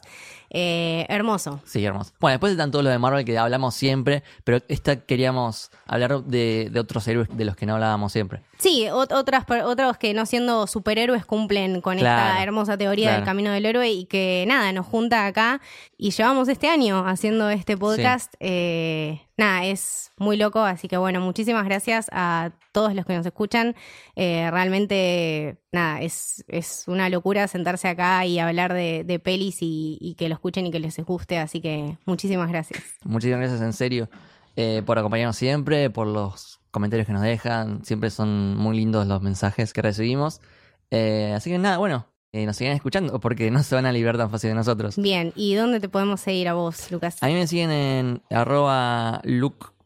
Eh, 0.54 1.06
hermoso. 1.08 1.62
Sí, 1.66 1.84
hermoso. 1.86 2.12
Bueno, 2.20 2.34
después 2.34 2.52
están 2.52 2.72
todos 2.72 2.84
los 2.84 2.92
de 2.92 3.00
Marvel 3.00 3.24
que 3.24 3.38
hablamos 3.38 3.74
siempre, 3.74 4.22
pero 4.44 4.60
esta 4.68 4.98
queríamos 4.98 5.72
hablar 5.88 6.24
de, 6.26 6.68
de 6.72 6.80
otros 6.80 7.08
héroes 7.08 7.30
de 7.32 7.46
los 7.46 7.56
que 7.56 7.66
no 7.66 7.76
hablábamos 7.76 8.12
siempre. 8.12 8.42
Sí, 8.60 8.86
ot- 8.92 9.14
otras, 9.14 9.46
otros 9.64 9.98
que 9.98 10.14
no 10.14 10.26
siendo 10.26 10.68
superhéroes 10.68 11.26
cumplen 11.26 11.80
con 11.82 11.98
Claro, 11.98 12.30
esta 12.32 12.44
hermosa 12.44 12.78
teoría 12.78 13.06
claro. 13.08 13.18
del 13.22 13.26
camino 13.26 13.52
del 13.52 13.66
héroe 13.66 13.90
y 13.90 14.06
que 14.06 14.44
nada, 14.48 14.72
nos 14.74 14.86
junta 14.86 15.26
acá 15.26 15.62
y 15.98 16.12
llevamos 16.12 16.50
este 16.50 16.68
año 16.68 17.08
haciendo 17.08 17.50
este 17.50 17.78
podcast. 17.78 18.34
Eh, 18.40 19.22
nada, 19.38 19.64
es 19.66 20.12
muy 20.18 20.36
loco, 20.38 20.60
así 20.60 20.88
que 20.90 20.98
bueno, 20.98 21.22
muchísimas 21.22 21.64
gracias 21.66 22.08
a 22.12 22.52
todos 22.72 22.94
los 22.96 23.06
que 23.06 23.16
nos 23.16 23.26
escuchan. 23.26 23.76
Eh, 24.16 24.50
realmente, 24.52 25.58
nada, 25.72 26.02
es, 26.02 26.44
es 26.48 26.86
una 26.88 27.10
locura 27.10 27.48
sentarse 27.48 27.88
acá 27.88 28.26
y 28.26 28.40
hablar 28.40 28.74
de, 28.74 29.04
de 29.04 29.20
pelis 29.20 29.58
y, 29.62 29.98
y 30.02 30.16
que 30.16 30.30
lo 30.30 30.36
escuchen 30.36 30.66
y 30.66 30.72
que 30.72 30.80
les 30.80 30.98
guste, 31.00 31.38
así 31.38 31.62
que 31.62 31.98
muchísimas 32.06 32.50
gracias. 32.50 32.82
Muchísimas 33.04 33.40
gracias 33.40 33.62
en 33.62 33.74
serio 33.74 34.10
eh, 34.56 34.84
por 34.86 35.00
acompañarnos 35.00 35.36
siempre, 35.36 35.90
por 35.90 36.08
los 36.08 36.60
comentarios 36.72 37.08
que 37.08 37.14
nos 37.14 37.22
dejan. 37.22 37.84
Siempre 37.86 38.10
son 38.10 38.56
muy 38.58 38.76
lindos 38.78 39.08
los 39.08 39.22
mensajes 39.22 39.74
que 39.74 39.82
recibimos. 39.82 40.42
Eh, 40.90 41.34
así 41.36 41.50
que 41.50 41.58
nada, 41.58 41.78
bueno, 41.78 42.08
eh, 42.34 42.46
nos 42.46 42.58
sigan 42.58 42.74
escuchando 42.74 43.20
porque 43.20 43.52
no 43.52 43.64
se 43.64 43.76
van 43.76 43.86
a 43.86 43.92
liberar 43.92 44.18
tan 44.18 44.30
fácil 44.30 44.50
de 44.52 44.56
nosotros. 44.56 44.98
Bien, 44.98 45.34
¿y 45.36 45.56
dónde 45.56 45.80
te 45.80 45.90
podemos 45.90 46.22
seguir 46.22 46.48
a 46.48 46.54
vos, 46.54 46.92
Lucas? 46.92 47.18
A 47.22 47.28
mí 47.28 47.34
me 47.34 47.48
siguen 47.48 47.72
en 47.72 48.22
arroba 48.30 49.22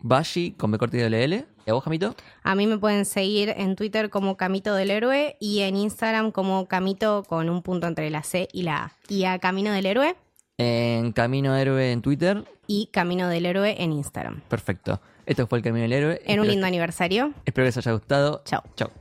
lukebashi 0.06 0.52
con 0.52 0.72
B 0.72 0.78
corta 0.78 0.98
y 0.98 1.02
doble 1.02 1.24
L. 1.24 1.46
¿Y 1.66 1.70
a 1.70 1.74
vos, 1.74 1.84
Jamito? 1.84 2.16
A 2.44 2.54
mí 2.56 2.68
me 2.68 2.78
pueden 2.78 3.06
seguir 3.06 3.54
en 3.58 3.76
Twitter 3.76 4.10
como 4.12 4.38
Camito 4.38 4.76
del 4.76 4.92
Héroe 4.92 5.36
y 5.40 5.62
en 5.62 5.76
Instagram 5.76 6.32
como 6.32 6.68
Camito 6.68 7.24
con 7.28 7.50
un 7.50 7.64
punto 7.64 7.88
entre 7.88 8.10
la 8.12 8.22
C 8.24 8.48
y 8.54 8.62
la 8.64 8.76
A. 8.84 8.92
Y 9.10 9.26
a 9.26 9.40
Camino 9.40 9.72
del 9.72 9.88
Héroe 9.88 10.16
En 10.60 11.12
Camino 11.12 11.56
Héroe 11.56 11.92
en 11.92 12.02
Twitter. 12.02 12.44
y 12.68 12.88
Camino 12.92 13.28
del 13.30 13.46
Héroe 13.48 13.76
en 13.82 13.94
Instagram. 13.94 14.42
Perfecto. 14.48 15.02
Esto 15.26 15.48
fue 15.48 15.58
el 15.58 15.64
Camino 15.64 15.82
del 15.84 15.94
Héroe. 15.94 16.22
En 16.26 16.40
un 16.40 16.48
lindo 16.48 16.68
aniversario. 16.68 17.34
Espero 17.46 17.64
que 17.66 17.70
les 17.70 17.78
haya 17.78 17.92
gustado. 17.94 18.42
Chao. 18.46 18.62
Chao. 18.76 18.92